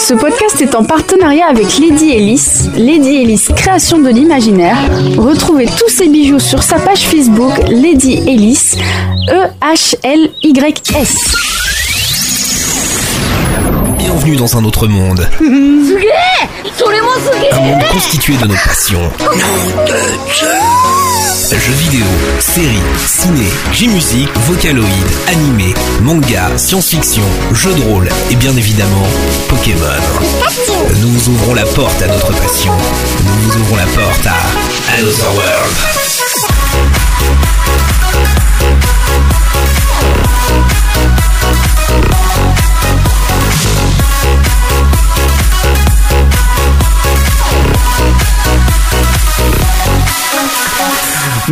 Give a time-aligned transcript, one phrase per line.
[0.00, 2.42] Ce podcast est en partenariat avec Lady Ellis,
[2.76, 4.78] Lady Ellis Création de l'Imaginaire.
[5.18, 8.76] Retrouvez tous ses bijoux sur sa page Facebook Lady Ellis,
[9.28, 11.16] E E-H-L-Y-S.
[13.98, 15.28] Bienvenue dans un autre monde.
[15.40, 15.44] Un
[17.60, 19.10] monde constitué de nos passions.
[21.52, 22.06] Jeux vidéo,
[22.38, 29.06] séries, ciné, J-musique, vocaloïd, animé, manga, science-fiction, jeux de rôle et bien évidemment
[29.48, 29.84] Pokémon.
[31.02, 32.72] Nous ouvrons la porte à notre passion.
[33.42, 36.09] Nous ouvrons la porte à Another World.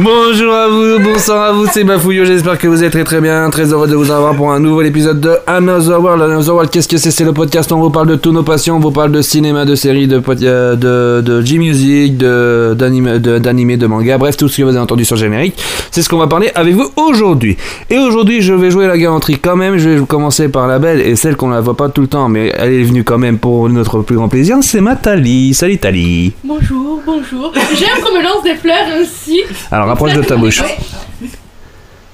[0.00, 3.50] Bonjour à vous, bonsoir à vous, c'est Bafouillot, j'espère que vous êtes très très bien,
[3.50, 6.22] très heureux de vous avoir pour un nouvel épisode de Another World.
[6.22, 7.10] Another World, qu'est-ce que c'est?
[7.10, 9.22] C'est le podcast où on vous parle de tous nos passions, on vous parle de
[9.22, 14.36] cinéma, de séries, de, euh, de, de J-Music, de, d'anime, de, d'animé, de manga, bref,
[14.36, 15.60] tout ce que vous avez entendu sur le générique.
[15.90, 17.56] C'est ce qu'on va parler avec vous aujourd'hui.
[17.90, 21.00] Et aujourd'hui, je vais jouer la galanterie quand même, je vais commencer par la belle
[21.00, 23.38] et celle qu'on la voit pas tout le temps, mais elle est venue quand même
[23.38, 25.54] pour notre plus grand plaisir, c'est Matali.
[25.54, 26.34] Salut Tali.
[26.44, 27.52] Bonjour, bonjour.
[27.76, 29.40] J'aime qu'on me lance des fleurs ainsi.
[29.72, 30.62] Alors rapproche de ta bouche.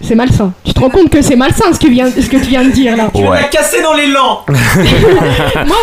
[0.01, 0.53] C'est malsain.
[0.65, 2.71] Tu te rends compte que c'est malsain ce que, vient- ce que tu viens de
[2.71, 3.09] dire là.
[3.15, 3.41] Ouais.
[3.41, 4.57] La casser dans l'élan Moi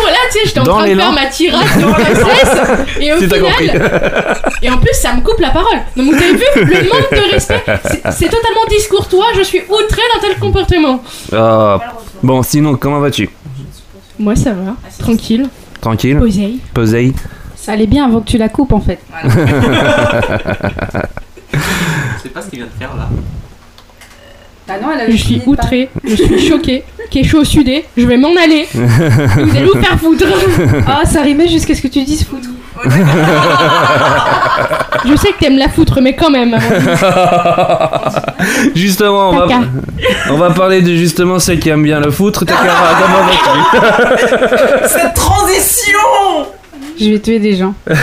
[0.00, 2.60] voilà, tu sais, j'étais en Dans train de faire ma tirade dans la cesse.
[3.00, 3.68] Et au Si compris.
[3.70, 4.40] final.
[4.62, 5.78] Et en plus, ça me coupe la parole.
[5.96, 7.64] Donc vous avez vu le manque de respect
[8.12, 9.26] C'est- totalement discourtois.
[9.36, 11.02] Je suis outré d'un tel comportement.
[11.32, 11.80] Ah,
[12.22, 13.28] bon, sinon, comment vas-tu?
[14.20, 14.76] Moi ça va.
[15.00, 15.48] Tranquille.
[15.80, 16.18] Tranquille?
[16.18, 16.58] Posé.
[16.72, 17.12] Posé
[17.56, 19.00] Ça allait bien avant que tu la coupes en fait.
[19.24, 19.28] Je
[22.22, 23.08] sais pas ce qu'il vient de faire là.
[24.66, 25.90] Bah non, elle Je suis outré.
[26.04, 26.84] Je suis choqué.
[27.10, 27.84] Kécho sudé.
[27.96, 28.66] Je vais m'en aller.
[28.72, 30.24] Vous allez vous faire foutre.
[30.86, 32.48] Ah, ça rimait jusqu'à ce que tu dises foutre.
[35.04, 36.56] Je sais que t'aimes la foutre, mais quand même.
[38.74, 39.46] Justement, on va,
[40.30, 42.44] on va parler de justement celle qui aime bien le foutre.
[44.86, 45.98] Cette transition
[47.02, 47.74] Je vais tuer des gens.
[47.86, 47.94] ça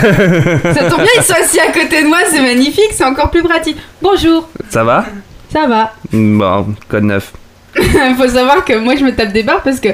[0.90, 3.76] tombe bien, ils sont assis à côté de moi, c'est magnifique, c'est encore plus pratique.
[4.02, 5.06] Bonjour, Ça va?
[5.52, 5.92] Ça va.
[6.12, 7.32] Bon, code 9.
[8.18, 9.88] Faut savoir que moi je me tape des barres parce que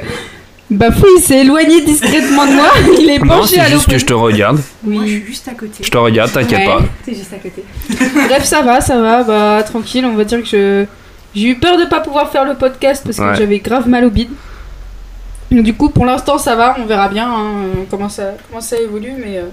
[0.69, 2.67] Bafou il s'est éloigné discrètement de moi,
[2.99, 4.59] il est Non, penché c'est à juste que je te regarde.
[4.83, 5.83] Oui, juste à côté.
[5.83, 6.81] Je te regarde, t'inquiète Ouais, pas.
[7.05, 7.63] C'est juste à côté.
[8.27, 10.85] Bref, ça va, ça va, bah tranquille, on va dire que je.
[11.35, 13.35] J'ai eu peur de pas pouvoir faire le podcast parce que Ouais.
[13.37, 14.29] j'avais grave mal au bide.
[15.51, 18.77] Donc, Du coup, pour l'instant, ça va, on verra bien hein, comment, ça, comment ça
[18.79, 19.43] évolue, mais euh,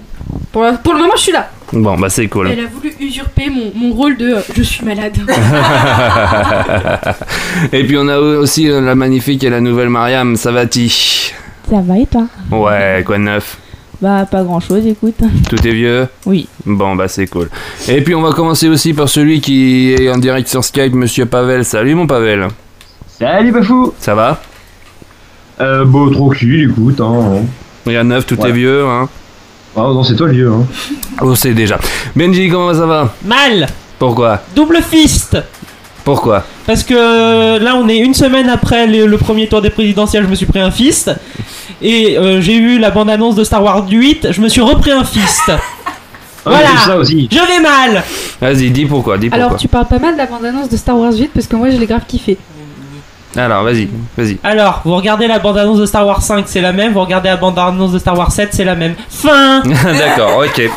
[0.51, 1.49] pour, la- pour le moment, je suis là.
[1.73, 2.49] Bon, bah c'est cool.
[2.51, 5.17] Elle a voulu usurper mon, mon rôle de euh, je suis malade.
[7.71, 11.33] et puis on a aussi euh, la magnifique et la nouvelle Mariam Savati.
[11.69, 12.25] Ça va et toi?
[12.51, 13.57] Ouais, quoi de neuf?
[14.01, 15.15] Bah pas grand chose, écoute.
[15.49, 16.07] Tout est vieux?
[16.25, 16.47] Oui.
[16.65, 17.49] Bon, bah c'est cool.
[17.87, 21.25] Et puis on va commencer aussi par celui qui est en direct sur Skype, Monsieur
[21.25, 21.65] Pavel.
[21.65, 22.47] Salut mon Pavel.
[23.07, 24.39] Salut Bafou Ça va?
[25.61, 27.43] Euh, bon, tranquille, écoute, hein.
[27.85, 28.49] Rien de neuf, tout Ouais.
[28.49, 29.07] est vieux, hein
[29.75, 30.65] Ah non, c'est toi le vieux, hein.
[31.21, 31.77] On sait déjà.
[32.15, 33.13] Benji, comment ça va?
[33.23, 33.67] Mal
[33.99, 34.41] Pourquoi?
[34.55, 35.37] Double fist
[36.03, 36.43] Pourquoi?
[36.65, 40.29] Parce que là, on est une semaine après le, le premier tour des présidentielles, je
[40.29, 41.11] me suis pris un fist.
[41.81, 45.03] Et euh, j'ai eu la bande-annonce de Star Wars 8, je me suis repris un
[45.03, 45.43] fist.
[45.47, 45.57] Ah,
[46.45, 46.67] Voilà.
[46.77, 47.27] c'est ça aussi.
[47.31, 48.03] Je vais mal
[48.41, 49.45] Vas-y, dis pourquoi, dis pourquoi.
[49.47, 51.69] Alors, tu parles pas mal de la bande-annonce de Star Wars 8 parce que moi,
[51.71, 52.37] je l'ai grave kiffé.
[53.37, 54.37] Alors, vas-y, vas-y.
[54.43, 56.93] Alors, vous regardez la bande-annonce de Star Wars 5, c'est la même.
[56.93, 58.95] Vous regardez la bande-annonce de Star Wars 7, c'est la même.
[59.09, 60.69] Fin D'accord, ok.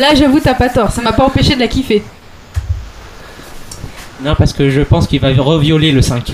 [0.00, 2.02] Là, j'avoue, t'as pas tort, ça m'a pas empêché de la kiffer.
[4.24, 6.32] Non, parce que je pense qu'il va revioler le 5.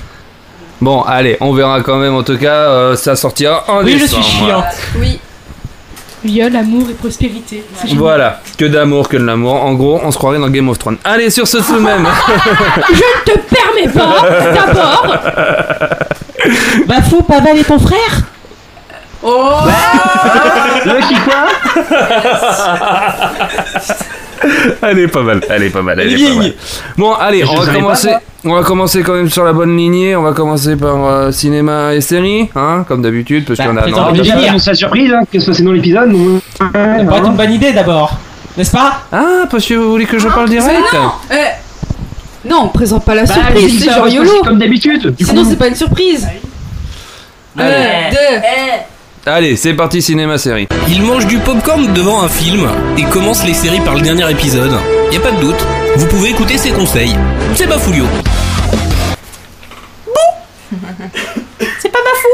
[0.81, 2.15] Bon, allez, on verra quand même.
[2.15, 4.25] En tout cas, euh, ça sortira en Oui, je décembre.
[4.25, 4.65] suis chiant.
[4.99, 5.19] Oui.
[6.25, 7.65] Viol, amour et prospérité.
[7.97, 9.55] Voilà, que d'amour, que de l'amour.
[9.55, 10.99] En gros, on se croirait dans Game of Thrones.
[11.05, 12.07] Allez, sur ce tout même.
[12.91, 15.17] Je ne te permets pas, d'abord,
[16.87, 18.23] Bah, fou, Pavel est ton frère
[19.23, 19.61] Oh
[20.87, 21.47] Le qui quoi?
[24.83, 26.53] Elle est pas mal, elle est pas mal, elle est pas mal.
[26.97, 28.11] Bon, allez, on va commencer.
[28.45, 30.15] On va commencer quand même sur la bonne lignée.
[30.15, 33.87] On va commencer par euh, cinéma et séries, hein, comme d'habitude, parce Bah, qu'on a.
[33.89, 34.37] non, délire.
[34.51, 37.53] annonce la surprise, hein, qui se passait dans l'épisode donc, Ça pourrait être une bonne
[37.53, 38.17] idée d'abord.
[38.57, 39.01] N'est-ce pas?
[39.13, 40.73] Ah, parce que vous voulez que je parle direct
[41.33, 45.15] Eh Non, on présente pas la Bah, surprise, c'est genre que YOLO Comme d'habitude.
[45.21, 46.27] Sinon, c'est pas une surprise
[47.59, 47.75] Allez.
[47.75, 48.41] Un, deux.
[49.27, 50.69] Allez, c'est parti cinéma-série.
[50.89, 54.73] Il mange du popcorn devant un film et commence les séries par le dernier épisode.
[55.13, 55.67] Y a pas de doute,
[55.97, 57.15] vous pouvez écouter ses conseils.
[57.55, 58.05] C'est Bafoulio.
[61.81, 62.29] C'est pas ma fou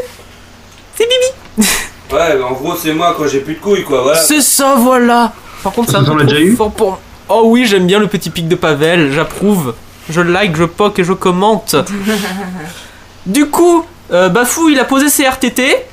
[0.97, 1.69] C'est Bibi
[2.13, 4.19] Ouais, en gros, c'est moi quand j'ai plus de couilles, quoi, voilà.
[4.21, 5.33] C'est ça, voilà.
[5.63, 7.01] Par contre, Ça, l'a déjà eu fort pour.
[7.29, 9.75] Oh oui, j'aime bien le petit pic de Pavel, j'approuve.
[10.11, 11.75] Je like, je poke et je commente.
[13.27, 15.87] du coup, euh, Bafou, il a posé ses RTT.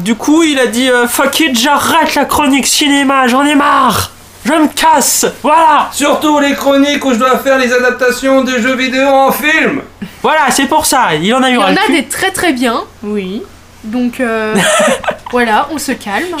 [0.00, 4.10] Du coup, il a dit euh, Fuck it, j'arrête la chronique cinéma, j'en ai marre.
[4.44, 5.26] Je me casse.
[5.42, 5.88] Voilà.
[5.92, 9.82] Surtout les chroniques où je dois faire les adaptations de jeux vidéo en film.
[10.22, 11.14] Voilà, c'est pour ça.
[11.14, 12.82] Il en a eu Il y en a des très très bien.
[13.02, 13.42] Oui.
[13.84, 14.54] Donc euh,
[15.30, 16.36] voilà, on se calme.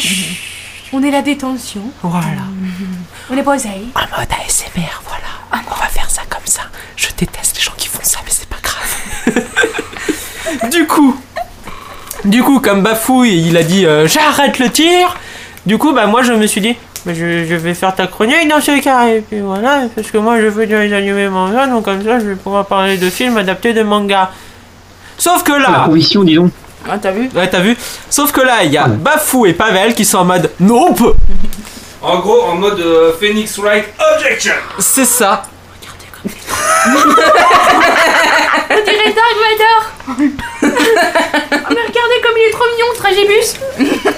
[0.92, 1.82] On est la détention.
[2.02, 2.42] Voilà.
[3.30, 3.68] On est posé.
[3.94, 5.62] En mode ASMR, voilà.
[5.70, 6.62] On va faire ça comme ça.
[6.96, 9.44] Je déteste les gens qui font ça, mais c'est pas grave.
[10.70, 11.18] du coup,
[12.24, 15.16] du coup, comme Bafouille, il a dit euh, j'arrête le tir.
[15.66, 18.48] Du coup, bah moi je me suis dit, bah, je, je vais faire ta chronique
[18.48, 19.08] dans ce cas.
[19.08, 22.26] Et puis voilà, parce que moi je veux des animés manga, donc comme ça je
[22.26, 24.30] vais pouvoir parler de films adaptés de manga.
[25.18, 26.50] Sauf que La là, conviction, dis donc.
[26.88, 27.28] Ah, t'as vu?
[27.34, 27.76] Ouais, t'as vu?
[28.08, 28.96] Sauf que là, il y a Ouais.
[28.96, 31.14] Bafou et Pavel qui sont en mode Nope
[32.00, 33.84] En gros, en mode euh, Phoenix Wright
[34.16, 34.54] Objection.
[34.78, 35.42] C'est ça.
[36.24, 36.30] On
[38.84, 39.36] dirait Dark
[40.16, 40.30] Vador.
[40.70, 43.54] Oh, mais regardez comme il est trop mignon, ce Tragibus.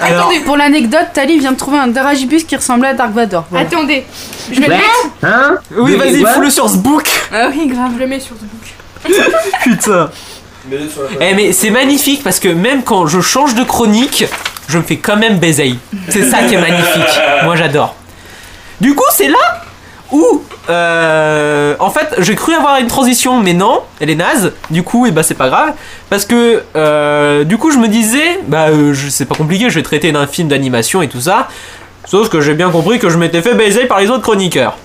[0.01, 3.45] Alors, Attendez, pour l'anecdote, Tali vient de trouver un Daragibus qui ressemblait à Dark Vador.
[3.49, 3.65] Voilà.
[3.65, 4.05] Attendez,
[4.51, 5.09] je vais le mettre.
[5.23, 7.07] Hein oui, vas-y, fous-le sur ce book.
[7.33, 7.91] Ah oui, grave.
[7.95, 9.23] Je le mets sur ce book.
[9.63, 10.09] Putain.
[11.19, 14.25] Eh mais c'est magnifique parce que même quand je change de chronique,
[14.69, 15.75] je me fais quand même baiser.
[16.09, 17.19] C'est ça qui est magnifique.
[17.43, 17.95] Moi j'adore.
[18.79, 19.61] Du coup c'est là
[20.11, 24.53] où euh, en fait j'ai cru avoir une transition mais non, elle est naze.
[24.69, 25.73] Du coup et bah c'est pas grave
[26.09, 29.75] parce que euh, du coup je me disais bah euh, je- c'est pas compliqué, je
[29.75, 31.47] vais traiter d'un film d'animation et tout ça.
[32.05, 34.77] Sauf que j'ai bien compris que je m'étais fait baiser par les autres chroniqueurs.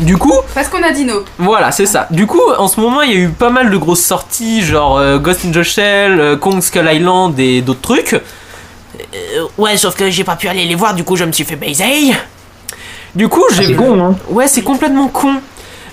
[0.00, 1.24] Du coup, Parce qu'on a dit no.
[1.38, 2.06] voilà, c'est ça.
[2.10, 4.96] Du coup, en ce moment, il y a eu pas mal de grosses sorties, genre
[4.98, 8.12] euh, Ghost in the Shell, euh, Kong Skull Island et d'autres trucs.
[8.12, 8.20] Euh,
[9.56, 11.56] ouais, sauf que j'ai pas pu aller les voir, du coup, je me suis fait
[11.56, 12.12] baiser.
[13.14, 13.66] Du coup, j'ai.
[13.66, 14.16] C'est con, hein.
[14.28, 15.34] Ouais, c'est complètement con.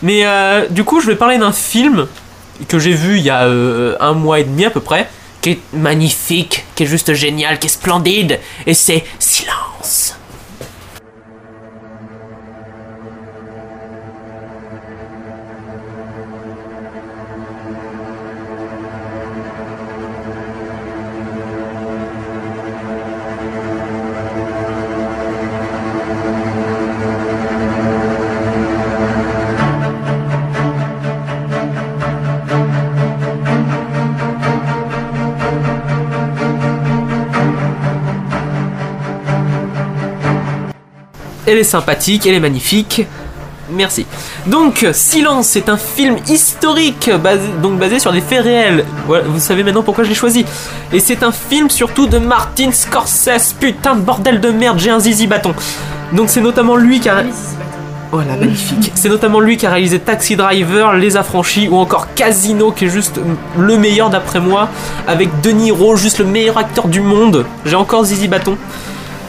[0.02, 2.08] Mais euh, du coup, je vais parler d'un film
[2.68, 5.10] que j'ai vu il y a euh, un mois et demi à peu près,
[5.42, 10.16] qui est magnifique, qui est juste génial, qui est splendide, et c'est Silence.
[41.48, 43.06] Elle est sympathique, elle est magnifique.
[43.72, 44.06] Merci.
[44.46, 48.86] Donc, Silence, c'est un film historique, basé, donc basé sur des faits réels.
[49.08, 50.46] Voilà, vous savez maintenant pourquoi je l'ai choisi.
[50.94, 53.56] Et c'est un film surtout de Martin Scorsese.
[53.60, 55.54] Putain de bordel de merde, j'ai un zizi bâton.
[56.14, 57.24] Donc c'est notamment lui qui a...
[58.12, 58.92] Voilà, magnifique.
[58.94, 62.90] C'est notamment lui qui a réalisé Taxi Driver, Les Affranchis ou encore Casino, qui est
[62.90, 63.20] juste
[63.58, 64.70] le meilleur d'après moi,
[65.08, 67.46] avec De Niro, juste le meilleur acteur du monde.
[67.66, 68.58] J'ai encore Zizi Bâton.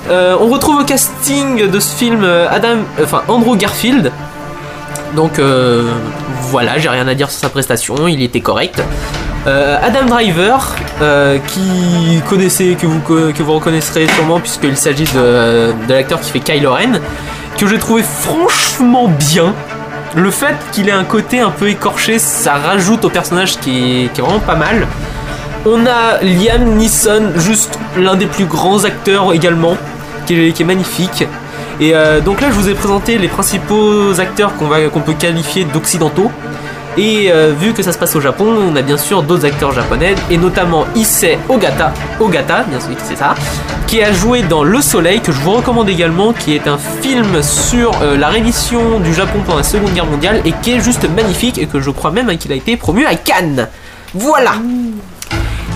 [0.08, 4.12] Euh, on retrouve au casting de ce film euh, Adam, enfin Andrew Garfield.
[5.14, 5.90] Donc euh,
[6.42, 8.82] voilà, j'ai rien à dire sur sa prestation, il était correct.
[9.48, 10.74] Adam Driver,
[11.46, 16.40] qui connaissez, que vous, que vous reconnaîtrez sûrement puisqu'il s'agit de, de l'acteur qui fait
[16.40, 16.98] Kylo Ren,
[17.56, 19.54] que j'ai trouvé franchement bien.
[20.16, 24.12] Le fait qu'il ait un côté un peu écorché, ça rajoute au personnage qui est,
[24.12, 24.84] qui est vraiment pas mal.
[25.64, 29.76] On a Liam Neeson, juste l'un des plus grands acteurs également,
[30.26, 31.24] qui est, qui est magnifique.
[31.80, 36.30] Et euh, donc là, je vous ai présenté les principaux acteurs qu'on peut qualifier d'occidentaux.
[36.98, 39.72] Et euh, vu que ça se passe au Japon, on a bien sûr d'autres acteurs
[39.72, 43.34] japonais, et notamment Issei Ogata, Ogata, bien sûr, c'est ça,
[43.86, 47.42] qui a joué dans Le Soleil, que je vous recommande également, qui est un film
[47.42, 51.06] sur euh, la reddition du Japon pendant la Seconde Guerre mondiale, et qui est juste
[51.14, 53.68] magnifique, et que je crois même qu'il a été promu à Cannes.
[54.14, 54.52] Voilà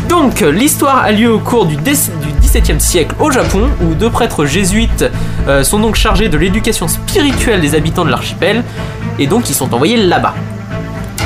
[0.09, 4.45] donc, l'histoire a lieu au cours du, du XVIIe siècle au Japon, où deux prêtres
[4.45, 5.05] jésuites
[5.47, 8.65] euh, sont donc chargés de l'éducation spirituelle des habitants de l'archipel,
[9.21, 10.35] et donc ils sont envoyés là-bas.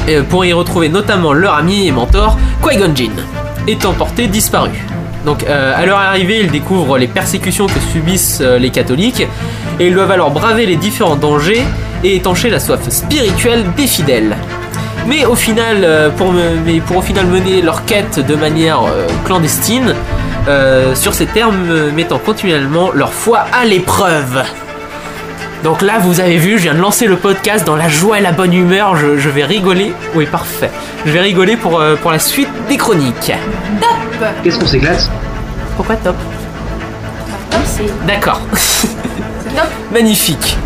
[0.09, 2.93] Euh, pour y retrouver notamment leur ami et mentor, Qui-Gon
[3.67, 4.71] étant porté disparu.
[5.25, 9.27] Donc, euh, à leur arrivée, ils découvrent les persécutions que subissent les catholiques,
[9.81, 11.65] et ils doivent alors braver les différents dangers
[12.03, 14.37] et étancher la soif spirituelle des fidèles.
[15.07, 16.35] Mais au final, pour,
[16.67, 18.81] mais pour au final mener leur quête de manière
[19.25, 19.95] clandestine,
[20.49, 24.43] euh, sur ces termes, euh, mettant continuellement leur foi à l'épreuve.
[25.63, 28.23] Donc là, vous avez vu, je viens de lancer le podcast dans la joie et
[28.23, 28.97] la bonne humeur.
[28.97, 29.95] Je, je vais rigoler.
[30.15, 30.71] Oui, parfait.
[31.07, 33.33] Je vais rigoler pour, euh, pour la suite des chroniques.
[34.43, 35.11] Qu'est-ce qu'on s'éclate?
[35.77, 36.17] Pourquoi top
[37.65, 38.07] c'est.
[38.07, 38.41] D'accord.
[38.53, 39.67] top.
[39.93, 40.57] Magnifique.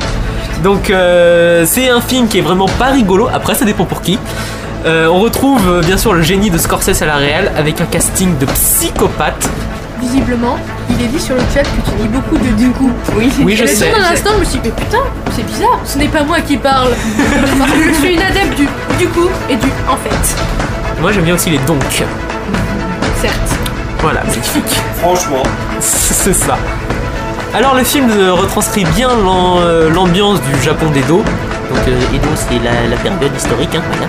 [0.63, 4.19] Donc euh, c'est un film qui est vraiment pas rigolo, après ça dépend pour qui.
[4.87, 7.87] Euh, on retrouve euh, bien sûr le génie de Scorsese à la réelle avec un
[7.87, 9.49] casting de psychopathe.
[10.01, 10.57] Visiblement,
[10.89, 12.91] il est dit sur le chat que tu dis beaucoup de du coup.
[13.17, 13.91] Oui, Oui, je Et sais.
[13.91, 15.03] Dans l'instant, je me suis dit, mais putain,
[15.35, 16.93] c'est bizarre, ce n'est pas moi qui parle.
[17.77, 18.69] Je suis une adepte du
[18.99, 20.37] du coup et du en fait.
[21.01, 21.83] Moi j'aime bien aussi les donc.
[23.21, 23.35] Certes.
[24.01, 24.81] Voilà, magnifique.
[25.01, 25.43] Franchement.
[25.81, 26.57] C'est ça.
[27.55, 31.19] Alors le film euh, retranscrit bien l'am- l'ambiance du Japon d'Edo.
[31.71, 33.75] Donc euh, Edo c'est la, la période historique.
[33.75, 34.07] hein, voilà.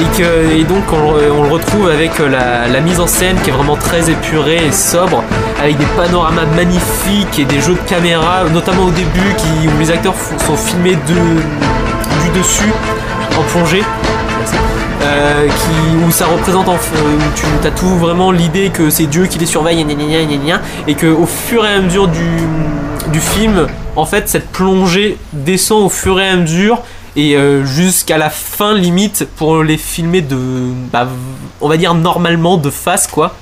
[0.00, 3.76] Et, que, donc on, le- retrouve avec euh, la, mise en scène qui est vraiment
[3.76, 5.22] très épurée et sobre,
[5.60, 9.90] avec des panoramas magnifiques et des jeux de caméra, notamment au début qui, où les
[9.90, 10.14] acteurs
[10.46, 12.72] sont filmés de, du dessus,
[13.38, 13.82] en plongée.
[15.02, 16.76] Euh, qui, où ça représente en, où
[17.34, 19.84] tu as tout vraiment l'idée que c'est Dieu qui les surveille
[20.86, 23.66] et que au fur et à mesure du film
[23.96, 26.82] en fait cette plongée descend au fur et à mesure
[27.16, 30.38] et euh, jusqu'à la fin limite pour les filmer de
[30.92, 31.08] bah,
[31.60, 33.34] on va dire normalement de face quoi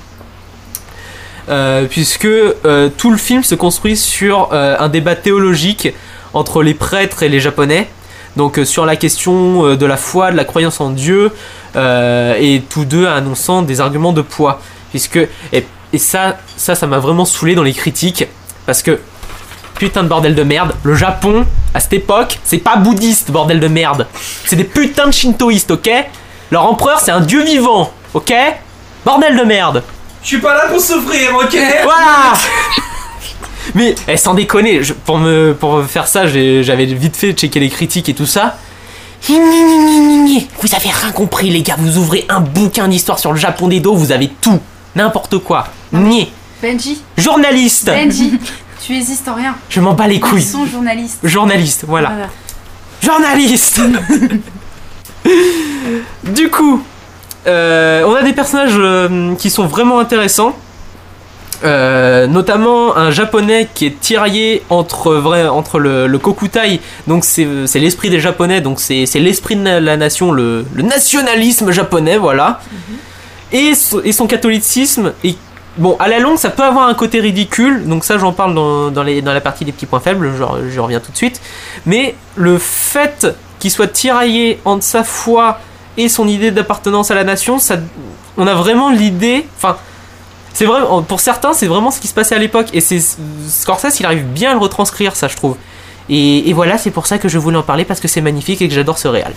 [1.49, 5.87] Euh, puisque euh, tout le film se construit sur un débat théologique
[6.33, 7.87] entre les prêtres et les japonais
[8.35, 11.31] donc sur la question de la foi, de la croyance en Dieu,
[11.75, 14.61] et tous deux annonçant des arguments de poids.
[14.91, 15.17] Puisque,
[15.51, 18.25] et, et ça, ça, ça m'a vraiment saoulé dans les critiques,
[18.65, 18.99] parce que,
[19.79, 23.67] putain de bordel de merde, le Japon, à cette époque, c'est pas bouddhiste, bordel de
[23.67, 24.05] merde.
[24.45, 25.89] C'est des putains de shintoïstes, ok?
[26.51, 28.33] Leur empereur, c'est un dieu vivant, ok?
[29.05, 29.83] Bordel de merde
[30.21, 31.57] Je suis pas là pour souffrir, ok?
[31.83, 32.33] Voilà
[33.75, 37.69] Mais eh, sans déconner, je- pour, me, pour faire ça, j'avais vite fait checker les
[37.69, 38.57] critiques et tout ça.
[39.27, 41.75] Vous avez rien compris, les gars.
[41.77, 44.59] Vous ouvrez un bouquin d'histoire sur le Japon des dos, vous avez tout.
[44.95, 45.67] N'importe quoi.
[45.91, 46.31] Nier.
[46.61, 48.33] Benji, Journaliste Benji,
[48.81, 49.55] tu es historien.
[49.69, 50.41] Je m'en bats les Ils couilles.
[50.43, 51.19] sont journalistes.
[51.23, 52.11] Journaliste, voilà.
[53.01, 53.81] Journaliste
[56.23, 56.81] Du coup,
[57.47, 60.55] euh, on a des personnages euh, qui sont vraiment intéressants.
[61.65, 67.45] Euh, notamment un japonais qui est tiraillé entre, vrai, entre le, le kokutai, donc c'est
[67.75, 72.61] l'esprit des japonais, donc c'est l'esprit de la- la nation, le, le nationalisme japonais, voilà,
[73.51, 75.11] et, son- et son catholicisme.
[75.25, 75.35] Et
[75.79, 79.03] bon, à la longue, ça peut avoir un côté ridicule, donc ça j'en parle dans,
[79.03, 81.41] la partie des petits points faibles, je, reviens tout de suite.
[81.85, 83.27] Mais le fait
[83.59, 85.59] qu'il soit tiraillé entre sa foi
[85.97, 87.77] et son idée d'appartenance à la nation, ça,
[88.37, 89.77] on a vraiment l'idée, enfin,
[90.53, 92.67] c'est vrai, pour certains, c'est vraiment ce qui se passait à l'époque.
[92.73, 92.99] Et c'est
[93.47, 95.55] Scorsese, il arrive bien à le retranscrire, ça, je trouve.
[96.09, 98.61] Et, et voilà, c'est pour ça que je voulais en parler parce que c'est magnifique
[98.61, 99.33] et que j'adore ce réal.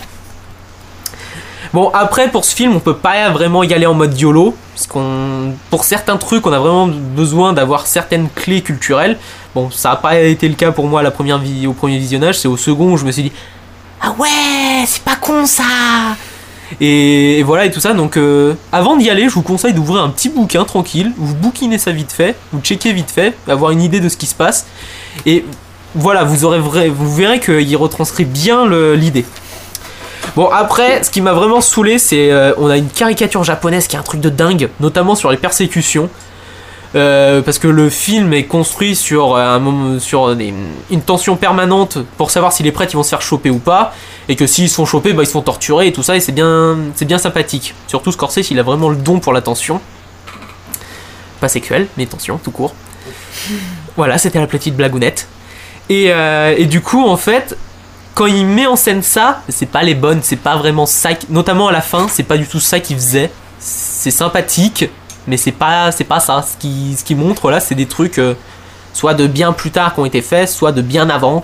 [1.73, 4.55] Bon, après, pour ce film, on peut pas vraiment y aller en mode YOLO.
[4.75, 9.17] Parce qu'on, pour certains trucs, on a vraiment besoin d'avoir certaines clés culturelles.
[9.55, 11.97] Bon, ça n'a pas été le cas pour moi à la première vi- au premier
[11.97, 12.39] visionnage.
[12.39, 13.31] C'est au second où je me suis dit
[14.01, 15.63] Ah ouais, c'est pas con ça
[16.81, 17.93] et, voilà et tout ça.
[17.93, 21.11] Donc euh, avant d'y aller, je vous conseille d'ouvrir un petit bouquin tranquille.
[21.17, 24.25] Vous bouquinez ça vite fait, vous checkez vite fait, avoir une idée de ce qui
[24.25, 24.65] se passe.
[25.27, 25.45] Et
[25.93, 28.65] voilà, vous aurez vrai, vous verrez qu'il retranscrit bien
[28.95, 29.25] l'idée.
[30.35, 33.95] Bon après, ce qui m'a vraiment saoulé, c'est euh, on a une caricature japonaise qui
[33.95, 36.09] est un truc de dingue, notamment sur les persécutions.
[36.95, 39.59] Euh, parce que le film est construit sur, euh,
[40.91, 43.95] une tension permanente pour savoir si les prêtres vont se faire choper ou pas,
[44.29, 46.31] et que s'ils sont chopés, bah, ils se font torturer et tout ça, et c'est
[46.31, 47.73] bien, bien sympathique.
[47.87, 49.81] Surtout Scorsese, il a vraiment le don pour la tension.
[51.39, 52.75] Pas sexuelle, mais tension, tout court.
[53.97, 55.27] Voilà, c'était la petite blagounette.
[55.89, 56.11] Et,
[56.57, 57.57] et du coup, en fait,
[58.15, 61.27] quand il met en scène ça, c'est pas les bonnes, c'est pas vraiment ça, qui-
[61.29, 63.31] notamment à la fin, c'est pas du tout ça qu'il faisait.
[63.59, 64.89] C'est sympathique,
[65.27, 66.41] mais c'est pas, c'est pas ça.
[66.43, 68.35] Ce qui, ce qui montre là, c'est des trucs euh,
[68.93, 71.43] soit de bien plus tard qui ont été faits, soit de bien avant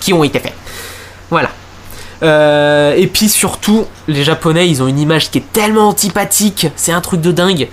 [0.00, 0.54] qui ont été faits.
[1.30, 1.50] Voilà.
[2.22, 6.92] Euh, et puis surtout, les Japonais, ils ont une image qui est tellement antipathique, c'est
[6.92, 7.68] un truc de dingue.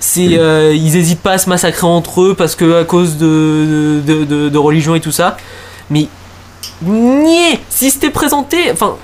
[0.00, 4.02] C'est, euh, ils hésitent pas à se massacrer entre eux parce que à cause de,
[4.04, 5.36] de, de- de religion et tout ça.
[5.90, 6.08] Mais
[6.82, 8.96] niais, si c'était présenté, enfin,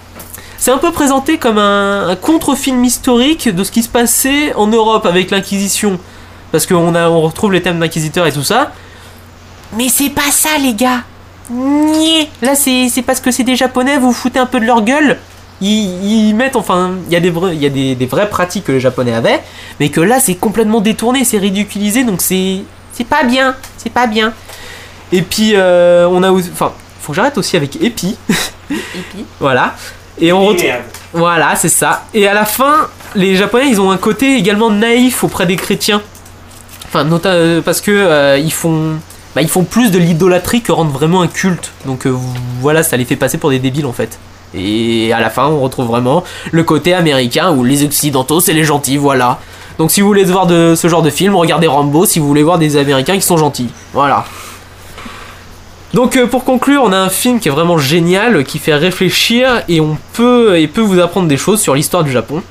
[0.58, 5.06] c'est un peu présenté comme un, contre-film historique de ce qui se passait en Europe
[5.06, 5.98] avec l'Inquisition,
[6.52, 8.72] parce qu'on on retrouve les thèmes d'inquisiteurs et tout ça.
[9.76, 11.02] Mais c'est pas ça, les gars.
[11.50, 12.28] Niais.
[12.42, 14.82] Là, c'est c'est parce que c'est des Japonais, vous vous foutez un peu de leur
[14.82, 15.18] gueule.
[15.60, 18.72] Ils, ils mettent, enfin, il y a, des, il y a des, vraies pratiques que
[18.72, 19.42] les Japonais avaient,
[19.78, 22.62] mais que là, c'est complètement détourné, c'est ridiculisé, donc c'est
[22.92, 24.32] c'est pas bien, c'est pas bien.
[25.12, 26.72] Et puis, euh, on a, enfin,
[27.10, 28.16] faut que j'arrête aussi avec Epi.
[28.70, 29.24] Epi.
[29.40, 29.74] Voilà.
[30.20, 30.66] Et on retrouve.
[31.12, 32.04] Voilà, c'est ça.
[32.14, 36.02] Et à la fin, les Japonais, ils ont un côté également naïf auprès des chrétiens.
[36.86, 38.96] Enfin, nota- euh, parce que euh, ils font.
[39.34, 41.72] bah, ils font plus de l'idolâtrie que rendre vraiment un culte.
[41.84, 42.14] Donc euh,
[42.60, 44.18] voilà, ça les fait passer pour des débiles en fait.
[44.54, 48.64] Et à la fin, on retrouve vraiment le côté américain où les occidentaux c'est les
[48.64, 49.38] gentils, voilà.
[49.78, 52.42] Donc si vous voulez voir de ce genre de film, regardez Rambo si vous voulez
[52.42, 53.70] voir des américains qui sont gentils.
[53.94, 54.24] Voilà.
[55.94, 59.62] Donc euh, pour conclure, on a un film qui est vraiment génial, qui fait réfléchir
[59.68, 62.42] et on peut et peut vous apprendre des choses sur l'histoire du Japon.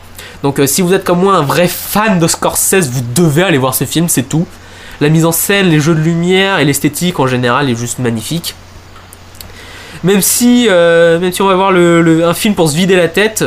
[0.43, 3.57] Donc euh, si vous êtes comme moi un vrai fan de Scorsese, vous devez aller
[3.57, 4.45] voir ce film, c'est tout.
[5.01, 8.55] La mise en scène, les jeux de lumière et l'esthétique en général est juste magnifique.
[10.03, 12.95] Même si, euh, même si on va voir le- le- un film pour se vider
[12.97, 13.45] la tête,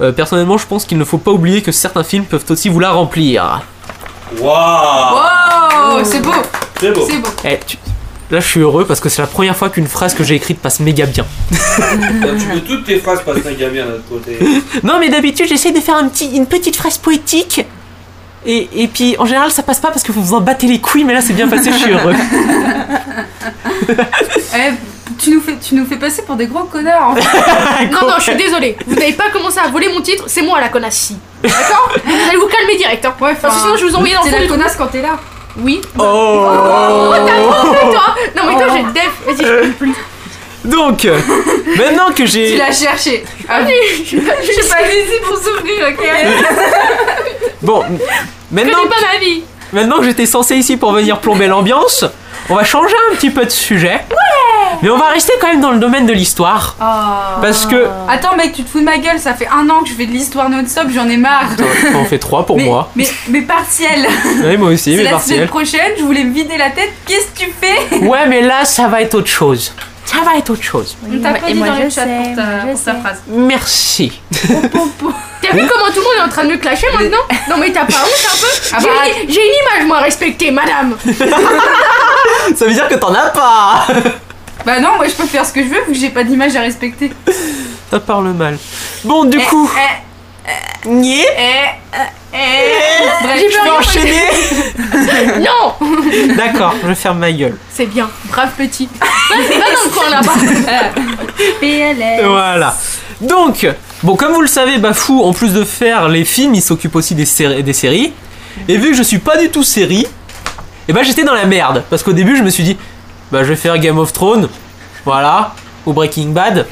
[0.00, 2.80] euh, personnellement je pense qu'il ne faut pas oublier que certains films peuvent aussi vous
[2.80, 3.60] la remplir.
[4.40, 5.18] Waouh
[5.96, 6.30] Oh, c'est beau,
[6.80, 7.06] C'est beau.
[7.08, 7.28] c'est beau.
[7.44, 7.76] Eh, tu-
[8.34, 10.58] Là je suis heureux parce que c'est la première fois qu'une phrase que j'ai écrite
[10.58, 11.24] passe méga bien.
[11.52, 14.36] Tu peux toutes tes phrases passer un gamin de notre côté.
[14.82, 17.64] Non, mais d'habitude, j'essaie de faire un petit, une petite phrase poétique.
[18.44, 20.80] Et, et puis, en général, ça passe pas parce que vous vous en battez les
[20.80, 22.14] couilles, mais là, c'est bien passé, je suis heureux.
[24.56, 24.72] Eh,
[25.18, 27.10] tu nous fais, tu nous fais passer pour des gros connards.
[27.10, 27.86] en fait.
[27.92, 28.76] Non, non, je suis désolée.
[28.86, 31.16] Vous n'avez pas commencé à voler mon titre, c'est moi la connasse si.
[31.42, 31.92] D'accord?
[32.04, 33.04] Vous allez vous calmer direct.
[33.04, 33.14] Hein.
[33.20, 35.18] Ouais, Parce que sinon, je vous envoyer dans fond la connasse quand t'es là.
[35.58, 35.80] Oui.
[35.98, 39.12] Oh Oh, t'as toi Non, mais toi, j'ai def.
[39.26, 39.94] Vas-y, je peux plus.
[40.64, 41.06] Donc,
[41.76, 42.56] maintenant que Tu j'ai.
[42.56, 43.24] l'as cherché.
[43.48, 43.60] Ah,
[43.98, 46.06] Je suis pas je suis pas ici pour souffrir, ok
[47.62, 49.42] Bon, Je maintenant, connais pas ma vie.
[49.72, 52.04] maintenant que j'étais censé ici pour venir plomber l'ambiance,
[52.50, 54.00] on va changer un petit peu de sujet.
[54.82, 56.76] Mais on va rester quand même dans le domaine de l'histoire.
[56.80, 57.40] Oh.
[57.40, 57.86] Parce que.
[58.08, 60.06] Attends, mec, tu te fous de ma gueule, ça fait un an que je fais
[60.06, 61.50] de l'histoire non-stop, j'en ai marre.
[61.94, 62.90] On en fait trois pour mais, moi.
[62.96, 64.06] Mais, mais partiel.
[64.44, 65.48] Oui, moi aussi, mais la semaine partiel.
[65.48, 66.92] prochaine, je voulais me vider la tête.
[67.06, 68.04] Qu'est-ce que tu fais?
[68.04, 69.72] Ouais, mais là, ça va être autre chose.
[70.06, 70.96] Ça va être autre chose.
[71.10, 72.70] On t'a pas et dit moi, dans je le chat sais, pour ta, moi, je
[72.72, 73.00] pour ta sais.
[73.00, 73.22] phrase.
[73.26, 74.20] Merci.
[74.30, 77.18] T'as vu comment tout le monde est en train de me clasher maintenant?
[77.48, 78.46] Non, mais t'as pas honte un peu?
[78.72, 78.92] Ah J'ai bah,
[79.22, 80.96] une- J'ai une image, moi, à respecter, madame.
[82.56, 83.86] Ça veut dire que t'en as pas
[84.66, 86.56] Bah non, moi je peux faire ce que je veux vu que j'ai pas d'image
[86.56, 87.12] à respecter.
[87.90, 88.56] Ça parle mal.
[89.04, 89.70] Bon, du Eh, coup.
[89.76, 90.02] eh,
[90.86, 91.96] Nier eh,
[92.34, 92.36] eh.
[93.22, 97.56] Bref, J'ai Je peux enchaîner Non D'accord, je ferme ma gueule.
[97.72, 98.88] C'est bien, brave petit.
[99.00, 100.32] Va, dans le coin là-bas.
[101.60, 102.24] PLS.
[102.26, 102.74] Voilà.
[103.20, 103.66] Donc,
[104.02, 107.14] bon, comme vous le savez, Bafou, en plus de faire les films, il s'occupe aussi
[107.14, 108.12] des, séri- des séries.
[108.68, 110.06] Et vu que je suis pas du tout série,
[110.88, 111.82] et ben j'étais dans la merde.
[111.88, 112.76] Parce qu'au début, je me suis dit,
[113.32, 114.48] bah je vais faire Game of Thrones,
[115.06, 115.54] voilà,
[115.86, 116.66] ou Breaking Bad.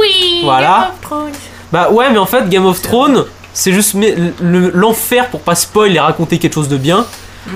[0.00, 0.40] Oui.
[0.44, 0.68] Voilà.
[0.68, 1.32] Game of Thrones.
[1.74, 3.96] Bah ouais, mais en fait, Game of Thrones, c'est juste
[4.40, 7.04] l'enfer pour pas spoil et raconter quelque chose de bien.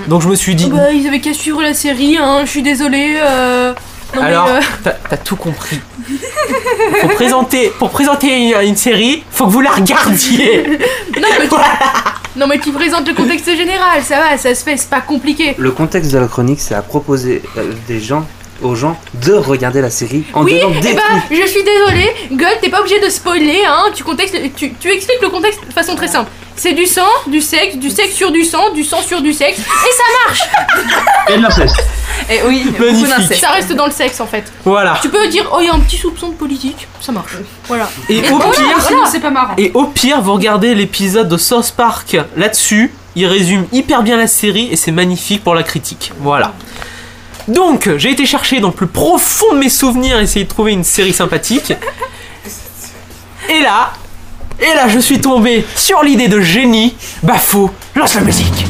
[0.09, 2.41] Donc je me suis dit, Bah, ils avaient qu'à suivre la série, hein.
[2.43, 3.15] Je suis désolée.
[3.17, 3.73] Euh...
[4.19, 5.79] Alors, euh, t'as tout compris.
[6.99, 10.79] Pour présenter, pour présenter une, une série, faut que vous la regardiez.
[11.15, 12.39] Non, mais tu...
[12.39, 15.55] non, mais tu présentes le contexte général, ça va, ça se fait, c'est pas compliqué.
[15.57, 18.25] Le contexte de la chronique, c'est à proposer euh, des gens,
[18.61, 22.69] aux gens de regarder la série en Oui, des bah, je suis désolée, Gueule, t'es
[22.69, 23.85] pas obligé de spoiler, hein.
[23.93, 26.29] Tu, contexte, tu, tu expliques le contexte de façon très simple.
[26.55, 29.59] C'est du sang, du sexe, du sexe sur du sang, du sang sur du sexe,
[29.59, 30.41] et ça marche
[31.29, 31.81] Et de l'inceste.
[32.29, 33.37] Eh oui, Magnifique.
[33.39, 34.43] Ça reste dans le sexe en fait.
[34.65, 34.99] Voilà.
[35.01, 37.37] Tu peux dire, oh, il y a un petit soupçon de politique, ça marche.
[37.67, 37.89] Voilà.
[38.09, 39.53] Et au Voilà, pire, c'est pas marrant.
[39.57, 44.27] Et au pire, vous regardez l'épisode de South Park là-dessus, il résume hyper bien la
[44.27, 46.11] série et c'est magnifique pour la critique.
[46.19, 46.53] Voilà.
[47.49, 50.83] Donc, j'ai été chercher dans le plus profond de mes souvenirs, essayer de trouver une
[50.83, 51.73] série sympathique.
[53.49, 53.91] Et là,
[54.59, 56.95] et là, je suis tombé sur l'idée de génie.
[57.23, 58.68] Bafou, lance la musique.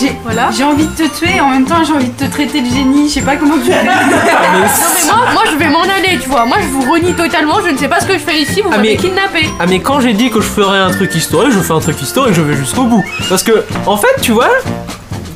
[0.00, 0.48] J'ai Voilà.
[0.64, 3.08] envie de te tuer et en même temps j'ai envie de te traiter de génie.
[3.08, 3.84] Je sais pas comment tu fais.
[3.84, 3.90] Non,
[4.52, 6.44] mais moi, moi, je vais m'en aller, tu vois.
[6.46, 8.68] Moi, je vous renie totalement, je ne sais pas ce que je fais ici, vous
[8.72, 9.48] Ah, m'avez mais- kidnappé.
[9.60, 12.00] Ah mais quand j'ai dit que je ferais un truc historique, je fais un truc
[12.00, 13.04] historique, je vais jusqu'au bout.
[13.28, 14.48] Parce que, en fait, tu vois,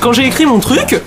[0.01, 1.01] quand j'ai écrit mon truc,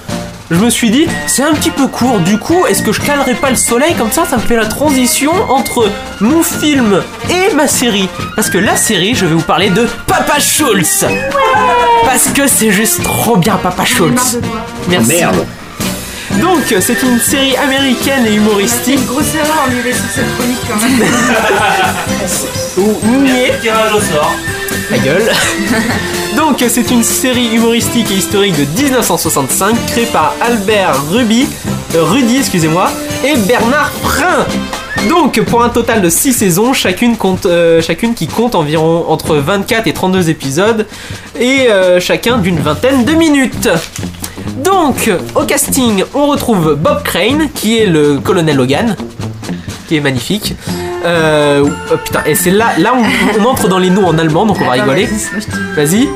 [0.52, 3.34] je me suis dit, c'est un petit peu court, du coup, est-ce que je calerai
[3.34, 5.90] pas le soleil comme ça, ça me fait la transition entre
[6.22, 10.40] mon film et ma série Parce que la série, je vais vous parler de Papa
[10.40, 11.04] Schultz
[12.06, 14.38] Parce que c'est juste trop bien, Papa Schultz
[14.90, 15.08] Merci.
[15.10, 15.46] Merde.
[16.40, 20.60] Donc, c'est une série américaine et humoristique une grosse erreur en lui laissant cette chronique
[20.68, 21.08] quand même.
[22.78, 24.32] où Nier Tirage au sort.
[24.90, 25.32] Ta gueule.
[26.36, 31.48] Donc, c'est une série humoristique et historique de 1965 créée par Albert Ruby,
[31.96, 32.92] euh, Rudy, excusez-moi,
[33.24, 34.46] et Bernard Prin.
[35.10, 39.36] Donc, pour un total de 6 saisons, chacune, compte, euh, chacune qui compte environ entre
[39.36, 40.86] 24 et 32 épisodes,
[41.40, 43.70] et euh, chacun d'une vingtaine de minutes.
[44.64, 48.96] Donc, au casting, on retrouve Bob Crane, qui est le colonel Logan,
[49.88, 50.56] qui est magnifique.
[51.06, 54.46] Euh, oh, putain, et c'est là, là on, on entre dans les noms en allemand,
[54.48, 55.08] donc on va rigoler.
[55.76, 56.08] Vas-y,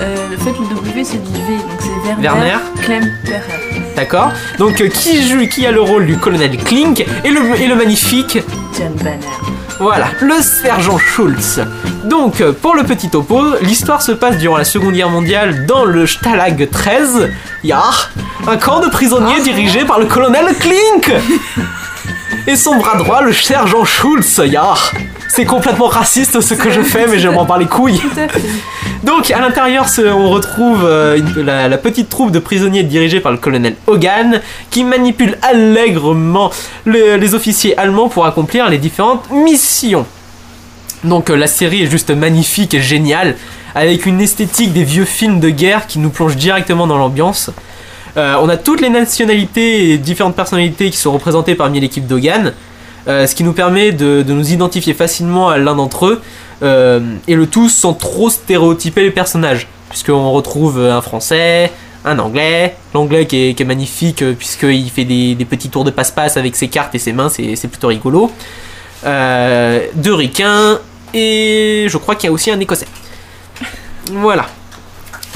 [0.00, 2.56] Euh, le fait le W c'est du V, donc c'est Werner, Werner.
[2.82, 3.61] Klemperer.
[3.96, 4.30] D'accord.
[4.58, 7.74] Donc, euh, qui joue, qui a le rôle du colonel Klink et le, et le
[7.74, 8.38] magnifique
[8.76, 9.18] John Banner.
[9.78, 11.60] Voilà, le sergent Schultz.
[12.04, 15.84] Donc, euh, pour le petit topo, l'histoire se passe durant la Seconde Guerre mondiale dans
[15.84, 17.30] le Stalag 13,
[17.64, 17.82] ya,
[18.46, 21.10] un camp de prisonniers dirigé par le colonel Klink
[22.46, 24.74] et son bras droit, le sergent Schultz, ya.
[25.28, 28.00] C'est complètement raciste ce que je fais, mais je m'en bats les couilles.
[29.02, 33.74] Donc à l'intérieur, on retrouve euh, la, petite troupe de prisonniers dirigée par le colonel
[33.88, 36.50] Hogan, qui manipule allègrement
[36.84, 40.06] le- les officiers allemands pour accomplir les différentes missions.
[41.02, 43.36] Donc euh, la série est juste magnifique et géniale,
[43.74, 47.50] avec une esthétique des vieux films de guerre qui nous plonge directement dans l'ambiance.
[48.16, 52.52] Euh, on a toutes les nationalités et différentes personnalités qui sont représentées parmi l'équipe d'Hogan,
[53.08, 56.22] euh, ce qui nous permet de, nous identifier facilement à l'un d'entre eux,
[56.62, 61.72] euh, et le tout sans trop stéréotyper les personnages, puisqu'on retrouve un français,
[62.04, 66.56] un anglais, l'anglais qui est, magnifique euh, puisqu'il fait des, petits tours de passe-passe avec
[66.56, 68.30] ses cartes et ses mains, c'est plutôt rigolo,
[69.04, 70.78] deux ricains,
[71.14, 72.86] et je crois qu'il y a aussi un écossais.
[74.12, 74.46] Voilà.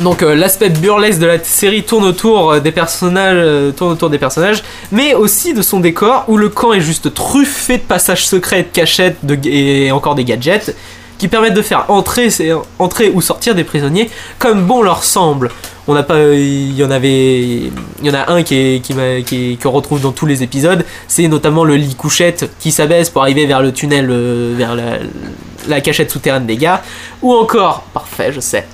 [0.00, 4.10] Donc euh, l'aspect burlesque de la série tourne autour euh, des personnages, euh, tourne autour
[4.10, 8.26] des personnages, mais aussi de son décor où le camp est juste truffé de passages
[8.26, 10.76] secrets, de cachettes et encore des gadgets
[11.16, 12.28] qui permettent de faire entrer,
[13.14, 15.50] ou sortir des prisonniers comme bon leur semble.
[15.88, 19.56] On n'a pas, il y en avait, il y en a un qui est, qui,
[19.56, 20.84] qui retrouve dans tous les épisodes.
[21.08, 24.12] C'est notamment le lit couchette qui s'abaisse pour arriver vers le tunnel,
[24.58, 24.98] vers la,
[25.68, 26.82] la cachette souterraine des gars,
[27.22, 28.66] ou encore, parfait, je sais.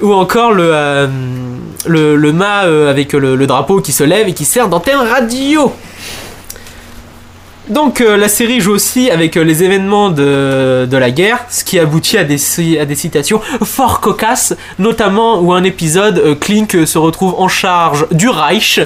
[0.00, 4.68] Ou encore le, euh, mât euh, avec le, drapeau qui se lève et qui sert
[4.68, 5.72] d'antenne radio.
[7.68, 11.78] Donc euh, la série joue aussi avec les événements de, de la guerre, ce qui
[11.78, 12.36] aboutit à des,
[12.78, 18.80] à citations fort cocasses, notamment où un épisode, Klink se retrouve en charge du Reich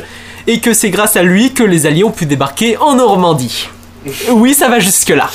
[0.47, 3.69] et que c'est grâce à lui que les Alliés ont pu débarquer en Normandie.
[4.31, 5.29] Oui, ça va jusque-là.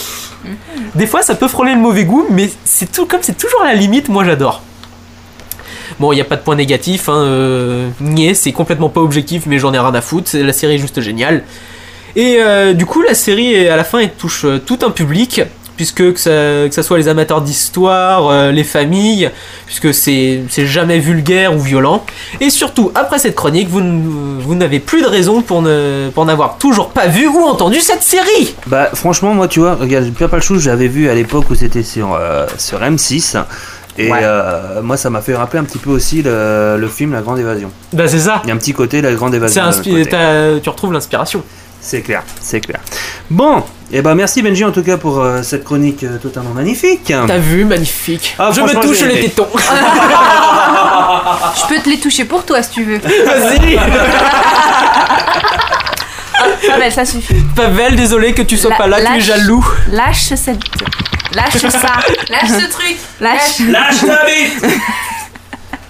[0.96, 3.74] Des fois, ça peut frôler le mauvais goût, mais c'est tout comme c'est toujours la
[3.74, 4.62] limite, moi j'adore.
[6.00, 7.90] Bon, il n'y a pas de point négatif, hein, euh,
[8.34, 11.44] c'est complètement pas objectif, mais j'en ai rien à foutre, la série est juste géniale.
[12.16, 15.42] Et euh, du coup, la série, à la fin, elle touche euh, tout un public,
[15.76, 19.32] puisque que ça, soit les amateurs d'histoire, les familles,
[19.66, 22.06] puisque c'est jamais vulgaire ou violent.
[22.42, 23.82] Et surtout, après cette chronique, vous,
[24.54, 28.54] n'avez plus de raison pour ne pour n'avoir toujours pas vu ou entendu cette série
[28.68, 32.20] Bah franchement moi tu vois, regarde, Pierre Palchou j'avais vu à l'époque où c'était sur,
[32.60, 33.44] sur M6
[33.98, 34.20] et Ouais.
[34.24, 37.40] euh, moi ça m'a fait rappeler un petit peu aussi le, le film La Grande
[37.40, 37.72] Évasion.
[37.94, 39.62] Bah c'est ça Il y a un petit côté La Grande Évasion.
[40.64, 41.44] Tu retrouves l'inspiration.
[41.86, 42.80] C'est clair, c'est clair.
[43.30, 47.14] Bon, et ben merci Benji en tout cas pour euh, cette chronique euh, totalement magnifique.
[47.28, 48.36] T'as vu, magnifique.
[48.40, 49.48] Ah, Je me touche les tétons.
[51.58, 53.00] Je peux te les toucher pour toi si tu veux.
[53.00, 53.78] Vas-y.
[56.68, 57.36] Pavel, ça suffit.
[57.56, 59.24] Pavel, désolé que tu sois La- pas là, tu es lâche.
[59.24, 59.66] jaloux.
[59.92, 60.60] Lâche cette.
[61.34, 61.94] Lâche ça.
[62.30, 62.98] Lâche ce truc.
[63.20, 63.60] Lâche.
[63.70, 64.80] Lâche ta bite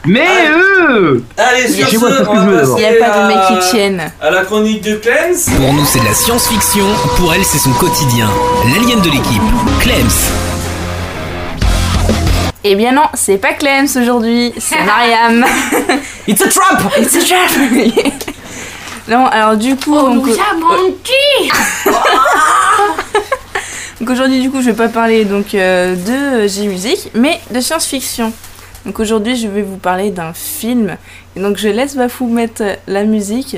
[0.06, 2.36] Mais eux Allez, sur moi, ce, va d'abord.
[2.36, 4.12] Il passer n'y a pas de mec à- qui tienne.
[4.22, 5.56] À la chronique de Clems.
[5.58, 6.86] Pour nous, c'est de la science-fiction.
[7.18, 8.30] Pour elle, c'est son quotidien.
[8.66, 9.42] L'alien de l'équipe,
[9.80, 10.10] Clems.
[12.66, 15.46] Eh bien non, c'est pas Clems aujourd'hui, c'est Mariam.
[16.28, 17.52] It's a trap It's a trap.
[19.08, 21.12] Non, alors du coup, Oh, donc, nous a menti
[24.00, 28.32] donc aujourd'hui du coup je vais pas parler donc euh, de J-Music, mais de science-fiction.
[28.86, 30.98] Donc aujourd'hui je vais vous parler d'un film.
[31.36, 33.58] Et donc je laisse Bafou mettre la musique.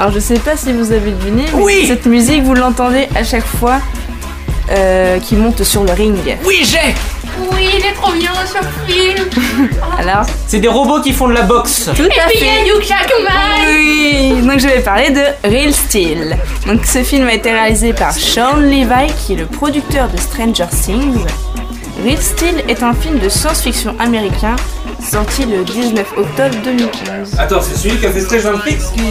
[0.00, 3.22] Alors je sais pas si vous avez deviné, mais Oui cette musique vous l'entendez à
[3.22, 3.80] chaque fois
[4.70, 6.16] euh, qu'il monte sur le ring.
[6.46, 6.94] Oui, j'ai
[7.52, 9.68] Oui, il est trop bien ce film.
[9.98, 11.90] Alors, C'est des robots qui font de la boxe.
[11.94, 12.66] tout Et à puis il y a fait.
[12.78, 13.66] Hugh Jackman.
[13.74, 16.38] Oui, donc je vais parler de Real Steel.
[16.66, 20.64] Donc ce film a été réalisé par Sean Levy, qui est le producteur de Stranger
[20.82, 21.26] Things.
[22.06, 24.56] Real Steel est un film de science-fiction américain
[25.02, 26.88] sorti le 19 octobre 2011.
[27.38, 29.02] Attends, c'est celui qui a fait Stranger Things qui.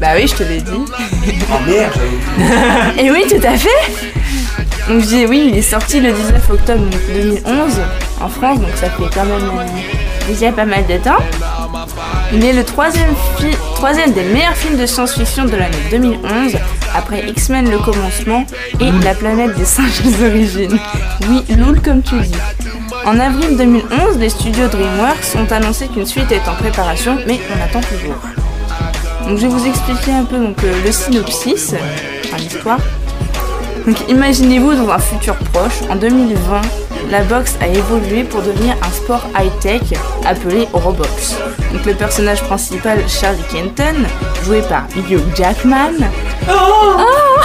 [0.00, 0.70] Bah oui, je te l'ai dit.
[1.66, 1.92] Merde,
[2.96, 3.68] j'avais Et oui, tout à fait.
[4.88, 7.80] Donc je dis oui, il est sorti le 19 octobre 2011
[8.20, 11.18] en France, donc ça fait quand même euh, déjà pas mal de temps.
[12.32, 13.14] Il est le troisième,
[13.76, 16.56] troisième des meilleurs films de science-fiction de l'année 2011,
[16.96, 18.44] après X-Men le commencement
[18.80, 20.78] et La planète des singes les origines.
[21.28, 22.32] Oui, Loul comme tu dis.
[23.06, 27.62] En avril 2011, les studios DreamWorks ont annoncé qu'une suite est en préparation, mais on
[27.64, 28.16] attend toujours.
[29.26, 31.74] Donc je vais vous expliquer un peu donc, euh, le synopsis,
[32.24, 32.78] enfin l'histoire.
[33.86, 36.60] Donc imaginez-vous dans un futur proche, en 2020,
[37.10, 39.82] la boxe a évolué pour devenir un sport high-tech
[40.26, 41.36] appelé Roblox.
[41.72, 43.94] Donc le personnage principal, Charlie Kenton,
[44.44, 45.92] joué par Hugh Jackman,
[46.48, 46.98] Oh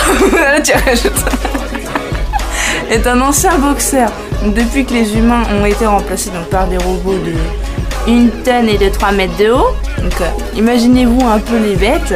[0.85, 1.11] rajoutes.
[2.89, 4.09] est un ancien boxeur.
[4.43, 7.33] Donc, depuis que les humains ont été remplacés donc, par des robots de
[8.07, 9.67] 1 tonne et de 3 mètres de haut,
[10.01, 12.13] donc euh, imaginez-vous un peu les bêtes.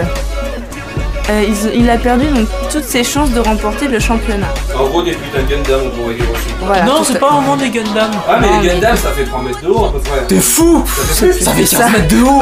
[1.29, 1.43] Euh,
[1.75, 4.47] il a perdu donc toutes ses chances de remporter le championnat.
[4.77, 6.53] En gros, des putains de Gundam, on pourrait dire aussi.
[6.61, 8.09] Voilà, non, c'est pas vraiment des Gundam.
[8.27, 10.25] Ah, mais Non, les mais- Gundam, ça fait 3 mètres de haut à peu près.
[10.27, 11.33] T'es fou Ça fait.
[11.33, 11.89] Ça fait C'est 15 ça.
[11.97, 12.41] mètres de haut.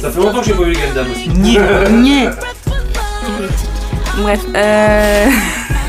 [0.00, 1.28] Ça fait longtemps que j'ai pas vu les Gundam aussi.
[1.30, 2.28] Nyeh.
[4.18, 5.26] Bref, euh...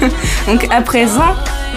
[0.47, 1.35] donc à présent,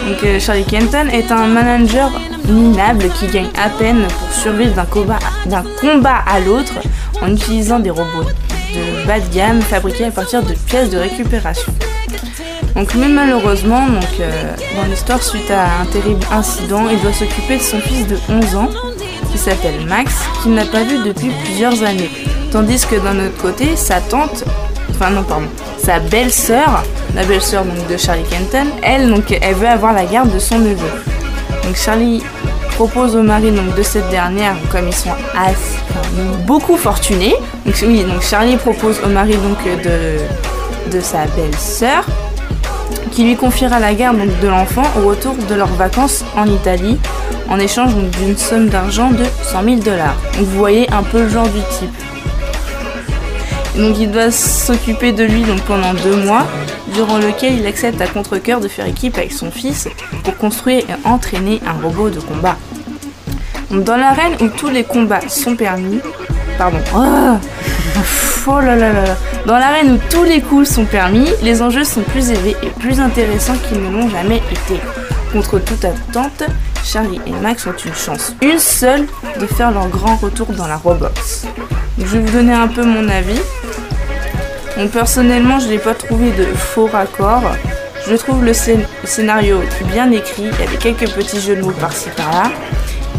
[0.08, 2.10] donc, euh, Charlie Kenton est un manager
[2.48, 6.74] minable qui gagne à peine pour survivre d'un combat, d'un combat à l'autre
[7.22, 8.24] en utilisant des robots
[8.74, 11.72] de bas de gamme fabriqués à partir de pièces de récupération.
[12.74, 17.58] Donc mais malheureusement, donc, euh, dans l'histoire, suite à un terrible incident, il doit s'occuper
[17.58, 18.68] de son fils de 11 ans,
[19.30, 22.10] qui s'appelle Max, qu'il n'a pas vu depuis plusieurs années.
[22.50, 24.44] Tandis que d'un autre côté, sa tante,
[24.90, 25.46] enfin non pardon,
[25.78, 26.82] sa belle-sœur,
[27.14, 30.58] la belle-sœur donc de Charlie Kenton, elle donc elle veut avoir la garde de son
[30.58, 31.13] neveu.
[31.64, 32.22] Donc Charlie
[32.72, 35.78] propose au mari donc de cette dernière, comme ils sont assez,
[36.46, 37.34] beaucoup fortunés.
[38.20, 42.04] Charlie propose au mari donc de sa belle-sœur
[43.12, 46.98] qui lui confiera la garde de l'enfant au retour de leurs vacances en Italie
[47.48, 50.16] en échange d'une somme d'argent de 100 000 dollars.
[50.38, 51.94] Vous voyez un peu le genre du type.
[53.76, 56.46] Donc il doit s'occuper de lui donc, pendant deux mois,
[56.92, 59.88] durant lequel il accepte à contre-coeur de faire équipe avec son fils
[60.22, 62.56] pour construire et entraîner un robot de combat.
[63.70, 66.00] Dans l'arène où tous les combats sont permis,
[66.58, 67.38] pardon, Ah
[68.46, 69.16] Oh là là là.
[69.46, 73.00] Dans l'arène où tous les coups sont permis, les enjeux sont plus élevés et plus
[73.00, 74.78] intéressants qu'ils ne l'ont jamais été.
[75.32, 76.44] Contre toute attente,
[76.84, 79.06] Charlie et Max ont une chance, une seule,
[79.40, 81.46] de faire leur grand retour dans la Roblox.
[81.98, 83.40] Je vais vous donner un peu mon avis.
[84.76, 87.42] Donc, personnellement, je n'ai pas trouvé de faux raccords.
[88.08, 89.60] Je trouve le, scén- le scénario
[89.92, 92.50] bien écrit, il y avait quelques petits jeux de mots par-ci par-là.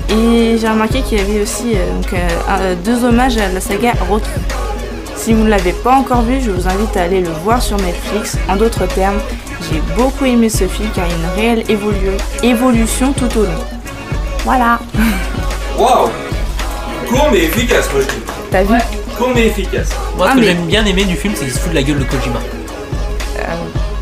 [0.10, 2.18] Et j'ai remarqué qu'il y avait aussi euh, donc, euh,
[2.50, 4.30] euh, deux hommages à la saga Rocky.
[5.16, 7.78] Si vous ne l'avez pas encore vu, je vous invite à aller le voir sur
[7.78, 8.38] Netflix.
[8.48, 9.18] En d'autres termes,
[9.72, 13.44] j'ai beaucoup aimé ce film car il y a une réelle évolu- évolution tout au
[13.44, 13.64] long.
[14.44, 14.78] Voilà,
[15.80, 16.10] Waouh
[17.10, 18.22] Court mais efficace, moi je dis.
[18.52, 18.76] t'as vu?
[19.18, 19.90] Court mais efficace.
[20.18, 21.76] Moi, ce Ah, que mais- j'aime bien aimer du film, c'est qu'il se fout de
[21.76, 22.40] la gueule de Kojima.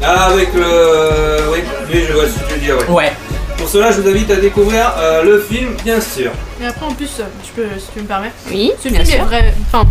[0.05, 1.49] Ah, avec le.
[1.51, 1.59] Oui,
[1.91, 2.89] oui, je vois ce que tu veux dire, ouais.
[2.93, 3.11] Ouais.
[3.57, 6.31] Pour cela, je vous invite à découvrir euh, le film, bien sûr.
[6.61, 9.09] Et après, en plus, euh, je peux, si tu me permets, Oui, ce bien film
[9.13, 9.25] est sûr.
[9.25, 9.53] vrai.
[9.67, 9.87] Enfin,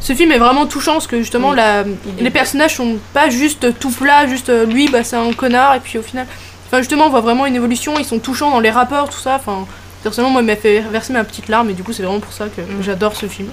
[0.00, 1.56] ce film est vraiment touchant parce que justement, Oui.
[1.56, 5.16] la, Il est- les personnages sont pas juste tout plats, juste euh, lui, bah c'est
[5.16, 6.26] un connard, et puis au final.
[6.68, 9.34] Enfin, justement, on voit vraiment une évolution, ils sont touchants dans les rapports, tout ça.
[9.34, 9.66] Enfin,
[10.02, 12.32] personnellement, moi, il m'a fait verser ma petite larme, et du coup, c'est vraiment pour
[12.32, 12.82] ça que Mm.
[12.82, 13.48] j'adore ce film.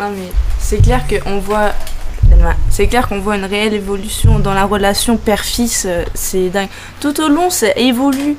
[0.00, 1.72] Non mais c'est clair qu'on voit
[2.70, 6.68] c'est clair qu'on voit une réelle évolution dans la relation père-fils, euh, c'est dingue.
[7.00, 8.36] Tout au long, ça évolue.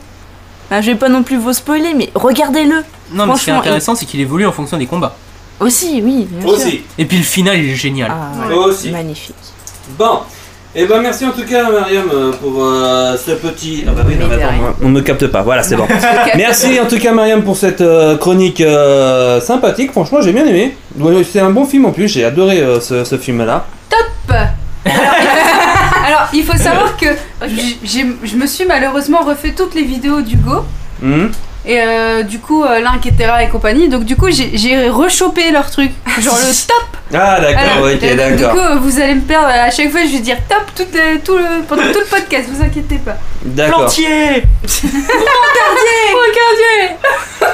[0.71, 2.83] Je vais pas non plus vous spoiler, mais regardez-le.
[3.11, 5.15] Non, mais ce qui est intéressant, c'est qu'il évolue en fonction des combats.
[5.59, 6.27] Aussi, oui.
[6.45, 6.81] Aussi.
[6.97, 8.11] Et puis le final, il est génial.
[8.11, 8.89] Ah, aussi.
[8.89, 9.35] magnifique.
[9.99, 10.21] Bon.
[10.73, 13.83] Et ben merci en tout cas Mariam euh, pour euh, ce petit.
[13.85, 15.41] Ah bah oui, non, Mais attends, on ne me capte pas.
[15.41, 15.85] Voilà, c'est bon.
[16.37, 19.91] merci en tout cas Mariam pour cette euh, chronique euh, sympathique.
[19.91, 20.77] Franchement, j'ai bien aimé.
[21.29, 22.07] C'est un bon film en plus.
[22.07, 23.65] J'ai adoré euh, ce, ce film-là.
[26.07, 27.07] Alors, il faut savoir que
[27.41, 30.65] je me suis malheureusement refait toutes les vidéos d'Hugo.
[31.01, 31.31] Mhm.
[31.65, 33.87] Et euh, du coup, euh, Link et Terra et compagnie.
[33.87, 35.91] Donc, du coup, j'ai rechopé leur truc.
[36.19, 36.97] Genre le top.
[37.13, 38.51] Ah, d'accord, ok, donc, Du d'accord.
[38.53, 39.47] coup, euh, vous allez me perdre.
[39.47, 42.49] À chaque fois, je vais dire top tout, le- tout le, pendant tout le podcast.
[42.51, 43.17] Vous inquiétez pas.
[43.43, 43.79] D'accord.
[43.81, 44.43] Plantier
[46.13, 46.95] Regardier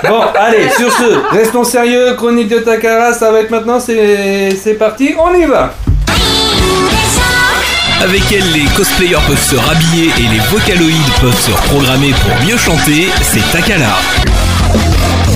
[0.03, 2.13] Bon, allez, sur ce, restons sérieux.
[2.15, 5.73] Chronique de Takara, ça va être maintenant, c'est c'est parti, on y va.
[7.99, 12.55] Avec elle, les cosplayers peuvent se rhabiller et les vocaloïdes peuvent se reprogrammer pour mieux
[12.55, 13.97] chanter, c'est Takala.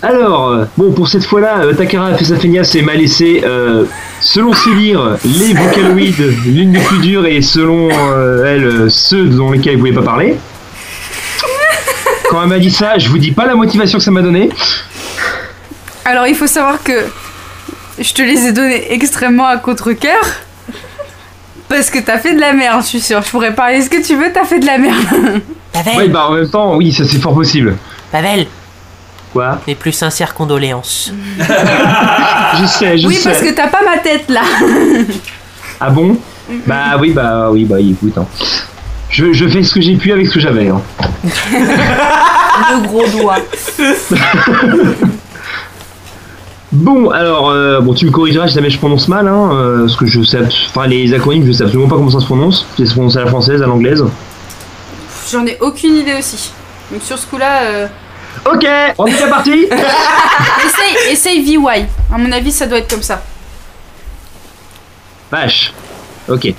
[0.04, 3.42] Alors, euh, bon, pour cette fois-là, euh, Takara a fait sa feignasse et m'a laissé,
[3.44, 3.86] euh,
[4.20, 9.52] selon ses dires, les vocaloïdes l'une des plus dures et selon euh, elle, ceux dont
[9.52, 10.38] lesquels elle voulait pas parler.
[12.30, 14.50] Quand elle m'a dit ça, je vous dis pas la motivation que ça m'a donné.
[16.06, 17.06] Alors, il faut savoir que
[18.00, 20.22] je te les ai donnés extrêmement à contre-coeur.
[21.72, 23.22] Parce que t'as fait de la merde, je suis sûre.
[23.24, 24.98] Je pourrais parler ce que tu veux, t'as fait de la merde.
[25.74, 27.78] Pavel Ouais, bah en même temps, oui, ça c'est fort possible.
[28.12, 28.46] Pavel
[29.32, 29.62] Quoi?
[29.66, 31.14] Mes plus sincères condoléances.
[31.40, 33.30] Je sais, je oui, sais.
[33.30, 34.42] parce que t'as pas ma tête là.
[35.80, 36.18] Ah bon?
[36.68, 38.18] Bah oui, bah oui, bah écoute.
[38.18, 38.26] hein.
[39.10, 40.68] Je, je fais ce que j'ai pu avec ce que j'avais.
[40.68, 40.82] hein.
[41.24, 43.38] Le gros doigt.
[46.72, 49.98] Bon, alors, euh, bon, tu me corrigeras si jamais je prononce mal, hein, euh, parce
[49.98, 52.66] que je sais, enfin les acronymes, je sais absolument pas comment ça se prononce.
[52.78, 54.06] Ça se prononce à la française, à l'anglaise.
[55.30, 56.52] J'en ai aucune idée aussi.
[56.92, 57.88] Donc sur ce coup-là, euh,
[58.46, 58.66] Ok,
[58.98, 59.52] on est parti.
[60.66, 61.86] essaye, essaye VY.
[62.12, 63.22] À mon avis, ça doit être comme ça.
[65.32, 65.74] Vache.
[66.28, 66.54] Ok.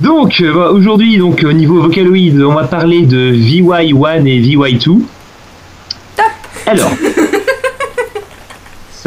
[0.00, 5.00] Donc, bah, aujourd'hui, donc au niveau vocaloïde, on va parler de VY1 et VY2.
[6.16, 6.24] Top.
[6.66, 6.90] Alors.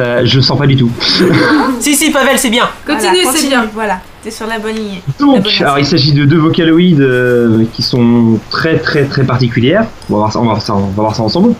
[0.01, 0.89] Ça, je sens pas du tout.
[1.79, 2.67] si, si, Pavel, c'est bien.
[2.85, 3.69] Continue, Voilà, c'est bien.
[3.73, 4.99] Voilà, t'es sur la bonne ligne.
[5.19, 9.85] Donc, bonne alors il s'agit de deux vocaloïdes euh, qui sont très très très particulières.
[10.09, 11.53] On va voir ça, on va voir ça, on va voir ça ensemble.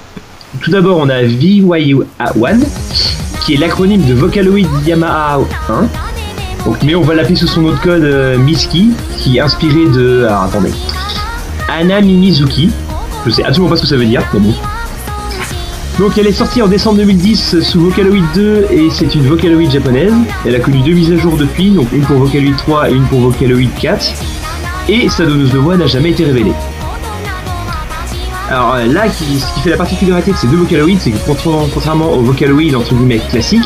[0.60, 2.60] Tout d'abord, on a VY1,
[3.46, 5.88] qui est l'acronyme de Vocaloid Yamaha 1.
[6.66, 10.26] Donc, mais on va l'appeler sous son autre code euh, Miski, qui est inspiré de.
[10.26, 10.72] Alors attendez.
[11.70, 12.72] Ana Mimizuki.
[13.26, 14.54] Je sais absolument pas ce que ça veut dire, mais bon.
[16.00, 20.14] Donc elle est sortie en décembre 2010 sous Vocaloid 2 et c'est une Vocaloid japonaise.
[20.46, 23.04] Elle a connu deux mises à jour depuis, donc une pour Vocaloid 3 et une
[23.04, 24.06] pour Vocaloid 4.
[24.90, 26.54] Et sa donneuse de voix n'a jamais été révélée.
[28.50, 29.24] Alors euh, là, ce
[29.54, 32.96] qui fait la particularité de ces deux Vocaloids, c'est que contra- contrairement aux Vocaloids entre
[32.96, 33.62] guillemets classiques,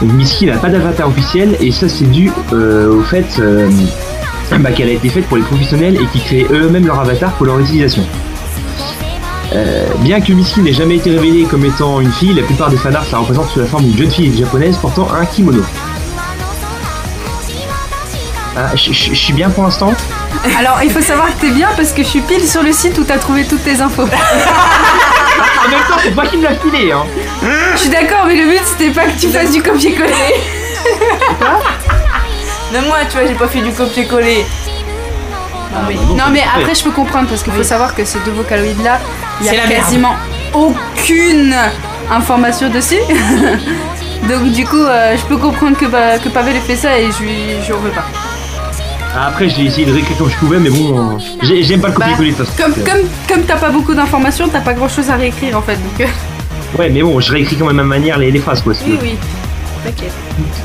[0.00, 3.68] Misky n'a pas d'avatar officiel et ça c'est dû euh, au fait euh,
[4.60, 7.46] bah, qu'elle a été faite pour les professionnels et qui créent eux-mêmes leur avatar pour
[7.46, 8.04] leur utilisation.
[9.58, 12.76] Euh, bien que Misky n'ait jamais été révélée comme étant une fille, la plupart des
[12.76, 15.64] fanarts la représentent sous la forme d'une jeune fille japonaise portant un kimono.
[18.56, 19.92] Ah, je je- je suis bien pour l'instant
[20.58, 22.96] Alors, il faut savoir que t'es bien parce que je suis pile sur le site
[22.98, 24.02] où t'as trouvé toutes tes infos.
[24.02, 27.04] En même temps, c'est pas qui me l'a filé, hein
[27.74, 30.34] Je suis d'accord, mais le but c'était pas que tu fasses du copier-coller.
[32.72, 34.44] Même moi, tu vois, j'ai pas fait du copier-coller.
[35.72, 38.18] Non mais, bah non, mais après je peux comprendre parce qu'il faut savoir que ces
[38.20, 38.98] deux vocaloïdes là,
[39.40, 39.70] il y a merde.
[39.70, 40.14] quasiment
[40.54, 41.54] aucune
[42.10, 42.96] information dessus.
[44.28, 47.06] Donc du coup, euh, je peux comprendre que, bah, que Pavel ait fait ça et
[47.12, 47.34] je lui
[47.66, 48.04] je veux pas.
[49.16, 51.94] Après, j'ai essayé de réécrire comme je pouvais, mais bon, euh, j'ai- j'aime pas le
[51.94, 52.52] copier-coller façon.
[52.56, 55.76] Comme, comme, comme t'as pas beaucoup d'informations, t'as pas grand chose à réécrire en fait.
[55.76, 56.06] Donc euh,
[56.78, 58.74] Ouais, mais bon, je réécris quand même à ma manière les, les phrases, quoi.
[58.74, 58.98] si oui, veux.
[59.02, 59.16] oui.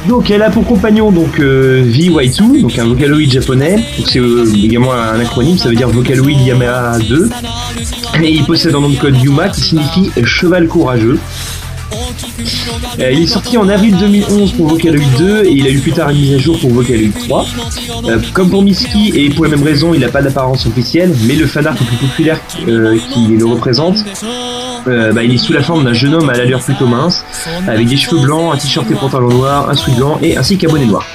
[0.07, 3.75] Donc, elle a pour compagnon donc euh, VY2, donc un vocaloid japonais.
[3.75, 7.29] Donc, c'est euh, également un acronyme, ça veut dire Vocaloid Yamaha 2.
[8.21, 11.19] Et il possède un nom de code Yuma qui signifie cheval courageux.
[12.99, 15.91] Euh, il est sorti en avril 2011 pour Vocaloid 2 et il a eu plus
[15.91, 17.45] tard une mise à jour pour Vocaloid 3.
[18.05, 21.36] Euh, comme pour Miski et pour la même raison, il n'a pas d'apparence officielle, mais
[21.36, 23.97] le fanart le plus populaire euh, qui le représente,
[24.88, 27.24] euh, bah, il est sous la forme d'un jeune homme à l'allure plutôt mince,
[27.67, 30.67] avec des cheveux blancs, un t-shirt et pantalon noir, un sweat blanc et ainsi qu'un
[30.69, 31.06] bonnet noir.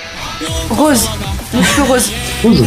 [0.71, 1.09] Rose.
[1.55, 2.11] Les cheveux roses.
[2.45, 2.65] Rose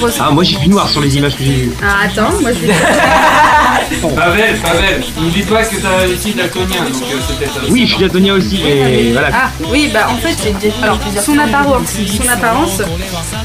[0.00, 0.14] Rose.
[0.20, 1.72] Ah, moi j'ai vu noir sur les images que j'ai vues.
[1.80, 2.74] Ah, attends, moi je vais.
[4.16, 7.70] Pavel, Pavel, n'oublie pas que t'as donc euh, c'est peut-être.
[7.70, 9.28] Oui, je suis daltonien aussi, mais voilà.
[9.32, 10.36] Ah oui, bah en fait,
[10.82, 11.88] alors, son apparence,
[12.22, 12.82] son apparence,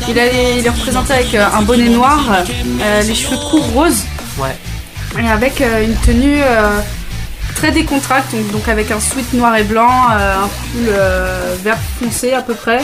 [0.08, 2.19] il, a les- il est représenté avec euh, un bonnet noir,
[2.82, 4.04] euh, les cheveux courts roses,
[4.39, 4.56] Ouais.
[5.22, 6.80] et avec euh, une tenue euh,
[7.60, 12.32] très décontracte, donc, avec un sweat noir et blanc, euh, un pull euh, vert foncé
[12.32, 12.80] à peu près,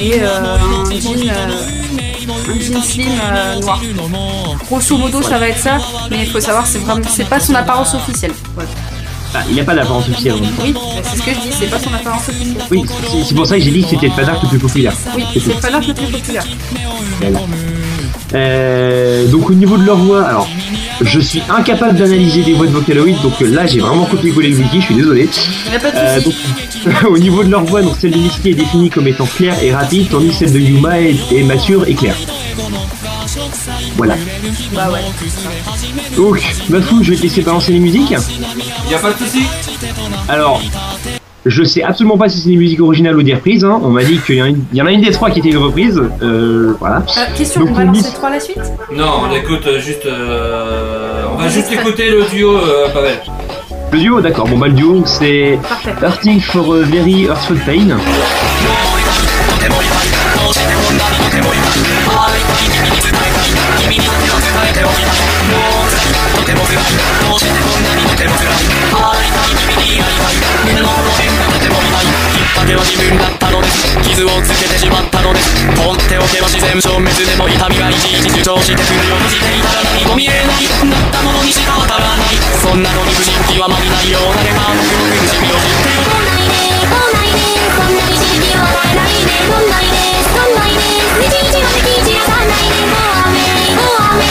[0.00, 0.56] et un
[0.98, 3.10] jean, euh, un jean slim
[3.60, 3.80] noir.
[4.66, 5.76] Grosso modo, ça va être ça,
[6.10, 8.32] mais il faut savoir, c'est vraiment, c'est pas son apparence officielle.
[9.34, 10.34] Ah, il n'a pas d'apparence officielle.
[10.62, 12.56] Oui, c'est ce que je dis, c'est pas son apparence officielle.
[12.70, 12.84] Oui,
[13.28, 14.94] c'est- pour ça que j'ai dit que c'était le fanart le plus populaire.
[15.14, 16.44] Oui, C'est c'est pas le plus populaire.
[17.20, 17.40] Voilà.
[18.34, 20.48] Euh, donc au niveau de leur voix, alors
[21.00, 24.56] je suis incapable d'analyser des voix de Vocaloid, donc euh, là j'ai vraiment copié-collé le
[24.56, 25.28] wiki, je suis désolé.
[25.70, 26.34] Y a pas de Euh, donc,
[27.10, 29.74] au niveau de leur voix, donc celle de Misty est définie comme étant claire et
[29.74, 32.16] rapide, tandis que celle de Yuma est, est mature et claire.
[33.96, 34.16] Voilà.
[34.74, 35.00] Bah ouais.
[36.16, 36.38] Donc,
[37.02, 38.10] je vais te laisser balancer les musiques.
[38.10, 39.46] Y a pas de soucis.
[40.28, 40.62] Alors,
[41.46, 43.64] je sais absolument pas si c'est des musiques originales ou des reprises.
[43.64, 43.80] hein.
[43.82, 45.30] On m'a dit qu'il y, en a une- il y en a une des trois
[45.30, 46.00] qui était une reprise.
[46.22, 46.96] Euh, voilà.
[47.16, 48.58] Euh, question, Donc, on va lancer dit- trois à la suite
[48.92, 50.06] Non, on écoute euh, juste.
[50.06, 53.14] euh, on va juste écouter le duo euh, Pavel.
[53.92, 54.48] Le duo, d'accord.
[54.48, 55.58] Bon, bah, le duo, c'est
[56.02, 57.96] Hurting for a Very Hurtful Pain.
[72.86, 87.42] 自分だったのです傷をつけてしまったのです放っておけば自然消滅でも痛みがいちいち主張してくるよじていたら何も見えないなったものにしかわからないそんなのに不審極まりないようなれば僕の苦しみを知っている来ないで来ないで
[87.74, 93.42] そんなに知識はないで来ないで来ないで日々は敵散らさないでもう雨
[93.74, 94.30] もう雨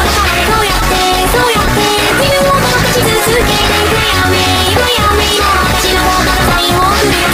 [3.23, 3.53] 続けていく
[4.15, 4.41] 闇
[4.97, 6.31] 闇の街の方が
[7.05, 7.30] るよ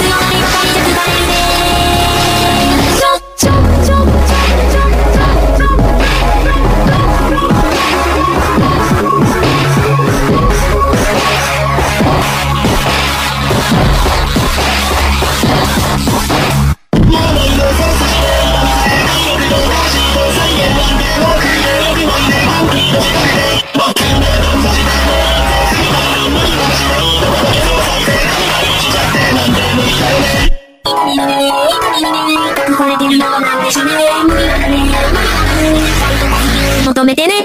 [37.08, 37.37] Donc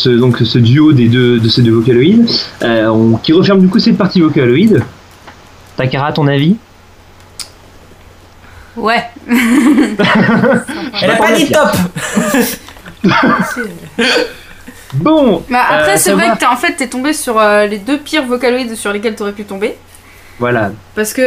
[0.00, 2.26] ce, donc, ce duo des deux, de ces deux vocaloïdes
[2.62, 4.82] euh, on- qui referme du coup cette partie vocaloïde.
[5.76, 6.56] Takara, ton avis?
[8.76, 9.02] Ouais.
[9.28, 11.68] Elle a pas dit top
[14.94, 16.34] Bon Bah après, euh, c'est vrai va.
[16.34, 19.32] que t'es- en fait, t'es tombé sur euh, les deux pires vocaloïdes sur lesquels t'aurais
[19.32, 19.76] pu tomber.
[20.38, 20.72] Voilà.
[20.94, 21.22] Parce que,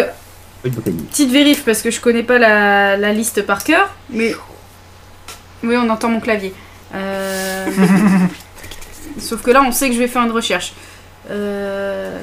[0.64, 4.34] petite vérif, parce que je connais pas la, la liste par cœur, mais.
[5.64, 6.54] Oui, on entend mon clavier.
[6.94, 7.68] Euh,
[9.20, 10.74] Sauf que là, on sait que je vais faire une recherche.
[11.30, 12.18] Euh...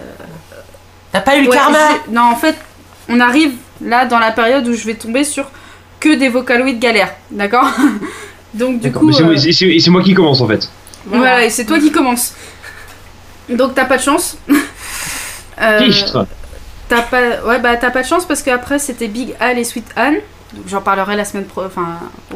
[1.13, 2.57] T'as pas eu le Ouais, karma je- Non, en fait,
[3.09, 5.51] on arrive là dans la période où je vais tomber sur
[5.99, 7.69] que des vocaloïdes galères, d'accord
[8.55, 10.69] Donc du coup, mais c'est moi- euh, c'est- moi qui commence en fait.
[11.07, 12.35] voilà, et c'est toi qui commence.
[13.49, 14.37] Donc t'as pas de chance.
[15.63, 16.27] Euh, Fichtre.
[16.89, 19.85] T'as pas, ouais bah t'as pas de chance parce qu'après c'était Big Al et Sweet
[19.95, 20.17] Anne.
[20.53, 21.87] Donc j'en parlerai la semaine pro, enfin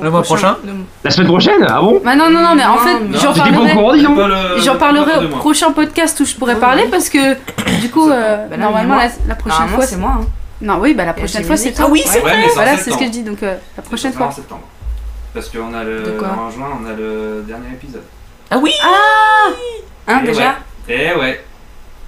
[0.01, 0.57] Le mois prochain
[1.03, 1.67] La semaine prochaine?
[1.69, 2.01] Ah bon?
[2.05, 4.61] Bah non non non mais en fait j'en parlerai.
[4.63, 5.39] J'en parlerai au moi.
[5.39, 7.35] prochain podcast où je pourrais parler parce que
[7.81, 8.97] du coup euh, Bah là, normalement
[9.27, 10.19] la, prochaine fois c'est moi.
[10.21, 10.27] hein.
[10.63, 11.87] Non oui bah la prochaine fois c'est toi.
[11.89, 14.13] Ah oui, c'est Ouais, en Voilà c'est ce que je dis donc euh, la prochaine
[14.13, 14.27] fois.
[14.27, 14.63] en septembre.
[15.35, 16.03] Parce qu'on a le.
[16.23, 18.05] En juin, on a le dernier épisode.
[18.51, 19.49] Ah oui Ah
[20.07, 20.43] Hein, Eh déjà?
[20.43, 20.55] Ouais.
[20.89, 21.45] Eh ouais.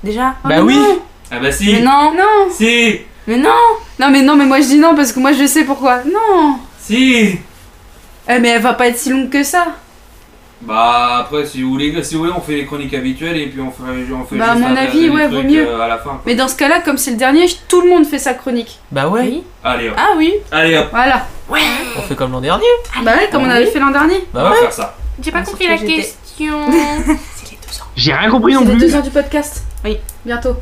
[0.05, 0.35] Déjà?
[0.45, 0.79] Bah oui
[1.33, 3.51] Ah bah si Mais non Non Si Mais non
[3.99, 5.99] Non, mais non, mais moi je dis non parce que moi je sais pourquoi.
[6.05, 7.39] Non Si
[8.29, 9.67] Eh, mais elle va pas être si longue que ça.
[10.63, 13.61] Bah après, si vous voulez, si vous voulez on fait les chroniques habituelles et puis
[13.61, 15.69] on fait, on fait Bah, à mon avis, ouais, vaut mieux.
[15.69, 16.19] euh, à la fin.
[16.25, 18.79] Mais dans ce cas-là, comme c'est le dernier, tout le monde fait sa chronique.
[18.91, 19.43] Bah ouais.
[19.63, 19.95] Allez hop.
[19.99, 20.87] Ah oui Allez hop.
[20.91, 21.27] Voilà.
[21.99, 22.65] On fait comme l'an dernier.
[23.05, 23.71] Bah ouais, comme Ah on avait oui.
[23.71, 24.25] fait l'an dernier.
[24.33, 24.97] On va faire ça.
[25.23, 26.61] J'ai pas Ah, compris la que j'étais- question.
[27.97, 28.87] J'ai rien compris non C'est les plus.
[28.93, 29.63] deux ans du podcast.
[29.85, 30.57] Oui, bientôt.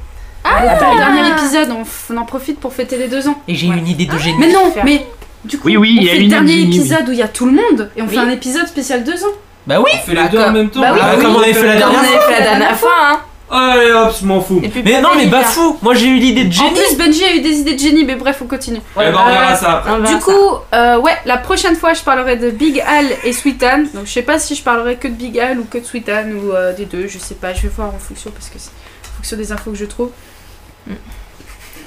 [0.44, 3.40] Ah Après le dernier épisode, on, f- on en profite pour fêter les deux ans.
[3.48, 4.36] Et j'ai une idée de génie.
[4.38, 5.06] Mais non, mais
[5.44, 6.64] du coup, Oui, oui, on il y a fait une le dernier oui.
[6.76, 8.14] épisode où il y a tout le monde et on Oui.
[8.14, 9.32] fait un épisode spécial deux ans.
[9.66, 9.90] Bah oui.
[9.94, 10.80] On fait les deux en même temps.
[10.80, 11.00] Bah oui.
[11.02, 12.32] Ah, comme on avait fait la Comme on dernière avait fois.
[12.34, 13.20] fait la dernière fois, hein.
[13.50, 14.60] Allez hop, je m'en fous.
[14.64, 16.70] Et puis Mais non, mais Pavel, bafou Moi j'ai eu l'idée de En génie.
[16.74, 18.80] plus, Benji a eu des idées de génie, mais bref, on continue.
[18.96, 19.90] Eh ben, on verra ça après.
[19.92, 20.24] on verra Du ça.
[20.24, 23.86] coup, euh, ouais, la prochaine fois, je parlerai de Big Al et Sweet Anne.
[23.94, 26.08] Donc, je sais pas si je parlerai que de Big Al ou que de Sweet
[26.08, 27.06] Anne ou euh, des deux.
[27.06, 29.70] Je sais pas, je vais voir en fonction parce que c'est en fonction des infos
[29.72, 30.10] que je trouve.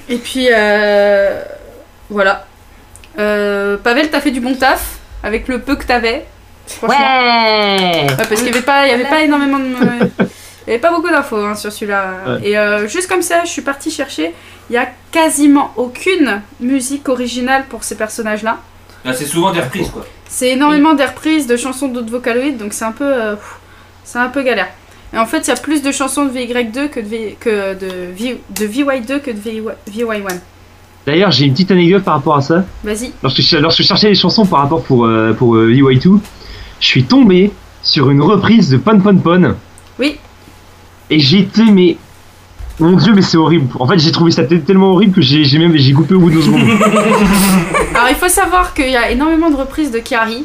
[0.09, 1.41] Et puis, euh,
[2.09, 2.45] voilà.
[3.19, 6.25] Euh, Pavel, t'as fait du bon taf avec le peu que t'avais.
[6.67, 6.97] Franchement.
[6.97, 9.65] Ouais Ouais, parce qu'il y avait pas, il y avait pas énormément de,
[10.67, 12.13] il y avait pas beaucoup d'infos hein, sur celui-là.
[12.27, 12.49] Ouais.
[12.49, 14.33] Et euh, juste comme ça, je suis partie chercher.
[14.69, 18.57] Il y a quasiment aucune musique originale pour ces personnages-là.
[19.05, 20.05] Là, c'est souvent des reprises quoi.
[20.27, 23.35] C'est énormément des reprises de chansons d'autres vocaloïdes, donc c'est un peu, euh,
[24.03, 24.67] c'est un peu galère.
[25.13, 27.73] Et en fait, il y a plus de chansons de VY2 que de, v, que
[27.73, 30.39] de, v, de VY2 que de VY, VY1.
[31.05, 32.65] D'ailleurs, j'ai une petite anecdote par rapport à ça.
[32.83, 33.11] Vas-y.
[33.23, 36.19] Lorsque je, lorsque je cherchais les chansons par rapport pour, euh, pour euh, VY2,
[36.81, 37.51] je suis tombé
[37.81, 39.55] sur une reprise de Pon Pon Pon.
[39.97, 40.17] Oui.
[41.09, 41.97] Et j'étais, mais.
[42.79, 43.69] Mon dieu, mais c'est horrible.
[43.79, 46.35] En fait, j'ai trouvé ça tellement horrible que j'ai même j'ai coupé au bout de
[46.35, 46.61] deux secondes.
[47.95, 50.43] Alors, il faut savoir qu'il y a énormément de reprises de Kiari.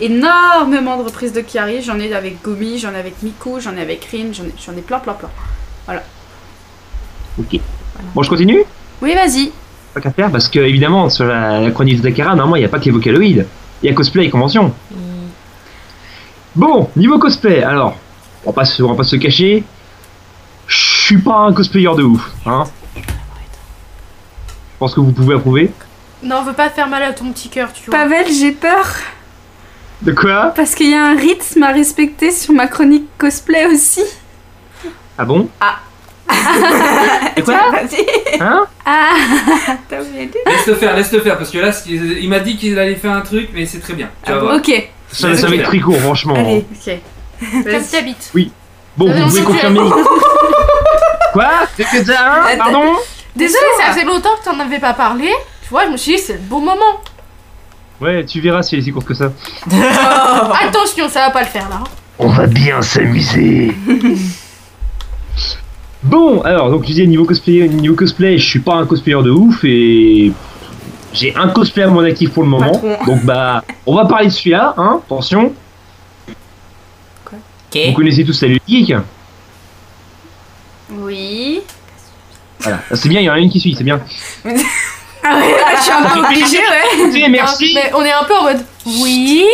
[0.00, 1.82] Énormément de reprises de Kiari.
[1.82, 4.72] J'en ai avec Gomi, j'en ai avec Miku, j'en ai avec Rin, j'en ai, j'en
[4.76, 5.30] ai plein, plein, plein.
[7.38, 7.60] ok.
[8.14, 8.62] Bon, je continue?
[9.02, 9.52] Oui, vas-y.
[9.94, 12.66] Pas qu'à faire, parce que évidemment, sur la, la chronique de Dakara, normalement, il n'y
[12.66, 13.46] a pas que les vocaloïdes.
[13.82, 14.72] Il y a cosplay et convention.
[16.54, 17.96] Bon, niveau cosplay, alors,
[18.44, 19.64] on va pas se, on va pas se cacher.
[20.66, 22.64] Je suis pas un cosplayer de ouf, hein.
[22.96, 25.70] Je pense que vous pouvez approuver.
[26.22, 27.98] Non, on veut pas faire mal à ton petit cœur, tu vois.
[27.98, 28.86] Pavel, j'ai peur.
[30.02, 34.02] De quoi Parce qu'il y a un rythme à respecter sur ma chronique cosplay aussi.
[35.18, 35.48] Ah bon
[37.36, 37.54] Et quoi
[38.40, 39.14] Hein Ah
[39.88, 42.96] T'as oublié de- Laisse-le faire, laisse-le faire, parce que là, il m'a dit qu'il allait
[42.96, 44.08] faire un truc, mais c'est très bien.
[44.24, 44.52] Tu vas voir.
[44.54, 44.90] Ah Ok.
[45.10, 46.34] Ça, ça va être très court, franchement.
[46.34, 46.94] Allez, ok.
[47.64, 48.32] Comme t'habites.
[48.96, 49.80] Bon, Ah, vous pouvez confirmer.
[51.32, 52.58] Quoi C'est que ça, hein Attends.
[52.64, 52.92] Pardon
[53.34, 55.28] Désolé, ça faisait longtemps que t'en avais pas parlé.
[55.62, 57.00] Tu vois, je me suis dit, c'est le bon moment.
[58.00, 59.32] Ouais, tu verras si elle est si courte que ça.
[60.62, 61.82] Attention, ça va pas le faire là.
[62.18, 63.74] On va bien s'amuser.
[66.02, 69.30] bon, alors, donc je disais, niveau cosplay, niveau cosplay, je suis pas un cosplayer de
[69.30, 70.32] ouf et
[71.12, 72.72] j'ai un cosplay à mon actif pour le moment.
[72.72, 72.96] Patron.
[73.06, 75.52] Donc, bah, on va parler de celui-là, hein, attention.
[77.30, 77.36] Vous
[77.72, 77.94] Ok.
[77.94, 78.96] connaissez tous Salut les Geeks
[80.92, 81.60] Oui.
[82.60, 84.00] Voilà, c'est bien, il y en a une qui suit, c'est bien.
[85.76, 87.28] Ah je suis un peu obligée, ouais.
[87.28, 87.72] Merci.
[87.74, 89.44] Mais on est un peu en mode oui,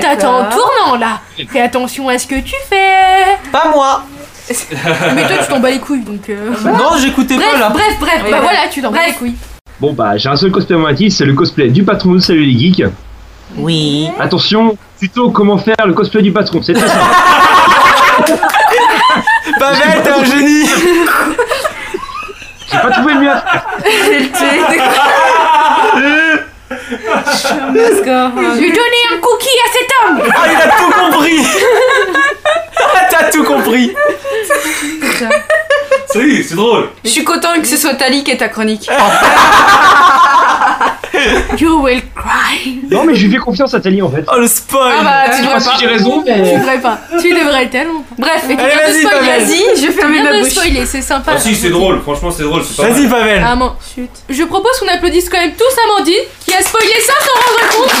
[0.00, 1.20] t'attends en tournant là.
[1.48, 3.38] Fais attention à ce que tu fais.
[3.52, 4.02] Pas moi
[5.14, 6.28] Mais toi, tu t'en bats les couilles donc.
[6.28, 7.68] euh, Non, j'écoutais Bref, pas là.
[7.70, 9.36] bref, bref, Oui, bah voilà, tu t'en bats les couilles.
[9.80, 12.44] Bon, bah, j'ai un seul cosplay à mon c'est le cosplay du patron de Salut
[12.44, 12.82] les Geeks.
[13.56, 14.08] Oui.
[14.18, 17.04] Attention, plutôt comment faire le cosplay du patron, c'est très simple.
[19.60, 20.66] Pavel, t'es un génie
[22.70, 23.64] J'ai pas trouvé mieux à faire.
[28.54, 30.18] Je vais donner un cookie à cet homme.
[30.34, 31.40] Ah, il a tout compris.
[33.10, 33.94] T'as tout compris
[36.12, 36.88] Si, c'est drôle.
[37.04, 38.88] Je suis content que ce soit Tali qui est ta chronique.
[41.58, 42.80] You will cry.
[42.90, 44.24] Non, mais je lui fais confiance à Tali en fait.
[44.32, 45.76] Oh le spoil Ah bah, tu devrais pas si pas.
[45.78, 46.98] j'ai raison, Tu devrais pas.
[47.20, 48.14] Tu devrais tellement pas.
[48.18, 49.44] Bref, écoute, Allez, vas-y, Pavel.
[49.44, 50.50] Vas-y, je vais fermer Viens ma de bouche.
[50.52, 51.32] spoiler, c'est sympa.
[51.36, 53.10] Ah si, c'est drôle, franchement, c'est drôle, c'est pas Vas-y, mal.
[53.20, 54.10] Pavel Ah, mon- chut.
[54.28, 56.14] Je propose qu'on applaudisse quand même tous Amandine
[56.46, 57.92] qui a spoilé ça sans rendre compte.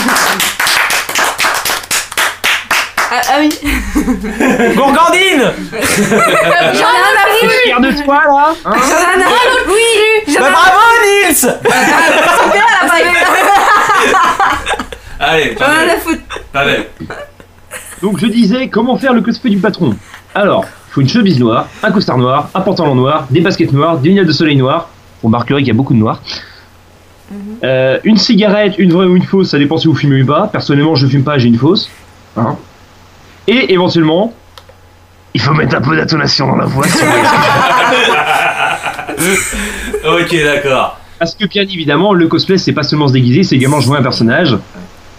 [3.14, 3.50] Ah, ah oui.
[4.74, 7.52] Gourgandine J'en ai rien à foutre.
[7.64, 9.68] Fier de toi là hein J'en ai à foutre.
[9.68, 10.34] Oui.
[10.40, 11.48] Bah bravo Nils
[15.20, 15.90] Allez, J'en ai rien Pavel.
[15.90, 16.20] à foutre.
[16.52, 16.86] Pavel.
[18.00, 19.94] Donc je disais comment faire le cosplay du patron?
[20.34, 23.98] Alors, il faut une chemise noire, un costard noir, un pantalon noir, des baskets noires,
[23.98, 24.88] des lunettes de soleil noires.
[25.20, 26.22] Vous remarquerez qu'il y a beaucoup de noir.
[27.62, 30.48] Euh, une cigarette, une vraie ou une fausse, ça dépend si vous fumez ou pas.
[30.48, 31.90] Personnellement, je fume pas, j'ai une fausse.
[32.38, 32.56] Hein.
[33.48, 34.32] Et éventuellement,
[35.34, 36.86] il faut mettre un peu d'intonation dans la voix.
[40.04, 40.98] Ok, d'accord.
[41.18, 44.02] Parce que bien évidemment, le cosplay, c'est pas seulement se déguiser, c'est également jouer un
[44.02, 44.56] personnage.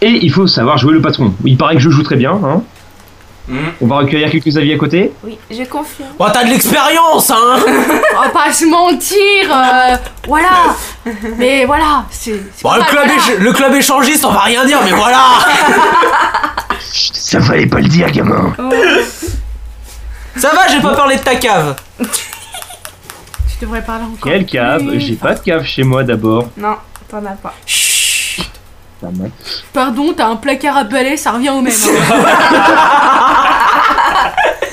[0.02, 1.34] Et il faut savoir jouer le patron.
[1.46, 2.34] Il paraît que je joue très bien.
[2.34, 2.62] Hein.
[3.82, 5.12] On va recueillir quelques avis à côté.
[5.24, 6.10] Oui, je confirme.
[6.20, 7.56] Oh, t'as de l'expérience, hein
[8.18, 9.96] On va pas se mentir, euh,
[10.28, 10.76] voilà.
[11.38, 12.39] Mais voilà, c'est.
[12.62, 13.14] Bon, le club, voilà.
[13.22, 15.20] éch- le club échangiste, on va rien dire, mais voilà
[16.82, 18.54] Ça fallait pas le dire, gamin.
[20.38, 22.06] Ça va, j'ai pas parlé de ta cave Tu
[23.62, 24.32] devrais parler encore.
[24.32, 24.97] Quelle cave?
[24.97, 26.49] J'ai pas de cave chez moi d'abord.
[26.58, 26.76] Non,
[27.10, 27.54] t'en as pas.
[29.01, 29.32] Mal.
[29.74, 31.74] Pardon, t'as un placard à balai, ça revient au même.
[31.74, 32.47] hein.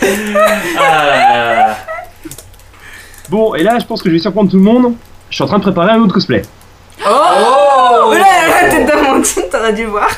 [3.28, 4.95] Bon, et là, je pense que je vais surprendre tout le monde.
[5.31, 6.43] Je suis en train de préparer un autre cosplay.
[7.07, 8.18] Oh, Là,
[8.62, 10.09] la tête de Amandine, t'aurais dû voir.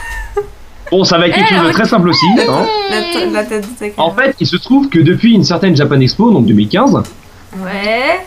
[0.91, 2.27] Bon, ça va être quelque Eh, chose de très simple aussi.
[2.39, 2.67] hein.
[2.91, 6.01] La, la tête de ta En fait, il se trouve que depuis une certaine Japan
[6.01, 7.03] Expo, donc 2015,
[7.59, 8.21] Ouais.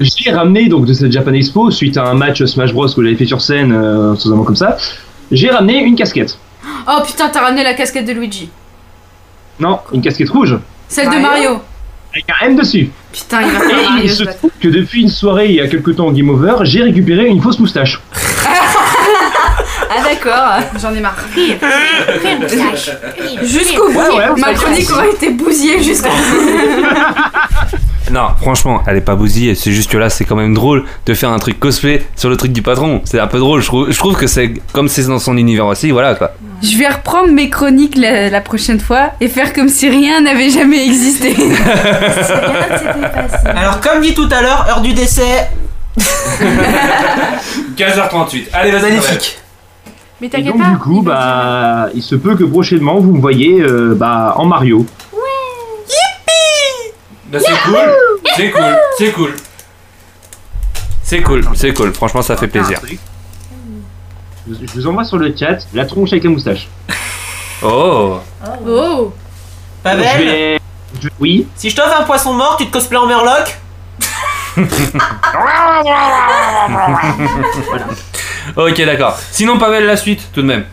[0.00, 3.16] j'ai ramené donc de cette Japan Expo, suite à un match Smash Bros que j'avais
[3.16, 4.76] fait sur scène, euh, sous un nom comme ça,
[5.32, 6.38] j'ai ramené une casquette.
[6.86, 8.50] Oh putain, t'as ramené la casquette de Luigi.
[9.60, 10.56] Non, une casquette rouge,
[10.88, 11.60] Celle de Mario.
[12.12, 12.90] Avec un M dessus.
[13.12, 14.04] Putain, il va Et faire Mario.
[14.04, 16.28] il ce se trouve que depuis une soirée il y a quelques temps au Game
[16.30, 18.00] Over, j'ai récupéré une fausse moustache.
[19.90, 20.60] Ah, d'accord.
[20.80, 21.16] J'en ai marre.
[23.42, 23.98] Jusqu'au bout.
[23.98, 26.86] Ouais, ouais, Ma chronique aurait été bousillée jusqu'au bout.
[28.10, 29.54] Non, franchement, elle est pas bousillée.
[29.54, 32.36] C'est juste que là, c'est quand même drôle de faire un truc cosplay sur le
[32.36, 33.00] truc du patron.
[33.04, 33.60] C'est un peu drôle.
[33.60, 35.90] Je trouve, je trouve que c'est comme c'est dans son univers aussi.
[35.90, 36.32] Voilà quoi.
[36.62, 40.50] Je vais reprendre mes chroniques la, la prochaine fois et faire comme si rien n'avait
[40.50, 41.34] jamais existé.
[43.44, 45.48] Alors, comme dit tout à l'heure, heure du décès
[47.76, 48.44] 15h38.
[48.52, 49.38] Allez, vas-y, magnifique.
[50.20, 50.70] Mais Et t'inquiète donc pas.
[50.70, 54.84] du coup, bah, il se peut que prochainement vous me voyez euh, bah, en Mario.
[57.30, 57.78] Bah, c'est cool.
[58.36, 58.76] C'est cool.
[58.98, 59.34] C'est cool.
[61.02, 61.48] C'est cool.
[61.54, 61.94] C'est cool.
[61.94, 62.80] Franchement, ça fait plaisir.
[64.50, 66.68] Je vous envoie sur le chat la tronche avec la moustache.
[67.62, 68.18] Oh.
[68.66, 69.12] Oh.
[69.78, 70.58] Je Pavel, vais...
[71.02, 71.46] je- Oui.
[71.56, 73.58] si je t'offre un poisson mort, tu te cosplays en merloc
[78.56, 79.16] Ok, d'accord.
[79.30, 80.64] Sinon, Pavel, la suite, tout de même.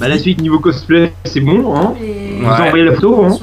[0.00, 1.74] Bah, la suite niveau cosplay, c'est bon.
[1.76, 1.94] Hein.
[1.98, 2.66] Vous Ouais.
[2.68, 3.24] envoyé la photo.
[3.24, 3.38] Hein.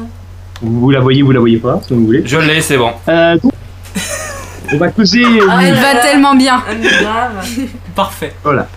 [0.62, 2.24] Vous la voyez, vous la voyez pas, si vous voulez.
[2.26, 2.91] Je l'ai, c'est bon.
[3.08, 3.51] Euh, donc,
[4.74, 5.24] on va causer.
[5.24, 6.64] Elle va tellement bien.
[7.01, 7.47] Grave.
[7.95, 8.34] Parfait.
[8.43, 8.68] Voilà.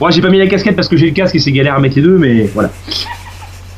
[0.00, 1.80] Moi, j'ai pas mis la casquette parce que j'ai le casque et c'est galère à
[1.80, 2.70] mettre les deux, mais voilà.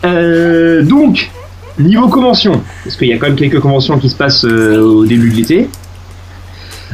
[0.05, 1.31] Euh, donc,
[1.79, 5.07] niveau convention, parce qu'il y a quand même quelques conventions qui se passent euh, au
[5.07, 5.69] début de l'été.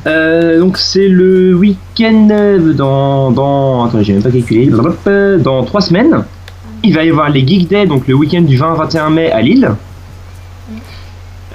[0.07, 3.33] Euh, donc, c'est le week-end euh, dans.
[3.33, 4.71] dans attends, j'ai même pas calculé.
[5.39, 6.25] Dans trois semaines.
[6.85, 9.71] Il va y avoir les Geek Day, donc le week-end du 20-21 mai à Lille.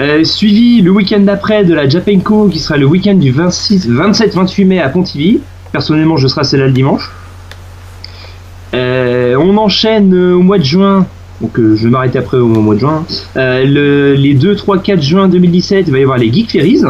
[0.02, 4.66] Euh, suivi le week-end d'après de la Japenco qui sera le week-end du 26 27-28
[4.66, 5.42] mai à Pontivy.
[5.72, 7.12] Personnellement, je serai celle-là le dimanche.
[8.74, 11.06] Euh, on enchaîne euh, au mois de juin,
[11.42, 13.04] donc je vais m'arrêter après au mois de juin.
[13.36, 16.82] Le- les 2, 3, 4 juin 2017, il va y avoir les Geek Ferries.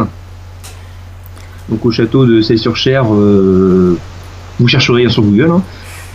[1.68, 5.50] Donc au château de Celles-sur-Cher, vous chercherez sur Google.
[5.50, 5.62] hein.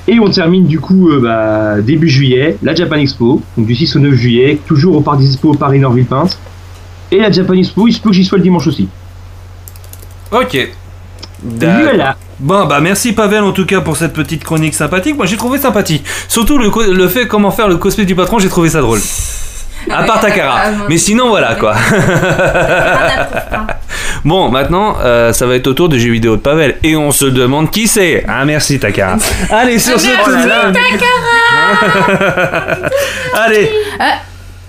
[0.08, 4.00] Et on termine du coup bah, début juillet, la Japan Expo, donc du 6 au
[4.00, 6.40] 9 juillet, toujours au Parc des Expo Paris Nord Villepinte.
[7.12, 8.88] Et la Japan Expo, il se peut que j'y sois le dimanche aussi.
[10.32, 10.58] Ok.
[11.44, 12.18] Voilà.
[12.40, 15.18] Bon, bah merci Pavel en tout cas pour cette petite chronique sympathique.
[15.18, 16.04] Moi j'ai trouvé sympathique.
[16.28, 19.00] Surtout le, fait comment faire le cosplay du patron, j'ai trouvé ça drôle.
[19.90, 20.62] À part Takara.
[20.66, 20.72] Ah.
[20.90, 21.76] Mais sinon voilà quoi.
[24.26, 26.78] bon, maintenant euh, ça va être au tour de jeux vidéo de Pavel.
[26.84, 28.24] Et on se demande qui c'est.
[28.28, 29.18] Ah merci Takara.
[29.50, 30.14] Allez sur ce de
[30.48, 30.76] même.
[33.34, 33.72] Allez.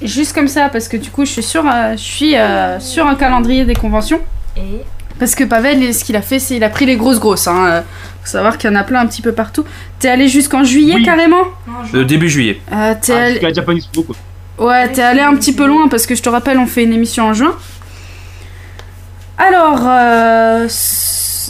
[0.03, 3.07] Juste comme ça, parce que du coup, je suis sur, euh, je suis euh, sur
[3.07, 4.21] un calendrier des conventions.
[4.57, 4.83] Et
[5.19, 7.49] Parce que Pavel, ce qu'il a fait, c'est il a pris les grosses grosses.
[7.49, 7.67] Hein.
[7.67, 7.81] Euh,
[8.23, 9.65] Faut savoir qu'il y en a plein un petit peu partout.
[9.99, 11.03] T'es allé jusqu'en juillet Oui.
[11.05, 11.43] carrément?
[11.93, 12.61] Le début juillet.
[12.73, 13.41] Euh, T'es Ah, allé...
[14.59, 16.93] Ouais, t'es allé un petit peu loin parce que je te rappelle, on fait une
[16.93, 17.55] émission en juin.
[19.37, 20.69] Alors, euh,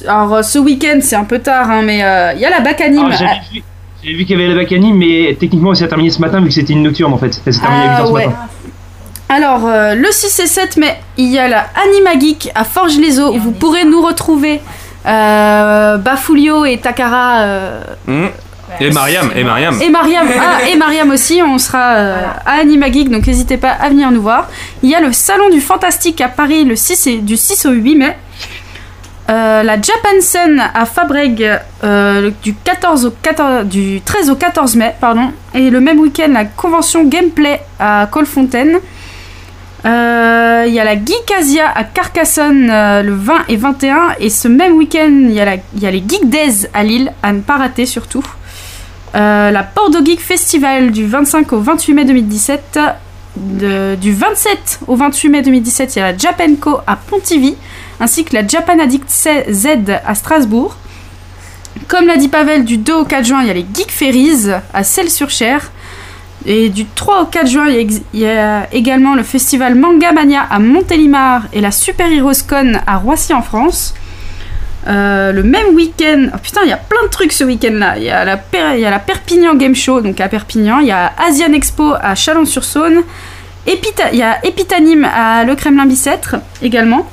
[0.07, 2.81] alors ce week-end, c'est un peu tard, hein, mais euh, il y a la bac
[2.83, 3.09] anime.
[3.11, 3.35] Ah,
[4.03, 6.49] j'avais vu, qu'il y avait la Bacani, mais techniquement, ça s'est terminé ce matin vu
[6.49, 7.33] que c'était une nocturne en fait.
[7.35, 8.27] Ça s'est terminé à 8h Ah, ce ouais.
[8.27, 8.39] matin.
[9.31, 13.35] Alors, euh, le 6 et 7 mai, il y a la Anima Geek à Forges-les-Eaux.
[13.39, 14.61] Vous pourrez nous retrouver,
[15.07, 17.41] euh, Bafulio et Takara.
[17.41, 18.27] euh, Hmm.
[18.81, 19.81] Et Mariam, et Mariam.
[19.81, 23.71] et Mariam, ah, et Mariam aussi, on sera euh, à Anima Geek, donc n'hésitez pas
[23.71, 24.47] à venir nous voir.
[24.83, 27.71] Il y a le Salon du Fantastique à Paris le 6 et, du 6 au
[27.73, 28.17] 8 mai.
[29.31, 34.77] Euh, la Japan Sun à Fabreg euh, du, 14 au 14, du 13 au 14
[34.77, 34.95] mai.
[35.01, 35.33] Pardon.
[35.55, 38.79] Et le même week-end, la convention Gameplay à Colfontaine.
[39.85, 44.15] Euh, Il y a la Geek Asia à Carcassonne euh, le 20 et 21.
[44.19, 47.41] Et ce même week-end, il y, y a les Geek Days à Lille, à ne
[47.41, 48.25] pas rater surtout.
[49.15, 52.79] La Bordeaux Geek Festival du 25 au 28 mai 2017.
[53.41, 57.57] Du 27 au 28 mai 2017, il y a la Japanco à Pontivy,
[58.01, 59.09] ainsi que la Japan Addict
[59.51, 59.67] Z
[60.05, 60.77] à Strasbourg.
[61.87, 64.51] Comme l'a dit Pavel, du 2 au 4 juin, il y a les Geek Ferries
[64.75, 65.71] à Celles-sur-Cher.
[66.47, 69.23] Et du 3 au 4 juin, il y, a ex- il y a également le
[69.23, 73.95] festival Manga Mania à Montélimar et la Super Heroes Con à Roissy en France.
[74.89, 77.99] Euh, le même week-end, oh putain, il y a plein de trucs ce week-end-là.
[77.99, 80.79] Il y, a la Per- il y a la Perpignan Game Show, donc à Perpignan.
[80.81, 83.03] Il y a Asian Expo à Chalon-sur-Saône.
[83.67, 83.75] Il
[84.15, 87.07] y a Epitanime à Le Kremlin-Bicêtre également.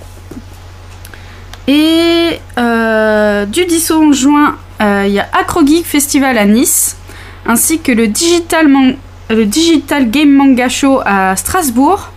[1.67, 6.95] Et euh, du 10 au 11 juin, euh, il y a Acrogeek Festival à Nice,
[7.45, 8.67] ainsi que le Digital
[10.11, 12.11] Game Manga Show à Strasbourg.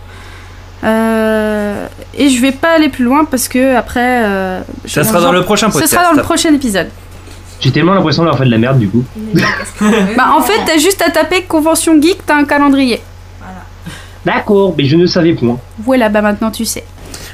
[0.83, 4.23] Euh, et je vais pas aller plus loin parce que après.
[4.25, 5.93] euh, Ça sera dans le prochain Ce podcast.
[5.93, 6.87] sera dans le prochain épisode.
[7.59, 9.03] J'ai tellement l'impression d'avoir fait de la merde du coup.
[9.35, 13.01] bah en fait, t'as juste à taper convention geek, t'as un calendrier.
[14.25, 15.57] D'accord, mais je ne savais point.
[15.79, 16.83] Voilà, bah maintenant tu sais.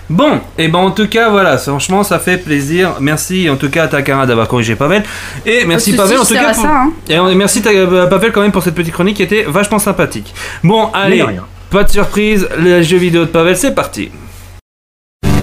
[0.10, 2.94] Bon, et ben en tout cas voilà, franchement ça fait plaisir.
[3.00, 5.04] Merci en tout cas à Takara d'avoir corrigé Pavel.
[5.48, 6.54] Et merci Pas de Pavel en soucis, tout je cas.
[6.54, 6.92] ça, hein.
[7.10, 9.80] Et on- merci Ta- euh, Pavel quand même pour cette petite chronique qui était vachement
[9.80, 10.34] sympathique.
[10.64, 11.44] Bon, allez, rien.
[11.70, 14.10] Pas de surprise, les jeux vidéo de Pavel, c'est parti.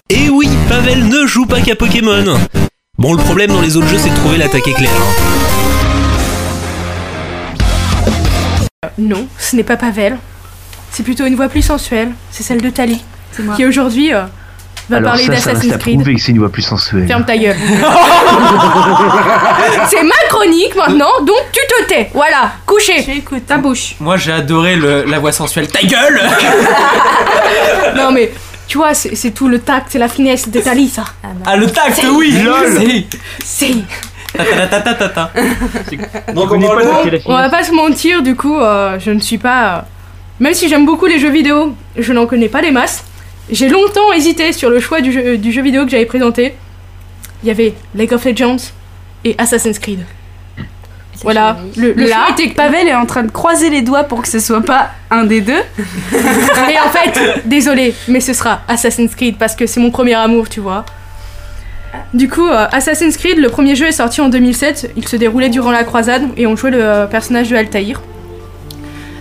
[0.08, 2.24] Et oui, Pavel ne joue pas qu'à Pokémon.
[2.98, 4.90] Bon, le problème dans les autres jeux, c'est de trouver l'attaque éclair.
[4.90, 5.12] hein.
[8.98, 10.18] Non, ce n'est pas Pavel.
[10.90, 12.12] C'est plutôt une voix plus sensuelle.
[12.30, 13.02] C'est celle de Tali.
[13.56, 14.24] Qui aujourd'hui euh,
[14.90, 15.94] va Alors parler ça, ça reste d'Assassin's Creed.
[15.96, 17.06] prouver que c'est une voix plus sensuelle.
[17.06, 17.56] Ferme ta gueule.
[19.88, 22.10] C'est ma chronique maintenant, donc tu te tais.
[22.14, 23.04] Voilà, couché.
[23.16, 23.94] Écoute, ta bouche.
[24.00, 25.68] Moi j'ai adoré le- la voix sensuelle.
[25.68, 26.20] Ta gueule
[27.96, 28.32] Non mais,
[28.68, 31.04] tu vois, c'est tout le tact, c'est la finesse de Tali, ça.
[31.46, 32.80] Ah le tact, oui Lol.
[32.80, 33.06] Si.
[33.44, 33.74] C'est.
[36.34, 36.60] Donc on
[37.26, 39.74] On va pas se mentir, du coup, euh, je ne suis pas.
[39.74, 39.80] euh,
[40.40, 43.04] Même si j'aime beaucoup les jeux vidéo, je n'en connais pas des masses.
[43.50, 46.54] J'ai longtemps hésité sur le choix du jeu, du jeu vidéo que j'avais présenté.
[47.42, 48.56] Il y avait League of Legends
[49.24, 50.00] et Assassin's Creed.
[51.22, 54.22] Voilà, le, le Là, choix était Pavel est en train de croiser les doigts pour
[54.22, 55.52] que ce soit pas un des deux.
[55.78, 60.48] Et en fait, désolé, mais ce sera Assassin's Creed parce que c'est mon premier amour,
[60.48, 60.84] tu vois.
[62.14, 64.92] Du coup, euh, Assassin's Creed, le premier jeu est sorti en 2007.
[64.96, 68.00] Il se déroulait durant la croisade et on jouait le euh, personnage de Altaïr.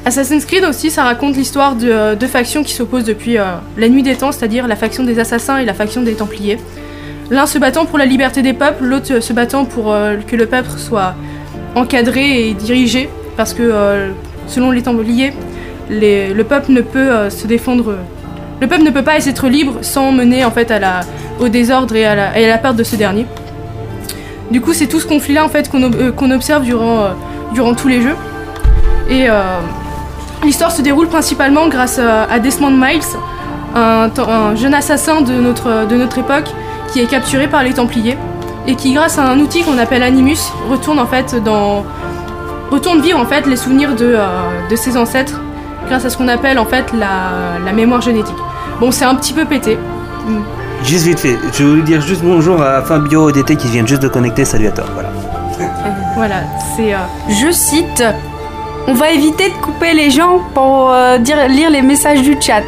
[0.04, 3.44] Assassin's Creed aussi, ça raconte l'histoire de euh, deux factions qui s'opposent depuis euh,
[3.78, 6.58] la nuit des temps, c'est-à-dire la faction des assassins et la faction des templiers.
[7.30, 10.48] L'un se battant pour la liberté des peuples, l'autre se battant pour euh, que le
[10.48, 11.14] peuple soit
[11.76, 13.72] encadré et dirigé, parce que
[14.48, 15.32] selon les templiers,
[15.90, 17.96] le peuple ne peut se défendre.
[18.60, 20.74] Le peuple ne peut pas être libre sans mener en fait
[21.40, 22.16] au désordre et à
[22.48, 23.26] la, perte de ce dernier.
[24.52, 27.12] Du coup, c'est tout ce conflit-là en fait qu'on ob- qu'on observe durant,
[27.54, 28.16] durant tous les jeux.
[29.10, 29.28] Et
[30.44, 33.02] l'histoire se déroule principalement grâce à, à Desmond Miles,
[33.76, 34.10] un,
[34.56, 36.50] jeune assassin de notre, de notre époque
[36.92, 38.18] qui est capturé par les Templiers
[38.68, 41.84] et qui, grâce à un outil qu'on appelle Animus, retourne en fait dans
[42.70, 44.26] retourne vivre en fait les souvenirs de, euh,
[44.70, 45.40] de ses ancêtres
[45.88, 48.36] grâce à ce qu'on appelle en fait la, la mémoire génétique.
[48.80, 49.78] Bon, c'est un petit peu pété.
[50.84, 54.08] Juste vite fait, je voulais dire juste bonjour à Fabio ODT qui vient juste de
[54.08, 55.10] connecter, salut à toi, voilà.
[56.16, 56.36] Voilà,
[56.76, 56.94] c'est.
[56.94, 56.98] euh,
[57.30, 58.04] Je cite
[58.88, 62.64] On va éviter de couper les gens pour euh, dire, lire les messages du chat.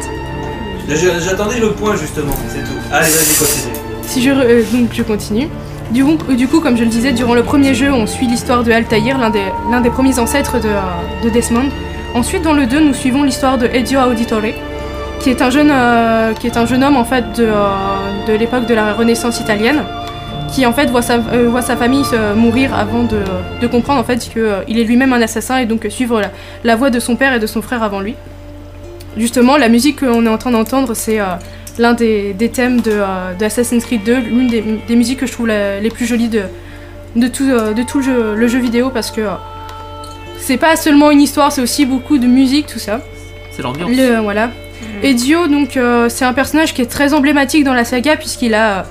[0.88, 2.78] J'attendais le point justement, c'est tout.
[2.92, 3.74] Allez, vas-y, continue.
[4.02, 5.48] Si je, euh, donc je continue.
[5.90, 8.62] Du coup, du coup, comme je le disais, durant le premier jeu, on suit l'histoire
[8.64, 11.68] de Altaïr, l'un des, l'un des premiers ancêtres de, euh, de Desmond.
[12.14, 14.40] Ensuite, dans le 2, nous suivons l'histoire de Ezio Auditore,
[15.20, 18.32] qui est un jeune, euh, qui est un jeune homme en fait de, euh, de
[18.34, 19.82] l'époque de la Renaissance italienne,
[20.54, 23.18] qui en fait voit sa, euh, voit sa famille se mourir avant de,
[23.60, 26.30] de comprendre en fait qu'il est lui-même un assassin et donc suivre la,
[26.62, 28.14] la voie de son père et de son frère avant lui.
[29.16, 31.24] Justement, la musique qu'on est en train d'entendre, c'est euh,
[31.78, 35.26] l'un des, des thèmes de, euh, de Assassin's Creed 2, l'une des, des musiques que
[35.26, 36.42] je trouve la- les plus jolies de,
[37.16, 39.30] de tout, euh, de tout le, jeu, le jeu vidéo parce que euh,
[40.38, 43.00] c'est pas seulement une histoire, c'est aussi beaucoup de musique, tout ça.
[43.52, 43.90] C'est l'ambiance.
[43.90, 44.50] Le, voilà.
[45.02, 48.54] Et Dio, donc, euh, c'est un personnage qui est très emblématique dans la saga puisqu'il
[48.54, 48.82] a euh,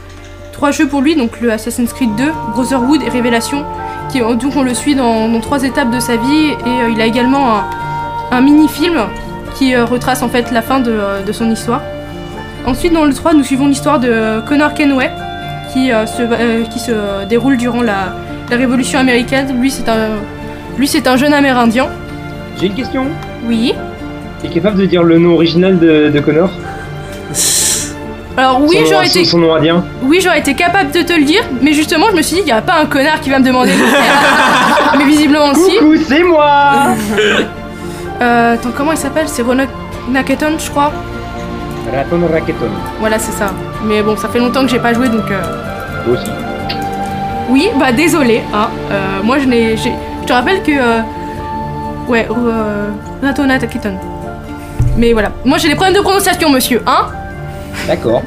[0.53, 2.23] trois jeux pour lui, donc le Assassin's Creed 2,
[2.53, 3.65] Brotherhood et Révélation,
[4.09, 6.89] qui, euh, donc on le suit dans, dans trois étapes de sa vie et euh,
[6.93, 7.63] il a également un,
[8.31, 8.95] un mini-film
[9.55, 10.95] qui euh, retrace en fait la fin de,
[11.25, 11.81] de son histoire.
[12.65, 15.11] Ensuite, dans le 3, nous suivons l'histoire de Connor Kenway
[15.73, 18.13] qui, se, qui se déroule durant la,
[18.49, 19.59] la Révolution américaine.
[19.59, 20.11] Lui, c'est un,
[20.77, 21.87] lui, c'est un jeune Amérindien.
[22.57, 23.07] J'ai une question.
[23.45, 23.73] Oui.
[24.41, 26.51] T'es capable de dire le nom original de, de Connor?
[28.35, 31.23] Alors oui, Son j'aurais été, Son nom indien oui, j'aurais été capable de te le
[31.23, 33.39] dire, mais justement, je me suis dit, il n'y a pas un connard qui va
[33.39, 33.71] me demander.
[34.97, 35.77] mais visiblement aussi.
[35.77, 36.87] Coucou, c'est moi
[38.21, 39.27] Euh, attends, comment il s'appelle?
[39.27, 39.67] C'est Ronak
[40.09, 40.91] Naketon, je crois.
[41.93, 42.69] Raton Raketon.
[42.99, 43.51] Voilà, c'est ça.
[43.83, 45.29] Mais bon, ça fait longtemps que j'ai pas joué, donc.
[45.29, 45.41] euh,
[46.07, 46.29] Moi aussi.
[47.49, 48.41] Oui, bah désolé.
[48.53, 48.69] Hein.
[48.91, 49.75] Euh, moi, je n'ai.
[49.77, 50.71] j'ai- Je te rappelle que.
[50.71, 51.01] euh,
[52.07, 52.89] Ouais, euh,
[53.21, 53.95] Ratona Taketon.
[54.97, 55.31] Mais voilà.
[55.43, 57.07] Moi, j'ai des problèmes de prononciation, monsieur, hein
[57.87, 58.23] D'accord.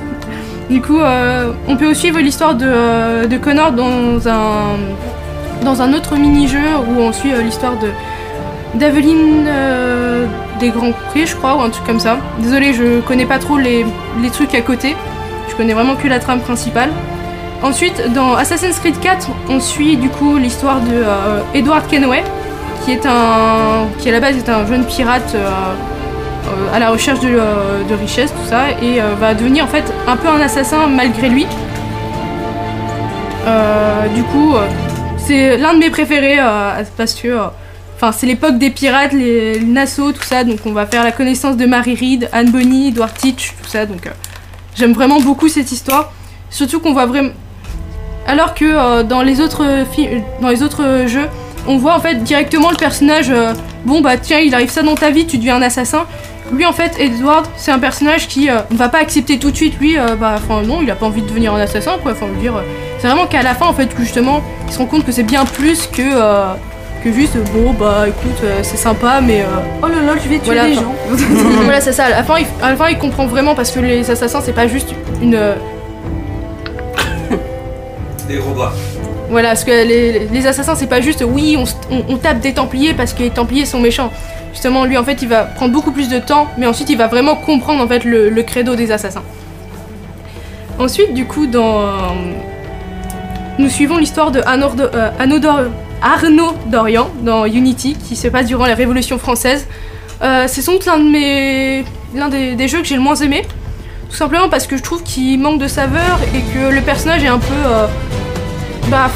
[0.69, 6.59] Du coup, euh, on peut aussi suivre l'histoire de, euh, Connor dans un, autre mini-jeu
[6.89, 7.75] où on suit euh, l'histoire
[8.75, 9.47] d'Aveline
[10.59, 12.19] des Grands Prix, je crois, ou un truc comme ça.
[12.41, 13.87] Désolé, je connais pas trop les,
[14.33, 14.97] trucs à côté.
[15.49, 16.91] Je connais vraiment que la trame principale.
[17.63, 21.05] Ensuite, dans Assassin's Creed 4, on suit du coup l'histoire de
[21.57, 22.25] Edward Kenway,
[22.85, 25.37] qui est un, qui à la base est un jeune pirate
[26.73, 30.17] à la recherche de, euh, richesse, tout ça, et euh, va devenir en fait un
[30.17, 31.47] peu un assassin malgré lui.
[33.47, 34.67] Euh, du coup, euh,
[35.19, 37.45] c'est l'un de mes préférés euh, parce que, euh,
[38.13, 41.65] c'est l'époque des pirates, les, Nassau, tout ça, donc on va faire la connaissance de
[41.67, 44.11] Mary Reed, Anne Bonny, Edward Teach, tout ça, donc euh,
[44.75, 46.13] j'aime vraiment beaucoup cette histoire.
[46.51, 47.31] Surtout qu'on voit vraiment.
[48.27, 49.65] Alors que euh, dans les autres
[50.41, 51.29] dans les autres jeux,
[51.67, 53.31] on voit en fait directement le personnage.
[53.31, 53.53] euh,
[53.85, 56.07] bon bah tiens, il arrive ça dans ta vie, tu deviens un assassin.
[56.53, 59.57] Lui en fait, Edward, c'est un personnage qui euh, ne va pas accepter tout de
[59.57, 59.79] suite.
[59.81, 62.13] Lui, euh, bah enfin non, il a pas envie de devenir un assassin quoi.
[62.13, 62.63] Enfin, je veux dire, euh,
[62.99, 65.25] c'est vraiment qu'à la fin en fait que justement, il se rend compte que c'est
[65.25, 66.45] bien plus que euh,
[67.03, 69.47] que juste bon bah écoute, euh, c'est sympa, mais euh,
[69.83, 71.17] Oh là là, je vais tuer voilà, les enfin, gens.
[71.65, 72.05] voilà, c'est ça.
[72.05, 74.53] À la, fin, il, à la fin, il comprend vraiment parce que les assassins, c'est
[74.55, 75.35] pas juste une.
[75.35, 75.55] euh,
[78.29, 78.63] Des robots.
[79.31, 81.59] Voilà, parce que les, assassins, c'est pas juste oui,
[81.91, 84.13] on, tape des Templiers parce que les Templiers sont méchants.
[84.53, 87.09] Justement, lui, en fait, il va prendre beaucoup plus de temps, mais ensuite, il va
[87.09, 89.23] vraiment comprendre en fait le, credo des assassins.
[90.79, 92.15] Ensuite, du coup, dans.
[93.59, 95.71] nous suivons l'histoire de euh, Arnaud Dor-
[96.03, 99.67] Arnaud Dorian dans Unity, qui se passe durant la Révolution française.
[100.21, 103.45] C'est sans doute l'un des jeux que j'ai le moins aimé,
[104.09, 107.29] tout simplement parce que je trouve qu'il manque de saveur et que le personnage est
[107.29, 107.87] un peu, euh,
[108.89, 109.11] bah,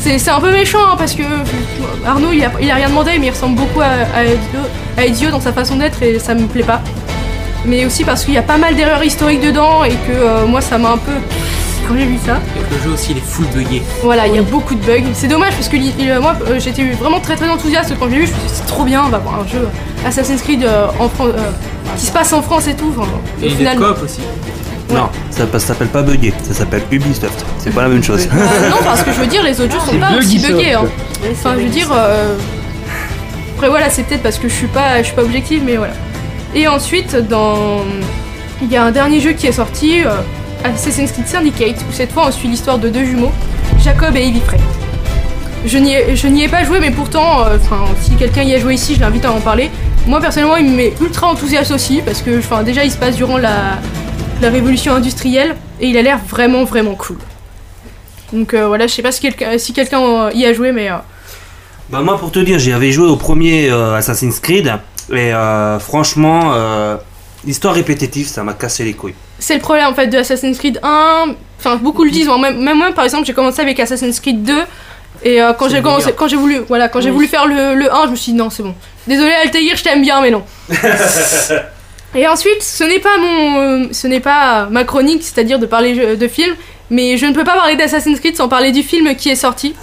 [0.00, 1.22] c'est, c'est un peu méchant hein, parce que
[2.06, 4.60] Arnaud il a, il a rien demandé mais il ressemble beaucoup à, à, Ezio,
[4.96, 6.80] à Ezio dans sa façon d'être et ça me plaît pas.
[7.64, 10.60] Mais aussi parce qu'il y a pas mal d'erreurs historiques dedans et que euh, moi
[10.60, 11.12] ça m'a un peu
[11.88, 12.38] quand j'ai vu ça.
[12.56, 13.82] Et le jeu aussi, il est full buggé.
[14.02, 15.08] Voilà, il y a beaucoup de bugs.
[15.14, 18.26] C'est dommage parce que il- moi euh, j'étais vraiment très très enthousiaste quand j'ai vu.
[18.26, 19.66] Je me suis dit c'est trop bien, on va voir un jeu
[20.06, 21.50] Assassin's Creed euh, en Fran- euh,
[21.98, 22.92] qui se passe en France et tout.
[22.96, 23.08] Enfin,
[23.42, 24.20] Et au il est final- coop aussi.
[24.90, 27.44] Non, ça, ça s'appelle pas bugger, ça s'appelle Ubisoft.
[27.58, 28.26] C'est pas la même chose.
[28.32, 30.72] Euh, non, parce que je veux dire, les autres jeux sont pas aussi buggés.
[30.72, 30.84] Hein.
[31.30, 31.88] Enfin, je veux dire.
[31.92, 32.34] euh,
[33.56, 35.92] Après, voilà, c'est peut-être parce que je suis pas, je suis pas objective, mais voilà.
[36.54, 37.82] Et ensuite, dans.
[38.62, 40.08] Il y a un dernier jeu qui est sorti, euh,
[40.64, 43.30] Assassin's Creed Syndicate, où cette fois on suit l'histoire de deux jumeaux,
[43.84, 44.56] Jacob et Evie Frey.
[45.66, 48.54] Je n'y ai, je n'y ai pas joué, mais pourtant, euh, enfin, si quelqu'un y
[48.54, 49.70] a joué ici, je l'invite à en parler.
[50.08, 53.16] Moi, personnellement, il me met ultra enthousiaste aussi, parce que enfin, déjà, il se passe
[53.16, 53.78] durant la,
[54.40, 57.18] la révolution industrielle, et il a l'air vraiment, vraiment cool.
[58.32, 60.90] Donc euh, voilà, je sais pas si quelqu'un si quelqu'un euh, y a joué, mais.
[60.90, 60.96] euh,
[61.90, 64.72] Bah moi pour te dire, j'y avais joué au premier euh, Assassin's Creed
[65.10, 65.30] et
[65.80, 66.52] franchement,
[67.46, 69.14] l'histoire répétitive, ça m'a cassé les couilles.
[69.38, 71.34] C'est le problème en fait de Assassin's Creed 1.
[71.58, 72.26] Enfin, beaucoup le disent.
[72.26, 74.52] moi, Même, même moi, par exemple, j'ai commencé avec Assassin's Creed 2.
[75.24, 77.14] Et quand j'ai quand j'ai voulu, voilà, quand j'ai Oui.
[77.14, 78.74] voulu faire le, le 1, je me suis dit non, c'est bon.
[79.08, 80.44] Désolé Altaïr, je t'aime bien, mais non.
[82.14, 86.16] Et ensuite, ce n'est pas mon, euh, ce n'est pas ma chronique, c'est-à-dire de parler
[86.16, 86.54] de films,
[86.90, 89.74] mais je ne peux pas parler d'Assassin's Creed sans parler du film qui est sorti.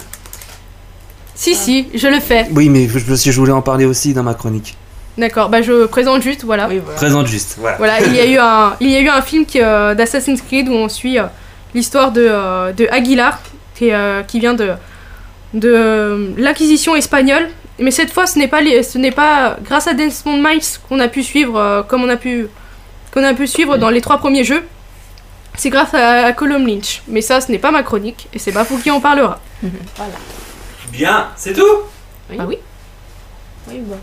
[1.34, 2.46] Si, si, je le fais.
[2.52, 4.74] Oui, mais je, je voulais en parler aussi dans ma chronique.
[5.18, 6.68] D'accord, bah je présente juste, voilà.
[6.96, 7.76] Présente juste, voilà.
[7.78, 10.42] Voilà, il y a eu un, il y a eu un film qui, euh, d'Assassin's
[10.42, 11.24] Creed où on suit euh,
[11.74, 13.40] l'histoire de, euh, de Aguilar,
[13.74, 14.72] qui, euh, qui vient de,
[15.54, 17.48] de l'Inquisition espagnole.
[17.78, 20.98] Mais cette fois, ce n'est pas, les- ce n'est pas grâce à Desmond Miles qu'on
[21.00, 22.46] a pu suivre, euh, comme on a pu,
[23.12, 24.62] qu'on a pu suivre dans les trois premiers jeux.
[25.58, 27.02] C'est grâce à, à Colum Lynch.
[27.08, 29.40] Mais ça, ce n'est pas ma chronique, et c'est pas vous qui en parlera.
[29.62, 30.12] Voilà.
[30.92, 31.62] Bien, c'est tout?
[32.38, 32.58] Ah oui
[33.68, 33.96] Oui, bah.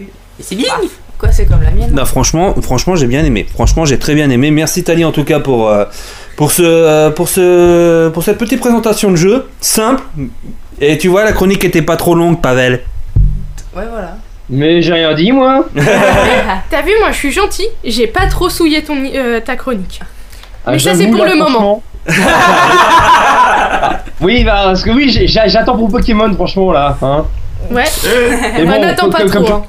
[0.00, 0.72] Et c'est bien
[1.18, 3.44] Quoi, c'est comme la mienne Non, franchement, franchement, j'ai bien aimé.
[3.52, 4.52] Franchement, j'ai très bien aimé.
[4.52, 5.84] Merci Tali en tout cas pour euh,
[6.36, 10.04] pour ce euh, pour ce pour cette petite présentation de jeu simple.
[10.80, 12.84] Et tu vois, la chronique était pas trop longue, Pavel.
[13.76, 14.16] Ouais, voilà.
[14.50, 15.66] Mais j'ai rien dit, moi.
[16.70, 20.00] T'as vu, moi je suis gentil, j'ai pas trop souillé ton, euh, ta chronique.
[20.66, 21.82] Ah, Mais ça, c'est pour là, le moment.
[24.20, 26.96] Oui, bah, parce que oui, j'attends pour Pokémon, franchement, là.
[27.02, 27.24] Hein.
[27.70, 27.84] Ouais.
[28.58, 29.44] Et Bah, bon, n'attends comme- pas comme- trop.
[29.44, 29.64] comme hein.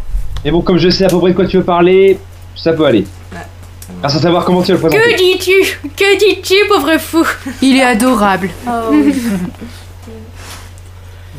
[0.46, 2.18] Et bon, comme je sais à peu près de quoi tu veux parler,
[2.56, 3.06] ça peut aller.
[4.02, 4.98] À savoir comment tu le présentes.
[5.00, 5.80] Que dis-tu?
[5.98, 7.26] Que dis-tu, pauvre fou?
[7.62, 8.50] Il est adorable.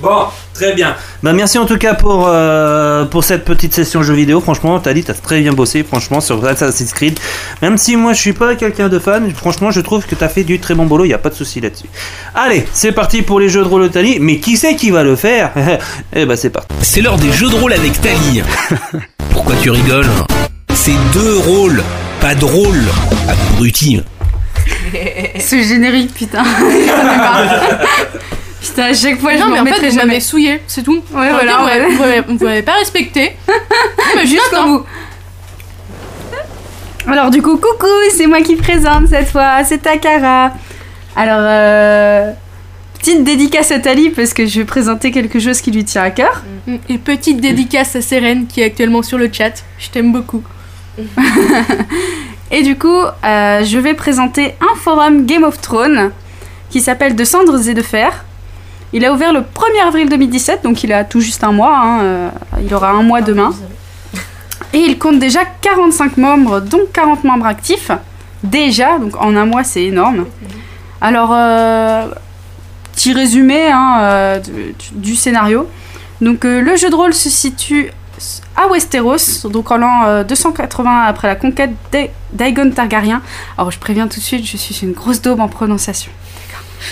[0.01, 0.25] Bon,
[0.55, 0.97] très bien.
[1.23, 4.41] Bah merci en tout cas pour, euh, pour cette petite session jeu vidéo.
[4.41, 7.21] Franchement, t'as dit, t'as très bien bossé, franchement, sur Assassin's Creed.
[7.61, 10.43] Même si moi je suis pas quelqu'un de fan, franchement, je trouve que t'as fait
[10.43, 11.89] du très bon boulot, y a pas de souci là-dessus.
[12.35, 14.19] Allez, c'est parti pour les jeux de rôle de Tali.
[14.21, 15.53] Mais qui c'est qui va le faire
[16.15, 16.69] Eh bah c'est parti.
[16.81, 18.43] C'est l'heure des jeux de rôle avec Tali.
[19.33, 20.09] Pourquoi tu rigoles
[20.73, 21.83] C'est deux rôles,
[22.23, 22.85] pas drôle.
[23.29, 24.01] Abruti.
[25.39, 26.43] Ce générique, putain.
[28.61, 30.07] Putain, à chaque fois, je non, m'en mais en fait, vous jamais.
[30.07, 31.03] m'avez souillé, c'est tout.
[31.13, 32.21] Ouais, voilà, vous m'avez- ouais.
[32.27, 33.37] vous m'avez- vous pas respecté.
[34.17, 34.67] mais juste hein.
[34.67, 34.85] bout.
[37.07, 40.53] Alors du coup, coucou, c'est moi qui présente cette fois, c'est Takara.
[41.17, 42.31] Alors, euh,
[42.99, 46.11] petite dédicace à Tali parce que je vais présenter quelque chose qui lui tient à
[46.11, 46.43] cœur.
[46.89, 49.65] Et petite dédicace à Sérène qui est actuellement sur le chat.
[49.79, 50.43] Je t'aime beaucoup.
[52.53, 52.89] Et du coup,
[53.25, 56.11] euh, je vais présenter un forum Game of Thrones
[56.69, 58.25] qui s'appelle De cendres et de fer.
[58.93, 61.77] Il a ouvert le 1er avril 2017, donc il a tout juste un mois.
[61.77, 62.29] hein, euh,
[62.65, 63.53] il aura un mois demain.
[64.73, 67.91] Et il compte déjà 45 membres, dont 40 membres actifs.
[68.43, 70.27] Déjà, donc en un mois, c'est énorme.
[71.01, 72.07] Alors, euh,
[72.93, 75.69] petit résumé hein, euh, du, du scénario.
[76.21, 77.91] Donc, le jeu de rôle se situe
[78.57, 83.23] à Westeros, donc en l'an euh, 280 après la conquête d'A- d'Aegon Targaryen.
[83.57, 86.11] Alors, je préviens tout de suite, je suis une grosse daube en prononciation.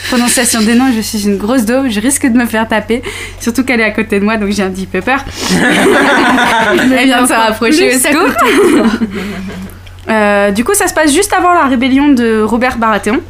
[0.08, 3.02] Prononciation des noms, je suis une grosse daube, je risque de me faire taper,
[3.40, 5.24] surtout qu'elle est à côté de moi, donc j'ai un petit peu peur.
[6.98, 8.30] Elle vient de se rapprocher au secours.
[10.10, 13.20] Euh, du coup, ça se passe juste avant la rébellion de Robert Baratheon.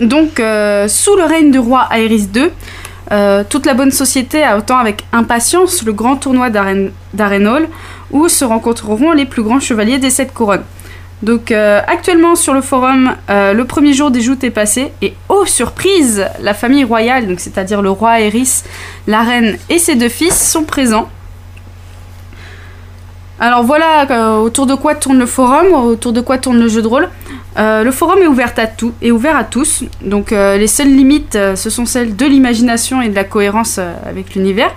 [0.00, 2.44] Donc, euh, sous le règne du roi Aerys II,
[3.12, 7.68] euh, toute la bonne société attend avec impatience le grand tournoi d'Aren- d'Arenol,
[8.10, 10.64] où se rencontreront les plus grands chevaliers des sept couronnes.
[11.24, 15.14] Donc, euh, actuellement sur le forum, euh, le premier jour des joutes est passé, et
[15.30, 18.62] oh surprise, la famille royale, c'est-à-dire le roi Aerys,
[19.06, 21.08] la reine et ses deux fils sont présents.
[23.40, 26.82] Alors voilà euh, autour de quoi tourne le forum, autour de quoi tourne le jeu
[26.82, 27.08] de rôle.
[27.56, 31.70] Le forum est ouvert à, tout, est ouvert à tous, donc les seules limites, ce
[31.70, 34.72] sont celles de l'imagination et de la cohérence avec l'univers.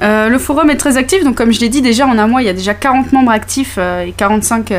[0.00, 2.46] Le forum est très actif, donc comme je l'ai dit déjà en un mois, il
[2.46, 4.72] y a déjà 40 membres actifs et 45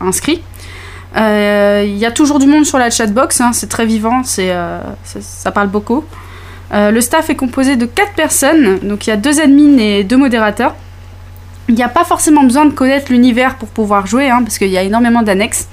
[0.00, 0.42] inscrits.
[1.16, 4.80] Euh, Il y a toujours du monde sur la chatbox, hein, c'est très vivant, euh,
[5.04, 6.04] ça, parle beaucoup.
[6.74, 10.04] Euh, le staff est composé de 4 personnes, donc il y a deux admins et
[10.04, 10.74] deux modérateurs.
[11.68, 14.68] Il n'y a pas forcément besoin de connaître l'univers pour pouvoir jouer, hein, parce qu'il
[14.68, 15.68] y a énormément d'annexes.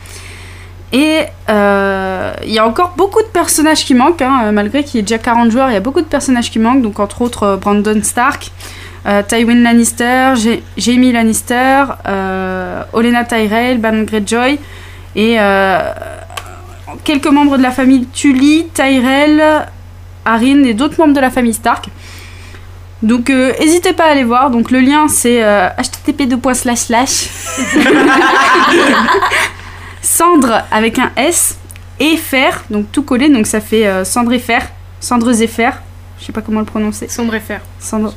[0.91, 5.03] Et il y a encore beaucoup de personnages qui manquent, hein, malgré qu'il y ait
[5.03, 7.99] déjà 40 joueurs, il y a beaucoup de personnages qui manquent, donc entre autres Brandon
[8.03, 8.51] Stark,
[9.27, 14.57] Tywin Lannister, Ja- Jaime Lannister, euh, Olenna Tyrell, Ban Greyjoy,
[15.15, 15.79] et euh,
[17.03, 19.41] quelques membres de la famille Tully, Tyrell,
[20.25, 21.85] Arryn et d'autres membres de la famille Stark.
[23.01, 24.49] Donc euh, n'hésitez pas à aller voir.
[24.49, 26.25] Donc le lien c'est euh, http
[30.01, 31.57] cendre avec un S
[31.99, 34.67] et fer, donc tout collé, donc ça fait euh, cendre et fer,
[34.99, 35.81] cendres et fer.
[36.19, 37.07] Je sais pas comment le prononcer.
[37.09, 37.59] Cendre et fer.
[37.79, 38.13] Cendre.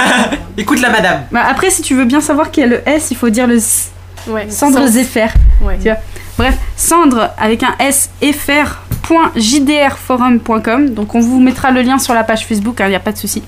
[0.56, 1.22] Écoute la madame.
[1.30, 3.46] Bah, après, si tu veux bien savoir qu'il y a le S, il faut dire
[3.46, 3.90] le S.
[4.26, 4.48] Ouais.
[4.50, 4.80] Cendre.
[4.96, 5.32] et fer.
[5.60, 5.76] Ouais.
[5.78, 5.98] Tu vois.
[6.38, 10.90] Bref, cendre avec un S et fer.jdrforum.com.
[10.90, 13.18] Donc on vous mettra le lien sur la page Facebook, il n'y a pas de
[13.18, 13.42] souci.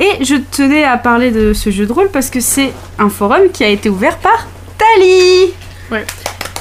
[0.00, 3.42] Et je tenais à parler de ce jeu de rôle parce que c'est un forum
[3.52, 4.46] qui a été ouvert par
[4.78, 5.52] Tali.
[5.90, 6.04] Ouais.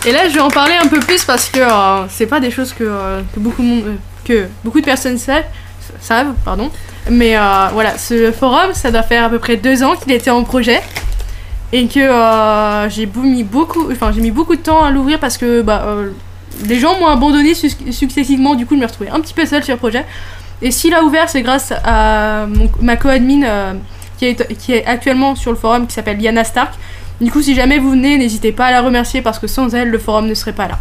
[0.05, 2.51] Et là, je vais en parler un peu plus parce que euh, c'est pas des
[2.51, 5.43] choses que, euh, que beaucoup, de monde- euh, que beaucoup de personnes savent,
[6.02, 6.70] savent pardon.
[7.10, 10.30] Mais euh, voilà, ce forum, ça doit faire à peu près deux ans qu'il était
[10.30, 10.82] en projet
[11.74, 15.38] et que euh, j'ai mis beaucoup, enfin j'ai mis beaucoup de temps à l'ouvrir parce
[15.38, 16.10] que bah, euh,
[16.66, 18.56] les gens m'ont abandonné successivement.
[18.56, 20.06] Du coup, je me retrouvais un petit peu seule sur le projet.
[20.62, 23.74] Et s'il a ouvert, c'est grâce à mon- ma co-admin euh,
[24.20, 26.74] qui, est, qui est actuellement sur le forum qui s'appelle Liana Stark.
[27.20, 29.89] Du coup, si jamais vous venez, n'hésitez pas à la remercier parce que sans elle,
[29.89, 30.78] le forum ne serait pas là.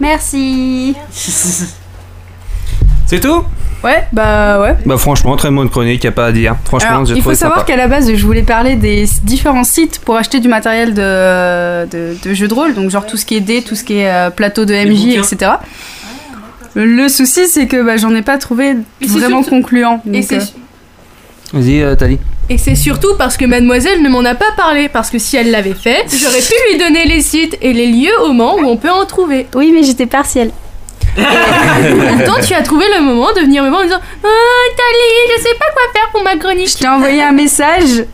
[0.00, 0.94] Merci.
[3.06, 3.44] C'est tout?
[3.84, 4.74] Ouais, bah ouais.
[4.84, 6.56] Bah franchement, très bonne chronique, y a pas à dire.
[6.64, 10.16] Franchement, Alors, il faut savoir qu'à la base, je voulais parler des différents sites pour
[10.16, 13.40] acheter du matériel de, de, de jeux de rôle, donc genre tout ce qui est
[13.40, 15.52] dés, tout ce qui est euh, plateau de MJ, etc.
[16.74, 18.74] Le souci, c'est que bah, j'en ai pas trouvé
[19.06, 20.02] vraiment surtout- concluant.
[20.06, 20.40] Et donc, c'est, euh,
[21.52, 22.18] Vas-y, euh, Tali.
[22.50, 24.88] et c'est surtout parce que mademoiselle ne m'en a pas parlé.
[24.88, 28.20] Parce que si elle l'avait fait, j'aurais pu lui donner les sites et les lieux
[28.24, 29.46] au moment où on peut en trouver.
[29.54, 30.50] Oui, mais j'étais partielle.
[31.16, 34.28] Pourtant, tu as trouvé le moment de venir me voir en disant Oh,
[34.76, 36.68] Tali, je sais pas quoi faire pour ma chronique.
[36.70, 38.04] Je t'ai envoyé un message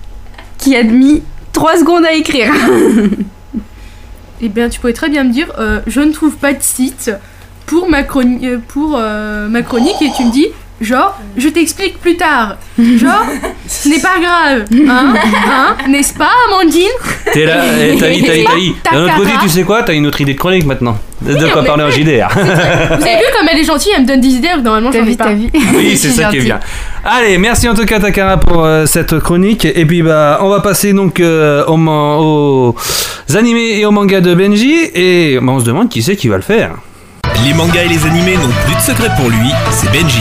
[0.59, 1.23] qui a mis
[1.53, 2.53] 3 secondes à écrire.
[4.41, 7.11] eh bien, tu pourrais très bien me dire euh, Je ne trouve pas de site
[7.67, 10.47] pour ma, chroni- euh, pour, euh, ma chronique et tu me dis
[10.81, 12.57] Genre, je t'explique plus tard.
[12.77, 13.25] Genre,
[13.69, 14.65] ce n'est pas grave.
[14.89, 15.15] Hein
[15.49, 16.89] Hein N'est-ce pas, Amandine?
[17.33, 18.75] T'es là, eh, t'as dit, t'as dit, t'as dit.
[18.83, 18.99] Takara.
[19.01, 19.85] D'un autre côté, tu sais quoi?
[19.85, 20.99] T'as une autre idée de chronique maintenant.
[21.25, 22.29] De Oui, quoi mais- parler en JDR.
[22.35, 25.17] Vous avez vu comme elle est gentille, elle me donne des idées, normalement j'en ai
[25.17, 25.29] pas.
[25.75, 26.59] Oui, c'est ça qui est bien.
[27.05, 29.65] Allez, merci en tout cas Takara pour euh, cette chronique.
[29.65, 32.75] Et puis bah, on va passer donc euh, au man- aux
[33.37, 34.75] animés et aux mangas de Benji.
[34.95, 36.73] Et bah, on se demande qui c'est qui va le faire.
[37.45, 40.21] Les mangas et les animés n'ont plus de secret pour lui, c'est Benji.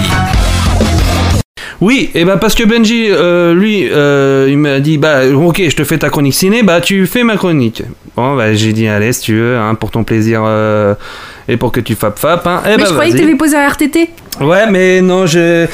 [1.81, 5.75] Oui, et bah parce que Benji, euh, lui, euh, il m'a dit bah ok, je
[5.75, 7.81] te fais ta chronique ciné, bah tu fais ma chronique.
[8.15, 10.93] Bon bah j'ai dit allez si tu veux, hein, pour ton plaisir euh,
[11.47, 12.45] et pour que tu fap fap.
[12.45, 14.09] Hein, eh Mais bah, je croyais que t'avais posé un RTT.
[14.41, 15.65] Ouais, mais non, je,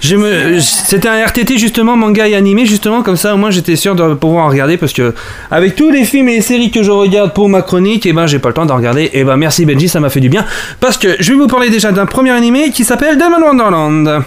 [0.00, 3.34] je me, c'était un RTT justement manga et animé justement comme ça.
[3.34, 5.14] Au moins, j'étais sûr de pouvoir en regarder parce que
[5.50, 8.26] avec tous les films et les séries que je regarde pour ma chronique, et ben
[8.26, 9.10] j'ai pas le temps d'en regarder.
[9.12, 10.46] Et ben merci Benji, ça m'a fait du bien
[10.80, 14.24] parce que je vais vous parler déjà d'un premier animé qui s'appelle Demon Wonderland.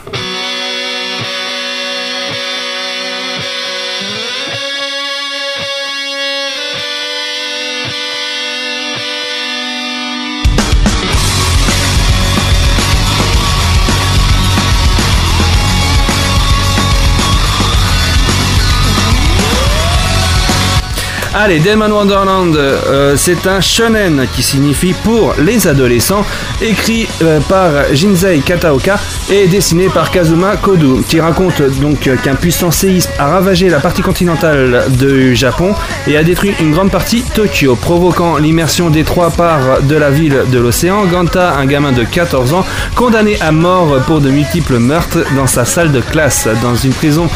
[21.36, 26.24] Allez, Demon Wonderland, euh, c'est un shonen qui signifie pour les adolescents,
[26.62, 29.00] écrit euh, par Jinsei Kataoka
[29.32, 34.04] et dessiné par Kazuma Kodu, qui raconte donc qu'un puissant séisme a ravagé la partie
[34.04, 35.74] continentale du Japon
[36.06, 40.44] et a détruit une grande partie Tokyo, provoquant l'immersion des trois parts de la ville
[40.52, 41.04] de l'océan.
[41.06, 42.66] Ganta, un gamin de 14 ans,
[42.96, 47.28] condamné à mort pour de multiples meurtres dans sa salle de classe dans une prison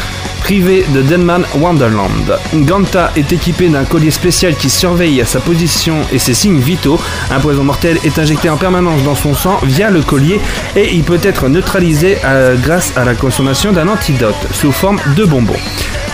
[0.48, 2.38] privée de Denman Wonderland.
[2.54, 7.00] Ganta est équipé d'un collier spécial qui surveille sa position et ses signes vitaux.
[7.30, 10.40] Un poison mortel est injecté en permanence dans son sang via le collier
[10.76, 15.24] et il peut être neutralisé euh, grâce à la consommation d'un antidote sous forme de
[15.24, 15.56] bonbons.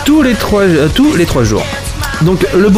[0.05, 1.66] Tous les trois, euh, tous les trois jours.
[2.23, 2.71] Donc les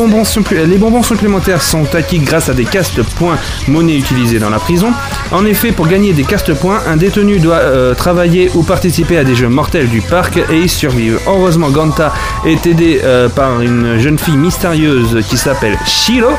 [0.78, 4.92] bonbons supplémentaires sont acquis grâce à des caste-points monnaie utilisés dans la prison.
[5.32, 9.34] En effet, pour gagner des caste-points, un détenu doit euh, travailler ou participer à des
[9.34, 11.20] jeux mortels du parc et y survivre.
[11.26, 12.12] Heureusement, Ganta
[12.44, 16.30] est aidé euh, par une jeune fille mystérieuse qui s'appelle Shiro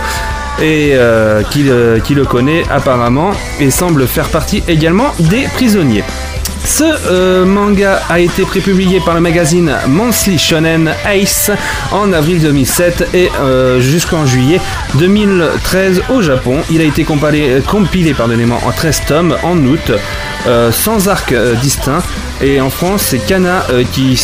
[0.61, 6.03] et euh, qui, le- qui le connaît apparemment et semble faire partie également des prisonniers.
[6.65, 11.49] Ce euh, manga a été prépublié par le magazine Monthly Shonen Ace
[11.93, 14.59] en avril 2007 et euh, jusqu'en juillet
[14.95, 16.57] 2013 au Japon.
[16.69, 19.91] Il a été compilé, euh, en 13 tomes en août,
[20.47, 22.03] euh, sans arc euh, distinct.
[22.41, 24.17] Et en France, c'est Kana euh, qui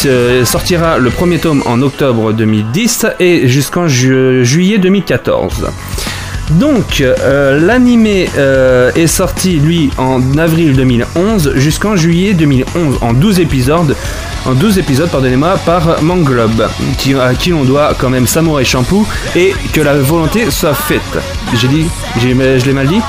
[0.43, 5.67] sortira le premier tome en octobre 2010 et jusqu'en ju- juillet 2014.
[6.51, 13.39] Donc, euh, l'animé euh, est sorti, lui, en avril 2011 jusqu'en juillet 2011, en 12
[13.39, 13.95] épisodes,
[14.45, 16.67] en 12 épisodes, pardonnez-moi, par Manglobe,
[17.21, 21.01] à qui l'on doit quand même Samurai Shampoo, et que la volonté soit faite.
[21.55, 21.85] J'ai dit,
[22.19, 23.01] je l'ai mal dit?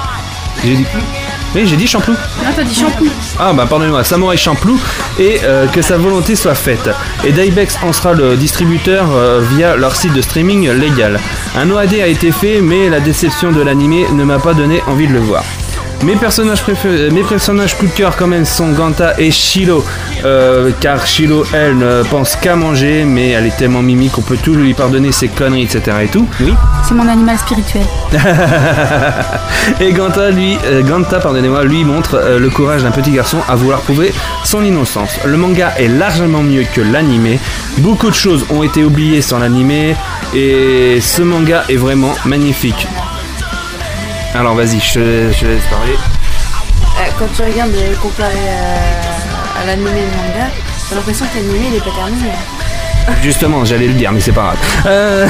[0.64, 0.87] J'ai dit
[1.55, 2.14] Oui, j'ai dit Champloo.
[2.14, 3.07] Non, t'as dit shampoo.
[3.38, 4.76] Ah bah pardonnez-moi, Samurai Champloo
[5.18, 6.90] et euh, que sa volonté soit faite.
[7.24, 11.20] Et Daibex en sera le distributeur euh, via leur site de streaming légal.
[11.57, 15.07] Un OAD a été fait mais la déception de l'animé ne m'a pas donné envie
[15.07, 15.44] de le voir.
[16.03, 19.84] Mes personnages, préférés, mes personnages coup de cœur quand même sont Ganta et Shilo,
[20.24, 24.36] euh, car Shilo elle ne pense qu'à manger, mais elle est tellement mimique qu'on peut
[24.36, 25.97] tout lui pardonner ses conneries, etc.
[26.03, 26.26] et tout.
[26.40, 26.55] Oui.
[26.86, 27.84] C'est mon animal spirituel.
[29.80, 33.55] et Ganta, lui, euh, Ganta, pardonnez-moi, lui montre euh, le courage d'un petit garçon à
[33.55, 34.12] vouloir prouver
[34.45, 35.18] son innocence.
[35.24, 37.38] Le manga est largement mieux que l'animé.
[37.78, 39.97] Beaucoup de choses ont été oubliées sans l'animé
[40.34, 42.86] et ce manga est vraiment magnifique.
[44.35, 44.94] Alors vas-y, je,
[45.39, 45.93] te laisse parler.
[45.94, 50.51] Euh, quand tu regardes euh, comparé à, à l'animé et le manga,
[50.89, 52.31] t'as l'impression que l'animé il est pas terminé.
[53.22, 54.59] Justement, j'allais le dire, mais c'est pas grave.
[54.86, 55.26] Euh,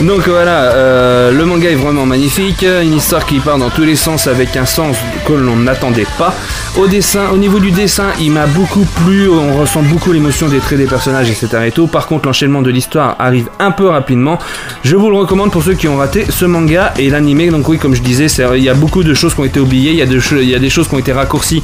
[0.00, 3.96] Donc voilà, euh, le manga est vraiment magnifique, une histoire qui part dans tous les
[3.96, 4.96] sens avec un sens
[5.26, 6.34] que l'on n'attendait pas.
[6.76, 10.58] Au dessin, au niveau du dessin, il m'a beaucoup plu, on ressent beaucoup l'émotion des
[10.58, 11.70] traits des personnages, etc.
[11.90, 14.38] Par contre, l'enchaînement de l'histoire arrive un peu rapidement.
[14.82, 17.48] Je vous le recommande pour ceux qui ont raté ce manga et l'animé.
[17.48, 18.26] Donc oui, comme je disais,
[18.56, 20.88] il y a beaucoup de choses qui ont été oubliées, il y a des choses
[20.88, 21.62] qui ont été raccourcies.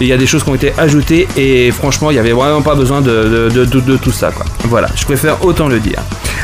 [0.00, 2.62] Il y a des choses qui ont été ajoutées et franchement, il n'y avait vraiment
[2.62, 4.30] pas besoin de, tout ça.
[4.30, 4.46] Quoi.
[4.64, 6.00] Voilà, je préfère autant le dire.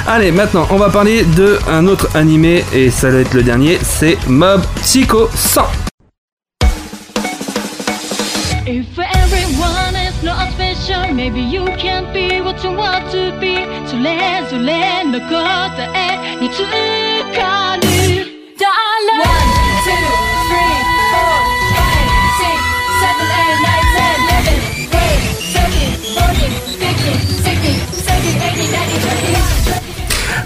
[0.06, 3.78] Allez, maintenant, on va parler de un autre animé et ça va être le dernier,
[3.82, 5.62] c'est Mob Psycho 100.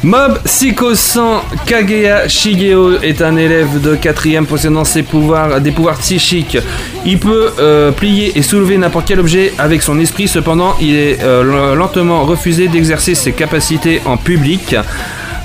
[0.04, 5.98] Mob Psycho 100 Kagea Shigeo est un élève de 4ème possédant ses pouvoirs, des pouvoirs
[5.98, 6.56] psychiques.
[7.04, 11.22] Il peut euh, plier et soulever n'importe quel objet avec son esprit, cependant il est
[11.22, 14.76] euh, lentement refusé d'exercer ses capacités en public.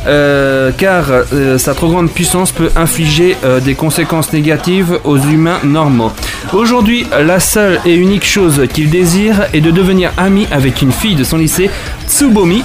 [0.05, 5.59] Euh, car euh, sa trop grande puissance peut infliger euh, des conséquences négatives aux humains
[5.63, 6.11] normaux.
[6.53, 11.15] Aujourd'hui, la seule et unique chose qu'il désire est de devenir ami avec une fille
[11.15, 11.69] de son lycée,
[12.07, 12.63] Tsubomi,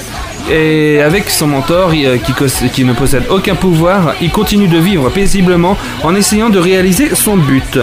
[0.50, 5.76] et avec son mentor euh, qui, ne possède aucun pouvoir, il continue de vivre paisiblement
[6.02, 7.78] en essayant de réaliser son but.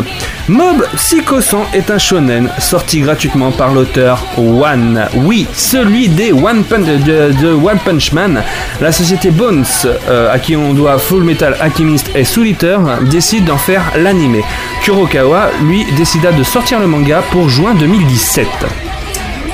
[0.47, 5.07] Mob Psycho 100 est un shonen sorti gratuitement par l'auteur One.
[5.15, 8.43] Oui, celui des One Punch, de, de One Punch Man.
[8.81, 9.65] La société Bones,
[10.07, 12.79] euh, à qui on doit Full Metal Alchemist et Soul Eater,
[13.09, 14.41] décide d'en faire l'anime.
[14.83, 18.47] Kurokawa, lui, décida de sortir le manga pour juin 2017.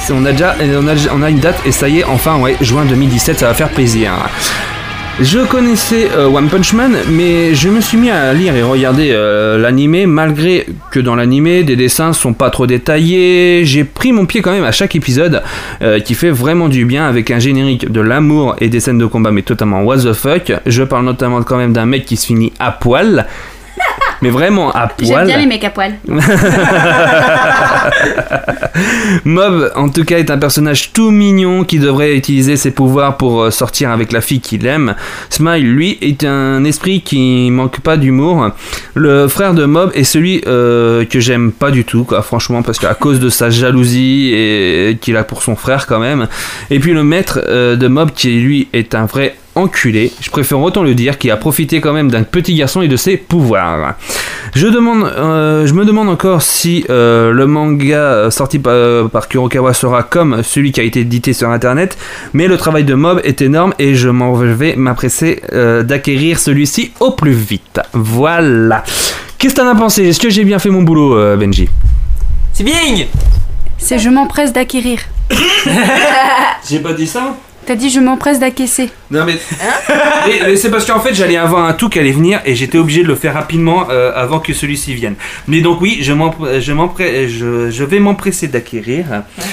[0.09, 2.85] On a déjà a, on a une date et ça y est, enfin, ouais, juin
[2.85, 4.11] 2017, ça va faire plaisir.
[5.19, 9.11] Je connaissais euh, One Punch Man, mais je me suis mis à lire et regarder
[9.11, 13.63] euh, l'animé, malgré que dans l'animé, des dessins sont pas trop détaillés.
[13.63, 15.43] J'ai pris mon pied quand même à chaque épisode,
[15.83, 19.05] euh, qui fait vraiment du bien, avec un générique de l'amour et des scènes de
[19.05, 20.51] combat, mais totalement what the fuck.
[20.65, 23.27] Je parle notamment quand même d'un mec qui se finit à poil.
[24.21, 25.07] Mais vraiment à poil.
[25.07, 25.93] J'aime bien les mecs à poil.
[29.25, 33.41] Mob, en tout cas, est un personnage tout mignon qui devrait utiliser ses pouvoirs pour
[33.41, 34.95] euh, sortir avec la fille qu'il aime.
[35.29, 38.51] Smile, lui, est un esprit qui manque pas d'humour.
[38.93, 42.77] Le frère de Mob est celui euh, que j'aime pas du tout, quoi, franchement, parce
[42.77, 46.27] qu'à cause de sa jalousie et qu'il a pour son frère quand même.
[46.69, 50.59] Et puis le maître euh, de Mob, qui lui est un vrai enculé, je préfère
[50.59, 53.95] autant le dire, qui a profité quand même d'un petit garçon et de ses pouvoirs.
[54.55, 59.07] Je, demande, euh, je me demande encore si euh, le manga euh, sorti par, euh,
[59.07, 61.97] par Kurokawa sera comme celui qui a été édité sur internet,
[62.33, 66.91] mais le travail de Mob est énorme et je m'en vais m'empresser euh, d'acquérir celui-ci
[66.99, 67.79] au plus vite.
[67.93, 68.83] Voilà.
[69.37, 70.07] Qu'est-ce que t'en as pensé?
[70.07, 71.67] Est-ce que j'ai bien fait mon boulot, euh, Benji?
[72.53, 72.75] C'est bien
[73.77, 74.99] C'est je m'empresse d'acquérir.
[76.69, 77.35] J'ai pas dit ça?
[77.65, 78.89] T'as dit je m'empresse d'acquesser.
[79.11, 79.33] Non mais,
[80.27, 82.77] Et- mais c'est parce qu'en fait j'allais avoir un tout qui allait venir et j'étais
[82.77, 85.15] obligé de le faire rapidement euh, avant que celui-ci vienne.
[85.47, 86.11] Mais donc oui, je,
[86.59, 89.05] je, je, je vais m'empresser d'acquérir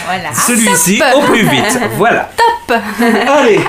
[0.06, 0.32] Voilà.
[0.34, 1.78] celui-ci au plus vite.
[1.96, 2.30] Voilà.
[2.66, 3.60] Top Allez,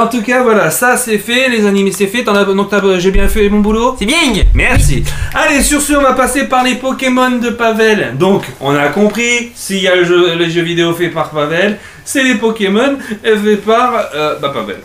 [0.00, 2.28] en tout cas voilà, ça c'est fait, les animés c'est fait.
[2.28, 3.96] As- donc j'ai bien fait mon boulot?
[3.98, 4.16] C'est bien
[4.54, 5.04] Merci.
[5.34, 8.14] Allez, sur ce, on va passer par les Pokémon de Pavel.
[8.18, 11.78] Donc, on a compris, s'il y a le jeu, le jeu vidéo fait par Pavel,
[12.06, 14.76] c'est les Pokémon fait par euh, bah, Pavel.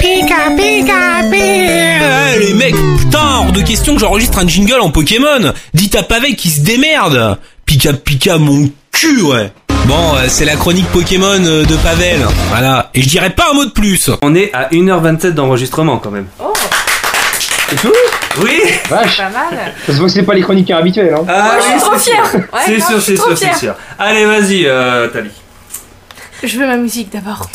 [0.00, 5.52] Pika pika pika Les mecs, putain, hors de question que j'enregistre un jingle en Pokémon
[5.74, 9.50] Dites à Pavel qui se démerde Pika pika mon cul, ouais
[9.86, 12.20] Bon, euh, c'est la chronique Pokémon euh, de Pavel.
[12.50, 12.90] Voilà.
[12.94, 14.10] Et je dirais pas un mot de plus.
[14.20, 16.26] On est à 1h27 d'enregistrement quand même.
[16.42, 16.52] Oh,
[17.70, 17.92] C'est tout?
[18.42, 19.72] Oui Vache pas mal.
[19.86, 21.14] Ça se voit que c'est pas les chroniqueurs habituels.
[21.14, 21.24] Hein.
[21.26, 22.10] Ah, je suis oui, trop c'est.
[22.12, 23.74] Ouais, c'est sûr, c'est trop sûr, c'est sûr.
[23.98, 25.30] Allez, vas-y, euh, Tali.
[26.42, 27.50] Je veux ma musique d'abord.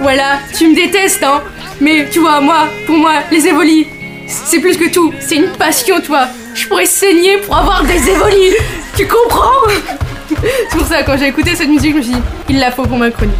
[0.00, 1.42] Voilà, tu me détestes, hein.
[1.80, 3.86] Mais tu vois, moi, pour moi, les évolis,
[4.26, 5.12] c'est plus que tout.
[5.20, 6.28] C'est une passion, toi.
[6.56, 8.54] Je pourrais saigner pour avoir des évolis.
[8.96, 9.50] Tu comprends?
[10.28, 12.84] C'est pour ça, quand j'ai écouté cette musique, je me suis dit, il la faut
[12.84, 13.36] pour ma chronique.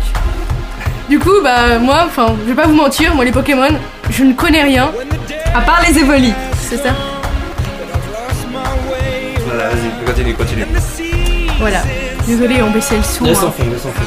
[1.09, 3.71] Du coup, bah, moi, enfin, je vais pas vous mentir, moi, les Pokémon,
[4.11, 4.91] je ne connais rien.
[5.55, 6.35] À part les évolis.
[6.61, 6.91] C'est ça?
[9.47, 10.67] Voilà, vas-y, continue, continue.
[11.59, 11.83] Voilà.
[12.27, 13.25] Désolé, on baissait le son.
[13.25, 13.47] Laisse hein.
[13.47, 14.05] en fond, laisse en fond.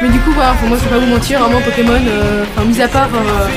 [0.00, 2.66] Mais du coup, voilà, enfin, moi je vais pas vous mentir, vraiment Pokémon, euh, enfin,
[2.68, 3.08] mis à part.
[3.14, 3.48] euh,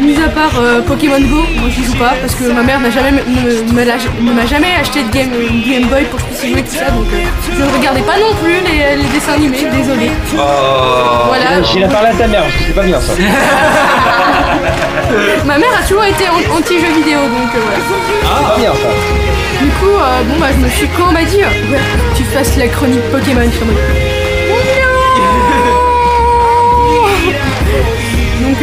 [0.00, 2.90] mis à part euh, Pokémon Go, moi j'y joue pas parce que ma mère n'a
[2.90, 6.44] jamais, ne, l'a- m'a jamais acheté de Game, une Game Boy pour que je puisse
[6.44, 7.16] y jouer tout ça donc euh,
[7.56, 10.10] je ne regardais pas non plus les, les dessins animés, désolé.
[10.34, 10.38] Oh.
[11.28, 11.62] Voilà.
[11.62, 13.12] J'irai parler à ta mère c'est pas bien ça.
[15.44, 17.78] Ma mère a toujours été an- anti-jeux vidéo donc euh, voilà.
[17.84, 18.88] C'est pas bien ça.
[19.62, 21.78] Du coup, euh, bon bah je me suis quand on m'a dit, euh, ouais,
[22.16, 23.58] tu fasses la chronique Pokémon, je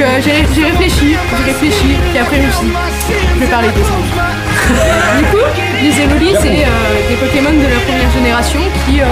[0.01, 2.73] euh, j'ai j'ai réfléchi, j'ai réfléchi, puis après je me suis dit,
[3.35, 3.97] je vais parler de ça.
[5.19, 5.43] Du coup,
[5.81, 9.05] les Evoli, c'est euh, des Pokémon de la première génération qui euh,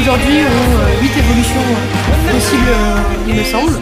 [0.00, 3.72] aujourd'hui ont 8 évolutions euh, possibles, euh, il me semble.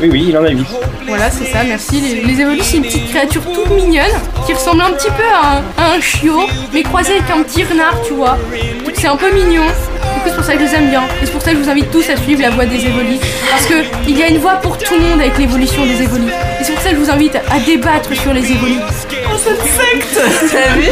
[0.00, 0.66] Oui, oui, il en a 8.
[1.06, 2.00] Voilà, c'est ça, merci.
[2.00, 4.16] Les, les Evoli, c'est une petite créature toute mignonne
[4.46, 6.40] qui ressemble un petit peu à un, à un chiot,
[6.72, 8.36] mais croisé avec un petit renard, tu vois.
[8.84, 9.62] Donc c'est un peu mignon.
[10.24, 11.02] C'est pour ça que je les aime bien.
[11.22, 13.20] Et c'est pour ça que je vous invite tous à suivre la voie des Evoli.
[13.50, 13.74] Parce que
[14.06, 16.28] il y a une voie pour tout le monde avec l'évolution des Evoli.
[16.60, 18.78] Et c'est pour ça que je vous invite à débattre sur les Evoli.
[18.82, 20.20] Oh, cette secte
[20.52, 20.84] T'as vu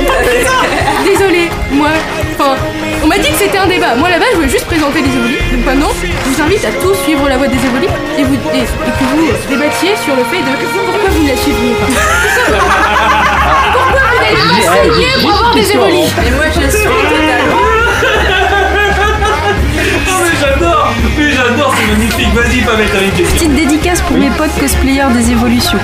[1.05, 1.91] Désolé, moi,
[2.39, 2.57] enfin,
[3.03, 3.95] on m'a dit que c'était un débat.
[3.95, 5.39] Moi là-bas, je voulais juste présenter les évolis.
[5.53, 7.89] Donc maintenant, je vous invite à tous suivre la voie des évolis
[8.19, 10.53] et, vous, et, et que vous débattiez sur le fait de
[10.87, 11.87] pourquoi vous ne la suivez pas.
[13.73, 17.20] pourquoi vous n'avez pas pour avoir des évolis Et moi, je suis
[21.19, 22.29] Mais j'adore, c'est magnifique.
[22.35, 23.35] Vas-y, pas mettre une question.
[23.37, 25.79] Petite dédicace pour mes potes cosplayers des évolutions.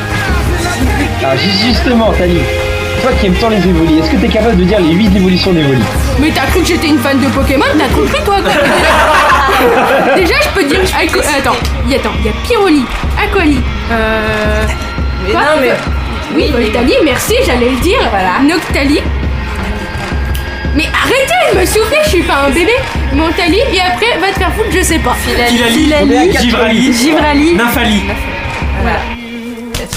[1.37, 2.41] Ju- justement, Tali,
[3.03, 5.53] toi qui aimes tant les évolis, est-ce que t'es capable de dire les 8 évolutions
[5.53, 5.83] d'évolis
[6.21, 8.53] Mais t'as cru que j'étais une fan de Pokémon T'as compris toi quoi
[10.17, 10.81] Déjà, je peux dire.
[10.81, 11.57] Aqu- Attends,
[11.87, 12.85] il y a, attends, il y a Pyroli,
[13.23, 13.61] Aquali,
[13.91, 14.63] euh.
[15.27, 15.73] Mais quoi non, mais-
[16.35, 17.99] Oui, Voltali, merci, j'allais le dire.
[18.11, 18.39] Voilà.
[18.47, 19.01] Noctali.
[20.75, 22.73] Mais arrêtez de me souffler, je suis pas un bébé.
[23.17, 25.17] Montali, et après, va te faire foutre, je sais pas.
[25.25, 27.57] Filali, Givrali, Givrali.
[28.83, 28.99] Voilà.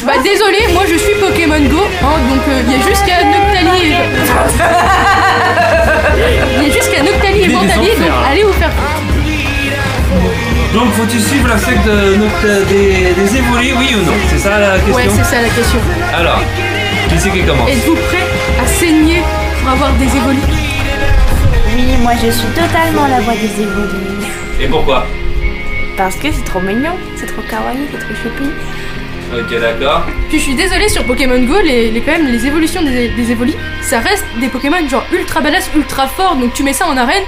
[0.05, 3.91] Bah désolé, moi je suis Pokémon Go, hein, donc il y a juste qu'à Noctali
[3.91, 3.95] et...
[6.57, 9.13] Il y a juste qu'à Noctali et Ventali, donc allez vous faire foutre.
[10.73, 12.15] Donc faut-tu suivre la secte de
[12.69, 14.13] des, des évolués, oui ou non?
[14.29, 14.95] C'est ça la question?
[14.95, 15.79] Ouais, c'est ça la question.
[16.17, 16.41] Alors,
[17.09, 17.69] qui c'est qui commence?
[17.69, 18.25] Êtes-vous prêt
[18.63, 19.21] à saigner
[19.61, 20.39] pour avoir des évolis
[21.75, 24.27] Oui, moi je suis totalement la voix des évolués.
[24.61, 25.05] Et pourquoi
[25.97, 28.49] Parce que c'est trop mignon, c'est trop kawaii, c'est trop choupi.
[29.31, 30.03] Ok, d'accord.
[30.29, 33.31] Puis je suis désolée sur Pokémon Go, les, les- quand même les évolutions des, des
[33.31, 36.97] évolis, ça reste des Pokémon genre ultra badass, ultra forts, donc tu mets ça en
[36.97, 37.23] arène.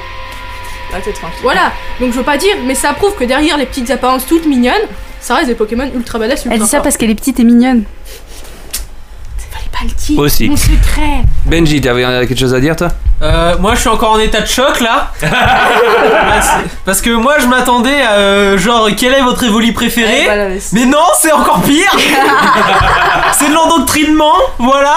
[0.94, 1.40] Ah, t'es tranquille.
[1.44, 4.46] Voilà, donc je veux pas dire, mais ça prouve que derrière les petites apparences toutes
[4.46, 4.74] mignonnes,
[5.22, 6.84] ça reste des Pokémon ultra badass, ultra Elle dit ça forts.
[6.84, 7.84] parce qu'elle est petite et mignonne.
[10.18, 10.50] Aussi.
[10.50, 11.24] Mon secret.
[11.46, 12.90] Benji, t'avais quelque chose à dire toi
[13.22, 15.12] Euh, moi je suis encore en état de choc là.
[15.22, 16.52] Parce-
[16.86, 20.50] Parce que moi je m'attendais à euh, genre quel est votre évoli préféré Ouais, voilà,
[20.50, 21.92] mais c'est- Mais non, c'est encore pire
[23.34, 24.96] C'est de l'endoctrinement, voilà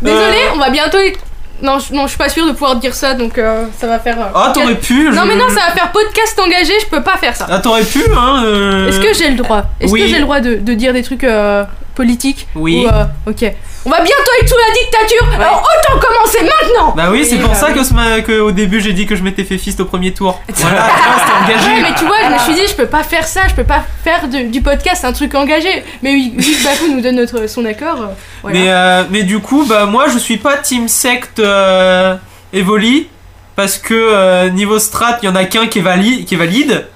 [0.00, 0.98] Désolée, Euh, on va bientôt.
[0.98, 1.20] être-
[1.62, 4.00] Non, je, non, je suis pas sûre de pouvoir dire ça, donc euh, ça va
[4.00, 4.18] faire.
[4.18, 7.02] euh, Ah, t'aurais pu, Non, je- mais non, ça va faire podcast engagé, je peux
[7.04, 7.46] pas faire ça.
[7.48, 9.62] Ah, t'aurais pu, hein euh, Est-ce que j'ai le droit?
[9.80, 10.00] Est-ce oui.
[10.00, 11.62] que j'ai le droit de, de dire des trucs euh,
[11.94, 12.84] politiques Oui.
[12.84, 13.52] Ou, euh, ok.
[13.84, 17.48] On va bientôt être sous la dictature, alors autant commencer maintenant Bah oui, c'est pour
[17.50, 17.74] bah ça oui.
[17.74, 20.40] que, ce que au début j'ai dit que je m'étais fait fist au premier tour.
[20.54, 20.86] Voilà,
[21.18, 21.70] c'était engagé.
[21.82, 23.64] Ouais, mais tu vois, je me suis dit, je peux pas faire ça, je peux
[23.64, 25.82] pas faire de- du podcast un truc engagé.
[26.02, 28.06] Mais oui, vu que Bafou nous donne notre, son accord, euh,
[28.42, 28.58] voilà.
[28.58, 32.14] Mais, euh, mais du coup, bah moi je suis pas team secte euh,
[32.52, 33.08] Evoli
[33.56, 36.38] parce que euh, niveau strat, il y en a qu'un qui est valide, qui est
[36.38, 36.86] valide.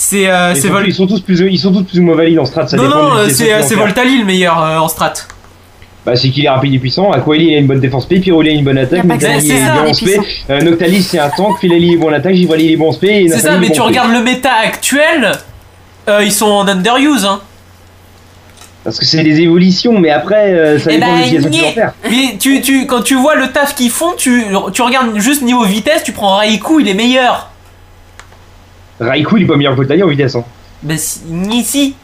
[0.00, 2.14] C'est euh, ils, sont, Vol- ils sont tous plus, ils sont tous plus ou moins
[2.14, 3.78] valides en strat, ça Non non, euh, c'est en c'est faire.
[3.78, 5.12] Voltali le meilleur euh, en strat.
[6.06, 7.10] Bah, c'est qu'il est rapide et puissant.
[7.10, 8.20] Aquali, il a une bonne défense P.
[8.20, 9.02] Pyroli a une bonne attaque.
[9.02, 10.22] Noctali c'est est bien en puissants.
[10.50, 11.58] Euh, Noctali, c'est un tank.
[11.58, 12.34] Filali est bon en attaque.
[12.34, 15.32] Givrali est bon en et C'est ça, mais bon tu regardes le méta actuel,
[16.08, 17.40] euh, ils sont en underuse hein.
[18.84, 21.68] Parce que c'est des évolutions, mais après, euh, ça Eh dépend de l'utilisation qu'ils niais.
[21.70, 21.92] vont faire.
[22.08, 25.64] Mais tu, tu, quand tu vois le taf qu'ils font, tu, tu regardes juste niveau
[25.64, 27.50] vitesse, tu prends Raikou, il est meilleur.
[29.00, 30.34] Raikou, il est pas meilleur que Voltali en vitesse.
[30.34, 30.44] Hein.
[30.82, 31.94] Bah si, ni si.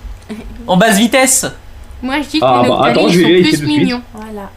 [0.67, 1.47] En basse vitesse.
[2.03, 3.67] Moi, je dis que Ah, les bah, Noctali, attends, je ils vais sont vérifier plus
[3.67, 4.03] mignons.
[4.13, 4.51] Voilà.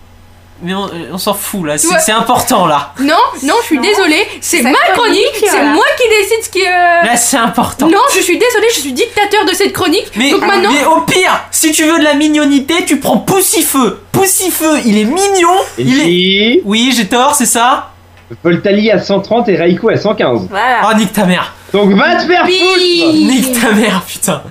[0.64, 2.92] Mais on, euh, on s'en fout là, c'est important là.
[3.00, 5.74] Non, non, je suis désolée, c'est ma chronique, c'est voilà.
[5.74, 6.72] moi qui décide ce qui est.
[7.06, 7.88] Là c'est important.
[7.88, 10.10] Non, je suis désolée, je suis dictateur de cette chronique.
[10.16, 10.72] Mais, donc maintenant.
[10.74, 14.02] mais au pire, si tu veux de la mignonité, tu prends Poussifeu.
[14.12, 15.54] Poussifeu, il est mignon.
[15.78, 16.62] Il est...
[16.66, 17.92] Oui, j'ai tort, c'est ça
[18.44, 20.48] Voltali à 130 et Raikou à 115.
[20.50, 20.90] Voilà.
[20.90, 21.54] Oh, nique ta mère.
[21.74, 24.42] Donc va te faire foutre Nique ta mère, putain.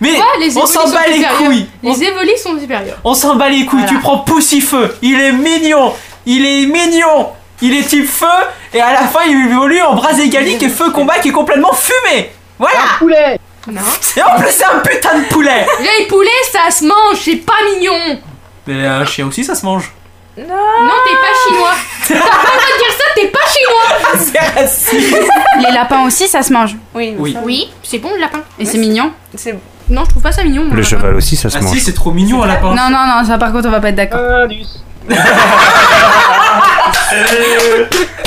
[0.00, 1.36] Mais Ouais, les on s'en bat les supérieurs.
[1.38, 1.66] couilles.
[1.82, 2.98] Les évolis sont supérieurs.
[3.04, 3.96] On s'en bat les couilles, Voilà.
[3.96, 4.94] tu prends Poussifeu.
[5.02, 5.92] Il est mignon.
[6.26, 7.28] Il est mignon.
[7.62, 8.26] Il est type feu.
[8.74, 11.72] Et à la fin, il évolue en bras égalique et feu combat qui est complètement
[11.72, 12.30] fumé.
[12.58, 12.80] Voilà.
[12.98, 13.38] poulet
[13.68, 13.80] Non.
[14.16, 15.66] Et en plus, c'est un putain de poulet.
[15.80, 18.18] Les poulets, ça se mange, c'est pas mignon.
[18.66, 19.92] Mais un chien aussi, ça se mange.
[20.36, 21.74] Non, t'es pas chinois.
[22.08, 24.20] T'as pas le droit de dire ça, t'es pas chinois.
[24.32, 25.30] C'est raciste.
[25.60, 26.76] Les lapins aussi, ça se mange.
[26.94, 27.36] Oui, Oui.
[27.44, 28.40] Oui, c'est bon le lapin.
[28.58, 29.12] Et c'est mignon.
[29.36, 29.56] C'est
[29.88, 30.64] Non, je trouve pas ça mignon.
[30.64, 30.82] Le lapin.
[30.82, 31.72] cheval aussi, ça se Ah mange.
[31.72, 32.74] si, c'est trop mignon un lapin.
[32.74, 34.20] Non, non, non, ça par contre, on va pas être d'accord.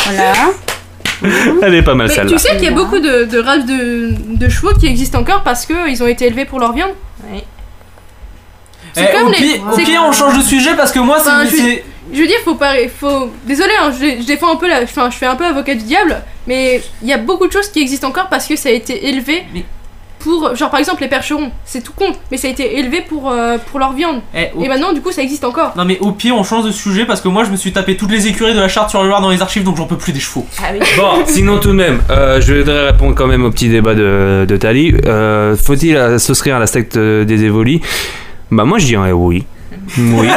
[0.05, 0.51] Voilà.
[1.63, 2.31] Elle est pas mal celle-là.
[2.31, 5.41] tu sais qu'il y a beaucoup de, de races de, de chevaux qui existent encore
[5.43, 6.91] parce qu'ils ont été élevés pour leur viande.
[7.29, 7.43] Oui.
[8.93, 11.17] C'est Eh, comme au les- pire, au pire, on change de sujet parce que moi,
[11.19, 11.84] Enfin, c'est.
[12.13, 12.73] Je- veux dire, faut pas.
[12.99, 13.29] Faut...
[13.45, 14.81] Désolé, hein, je, je défends un peu la.
[14.84, 17.69] Enfin, je fais un peu avocat du diable, mais il y a beaucoup de choses
[17.69, 19.43] qui existent encore parce que ça a été élevé
[20.19, 20.55] pour.
[20.55, 23.57] Genre, par exemple, les percherons, c'est tout con, mais ça a été élevé pour, euh,
[23.69, 24.21] pour leur viande.
[24.35, 25.73] Eh, au- Et maintenant, du coup, ça existe encore.
[25.77, 27.95] Non mais au pire on change de sujet parce que moi je me suis tapé
[27.95, 29.95] toutes les écuries de la charte sur le Loir dans les archives donc j'en peux
[29.97, 30.45] plus des chevaux.
[30.97, 34.45] Bon, sinon tout de même, euh, je voudrais répondre quand même au petit débat de,
[34.47, 34.95] de Tali.
[35.05, 37.81] Euh, Faut-il souscrire à la secte des Évolis?
[38.49, 39.45] Bah moi je dirais oui.
[39.97, 40.27] Oui.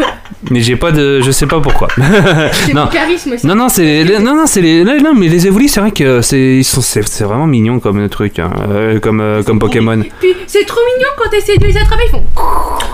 [0.50, 1.88] Mais j'ai pas de, je sais pas pourquoi.
[2.52, 2.84] C'est non.
[2.84, 3.46] du charisme aussi.
[3.46, 5.90] Non non c'est les- non non c'est les non, non, mais les Évolis c'est vrai
[5.90, 9.58] que c'est ils sont c'est c'est vraiment mignon comme truc hein, euh, comme euh, comme
[9.58, 10.00] Pokémon.
[10.20, 12.24] Puis c'est trop mignon quand t'essayes de les attraper, ils font.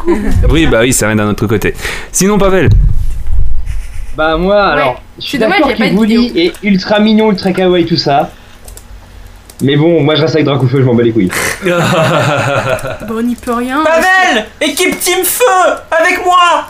[0.51, 1.75] Oui bah oui c'est rien d'un autre côté.
[2.13, 2.69] Sinon Pavel.
[4.17, 7.01] Bah moi, alors, je suis C'est dommage, d'accord y a pas de qu'Evoli est ultra
[7.01, 8.31] mignon, ultra kawaii, tout ça.
[9.61, 11.31] Mais bon, moi je reste avec Dracofeu, je m'en bats les couilles.
[11.65, 11.73] Bon,
[13.19, 13.83] on n'y peut rien.
[13.85, 15.45] Pavel Équipe Team Feu
[15.91, 16.67] Avec moi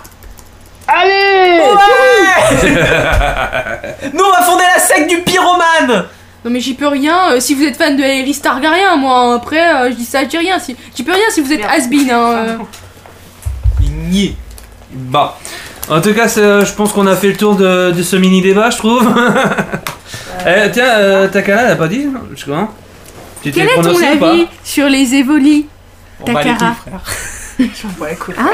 [0.86, 1.60] Allez
[4.12, 6.04] Nous on va fonder la secte du pyromane
[6.44, 7.32] Non mais j'y peux rien.
[7.32, 10.22] euh, si vous êtes fan de Aerys Targaryen, moi hein, après euh, je dis ça,
[10.24, 10.58] je dis rien.
[10.58, 12.10] Si j'y peux rien si vous êtes has-been.
[12.10, 12.56] Hein, euh.
[14.92, 15.28] Bon.
[15.90, 18.40] En tout cas, euh, je pense qu'on a fait le tour de, de ce mini
[18.40, 19.06] débat, je trouve.
[20.46, 22.06] Eh, tiens, euh, Takara, elle a pas dit
[22.36, 22.68] Je crois.
[23.42, 25.66] Tu t'es Quel est ton avis sur les évolis,
[26.20, 26.24] On
[27.58, 28.50] Takara tout, Hein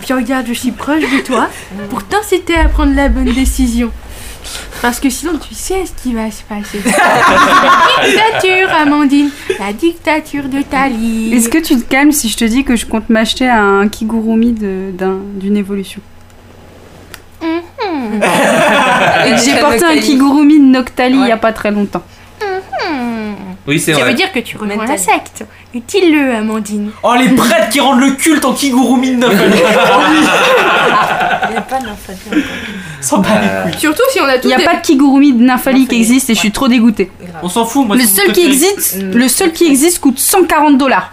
[0.00, 1.48] Puis regarde, je suis proche de toi
[1.90, 3.90] pour t'inciter à prendre la bonne décision.
[4.80, 6.80] Parce que sinon, tu sais ce qui va se passer.
[6.84, 9.30] La dictature, Amandine.
[9.60, 11.32] La dictature de Tali.
[11.32, 14.52] Est-ce que tu te calmes si je te dis que je compte m'acheter un kigurumi
[14.52, 16.00] d'une évolution
[17.42, 22.02] Et que j'ai porté un kigurumi de Noctali il y a pas très longtemps.
[23.66, 24.10] Oui, c'est Ça vrai.
[24.10, 25.44] veut dire que tu rejoins la secte.
[25.72, 26.90] Dis-le, Amandine.
[27.02, 29.52] Oh les prêtres qui rendent le culte en Kigurumi de Nofel
[31.44, 33.78] Il n'y a pas bat les couilles.
[33.80, 35.96] Surtout si on a Il tous n'y a des- pas de kigurumi de Nymphali qui
[35.96, 37.10] existe et je suis trop dégoûtée.
[37.42, 41.12] On s'en fout, moi Le seul qui existe, le seul qui existe coûte 140 dollars.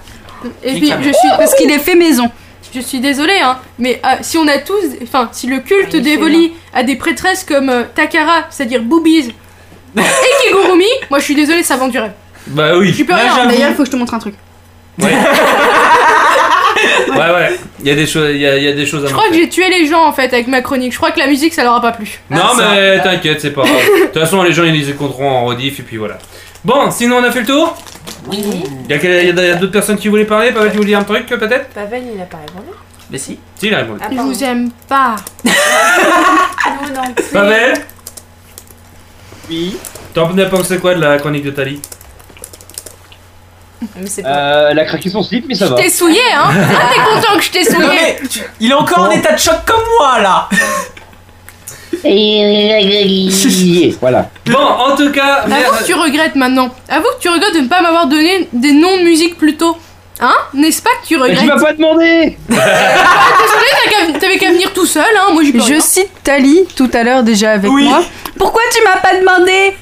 [0.63, 2.29] Et puis, je suis Parce qu'il est fait maison.
[2.73, 4.75] Je suis désolée, hein, mais euh, si on a tous.
[5.01, 9.33] Enfin, si le culte des Volis a des prêtresses comme euh, Takara, c'est-à-dire Boobies,
[9.97, 10.01] et
[10.43, 12.11] Kigurumi, moi je suis désolée, ça vend du rêve.
[12.49, 12.93] Bah oui.
[12.95, 13.45] Tu peux rien.
[13.47, 14.35] D'ailleurs, il faut que je te montre un truc.
[15.01, 15.07] Ouais,
[17.15, 17.59] ouais.
[17.81, 19.13] Il y a des choses, il y a, il y a des choses à Je
[19.13, 19.43] crois que montrer.
[19.43, 20.91] j'ai tué les gens en fait avec ma chronique.
[20.91, 22.19] Je crois que la musique ça leur a pas plu.
[22.29, 23.75] Non, mais t'inquiète, c'est pas grave.
[23.77, 26.17] De toute façon, les gens ils les écouteront en rediff et puis voilà.
[26.65, 27.77] Bon, sinon on a fait le tour?
[28.27, 28.43] Oui.
[28.85, 30.51] Il y a, quel- il y a- il y a d'autres personnes qui voulaient parler?
[30.51, 31.69] Pavel, tu voulais dire un truc peut-être?
[31.69, 32.67] Pavel, il a pas répondu.
[33.09, 33.39] Mais si.
[33.55, 33.99] Si, il a répondu.
[34.11, 35.15] Je vous aime pas.
[35.45, 35.51] Nous
[36.93, 37.23] non plus.
[37.31, 37.73] Pavel?
[39.49, 39.77] Oui.
[40.13, 41.79] T'en as pensé quoi de la chronique de Tali?
[43.95, 44.29] Mais c'est pas.
[44.29, 45.75] Euh, elle a craqué son slip, mais ça Je va.
[45.77, 47.87] t'ai souillé, hein Ah, t'es content que je t'ai Non souillé
[48.21, 50.49] mais tu- il est encore en état de choc comme moi là
[53.99, 54.29] voilà.
[54.45, 56.69] Bon, en tout cas, Avoue que tu regrettes maintenant.
[56.87, 59.77] Avoue que tu regrettes de ne pas m'avoir donné des noms de musique plus tôt.
[60.21, 60.35] Hein?
[60.53, 62.63] N'est-ce pas que tu Mais regrettes tu m'as pas demandé Désolé,
[63.83, 65.79] t'as qu'à- t'avais qu'à venir tout seul, hein Moi j'y peux Je rien.
[65.81, 67.83] cite Tali tout à l'heure déjà avec Oui.
[67.85, 68.01] moi.
[68.37, 69.75] Pourquoi tu m'as pas demandé?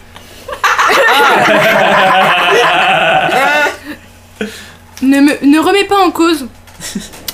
[5.01, 6.47] Ne, me, ne remets pas en cause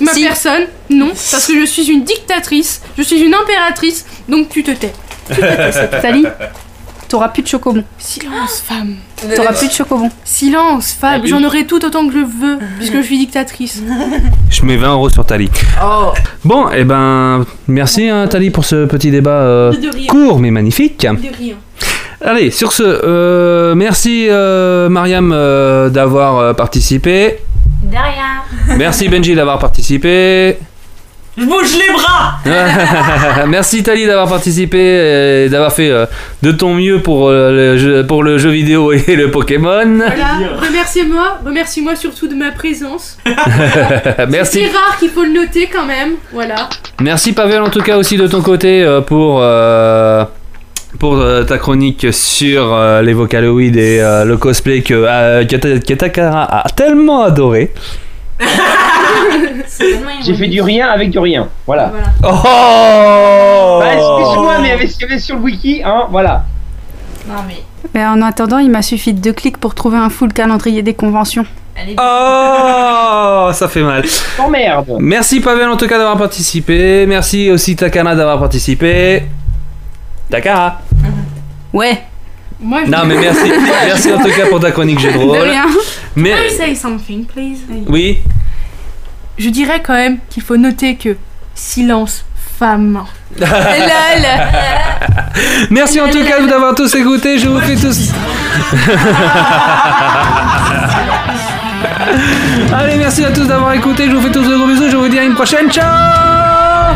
[0.01, 0.23] ma Si.
[0.23, 4.71] personne, non, parce que je suis une dictatrice, je suis une impératrice, donc tu te
[4.71, 4.93] tais.
[6.01, 6.25] Tali,
[7.07, 7.83] t'auras plus de chocobon.
[7.97, 8.95] Silence, femme.
[9.35, 10.09] T'auras plus de chocobon.
[10.25, 11.21] Silence, femme.
[11.23, 11.29] Oui.
[11.29, 13.81] J'en aurai tout autant que je veux, puisque je suis dictatrice.
[14.49, 15.49] Je mets 20 euros sur Tali.
[15.83, 16.11] Oh.
[16.43, 19.73] Bon, et ben, merci hein, Tali pour ce petit débat euh,
[20.07, 21.01] court mais magnifique.
[21.01, 21.07] De
[21.37, 21.55] rien.
[22.25, 27.39] Allez, sur ce, euh, merci euh, Mariam euh, d'avoir euh, participé.
[27.93, 28.75] De rien.
[28.75, 30.57] Merci Benji d'avoir participé.
[31.37, 32.39] Je bouge les bras
[33.47, 36.07] merci Tali d'avoir participé et d'avoir fait euh,
[36.41, 39.95] de ton mieux pour, euh, le jeu, pour le jeu vidéo et le Pokémon.
[39.95, 43.19] Voilà, remerciez-moi, remercie-moi surtout de ma présence.
[44.29, 44.61] merci.
[44.63, 46.69] C'est rare qu'il faut le noter quand même, voilà.
[46.99, 50.25] Merci Pavel en tout cas aussi de ton côté euh, pour, euh,
[50.99, 55.55] pour euh, ta chronique sur euh, les Vocaloids et euh, le cosplay que, euh, que,
[55.55, 57.73] Ta- que Takara a tellement adoré.
[60.25, 61.47] J'ai fait du rien avec du rien.
[61.65, 61.91] Voilà.
[62.23, 66.07] Oh Bah, excuse-moi, mais il y avait ce qu'il y avait sur le wiki, hein,
[66.11, 66.45] voilà.
[67.27, 67.55] Non mais.
[67.93, 70.93] Mais en attendant, il m'a suffi de deux clics pour trouver un full calendrier des
[70.93, 71.45] conventions.
[71.97, 74.03] Oh Ça fait mal.
[74.39, 74.97] Oh merde.
[74.99, 77.05] Merci Pavel en tout cas d'avoir participé.
[77.07, 79.23] Merci aussi Takana d'avoir participé.
[80.29, 80.81] Takara.
[81.73, 82.03] Ouais,
[82.59, 83.51] Moi, je Non mais merci.
[83.85, 85.37] merci en tout cas pour ta chronique jeu de de rôle.
[85.39, 85.63] rien.
[85.63, 85.73] Can I
[86.15, 87.59] Mais say something, please?
[87.87, 88.19] oui.
[89.37, 91.17] Je dirais quand même qu'il faut noter que
[91.55, 92.23] silence,
[92.59, 93.03] femme.
[93.39, 93.49] Lol.
[95.71, 97.39] Merci en tout cas de vous avoir tous écoutés.
[97.39, 98.11] Je vous fais tous.
[102.73, 104.07] Allez, merci à tous d'avoir écouté.
[104.09, 104.89] Je vous fais tous de gros bisous.
[104.91, 105.71] Je vous dis à une prochaine.
[105.71, 106.93] Ciao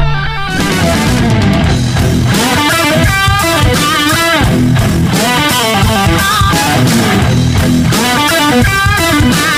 [8.49, 9.56] thank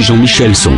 [0.00, 0.76] Jean-Michel Son.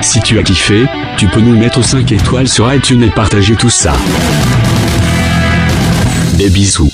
[0.00, 0.86] Si tu as kiffé,
[1.16, 3.94] tu peux nous mettre 5 étoiles sur iTunes et partager tout ça.
[6.34, 6.92] Des bisous.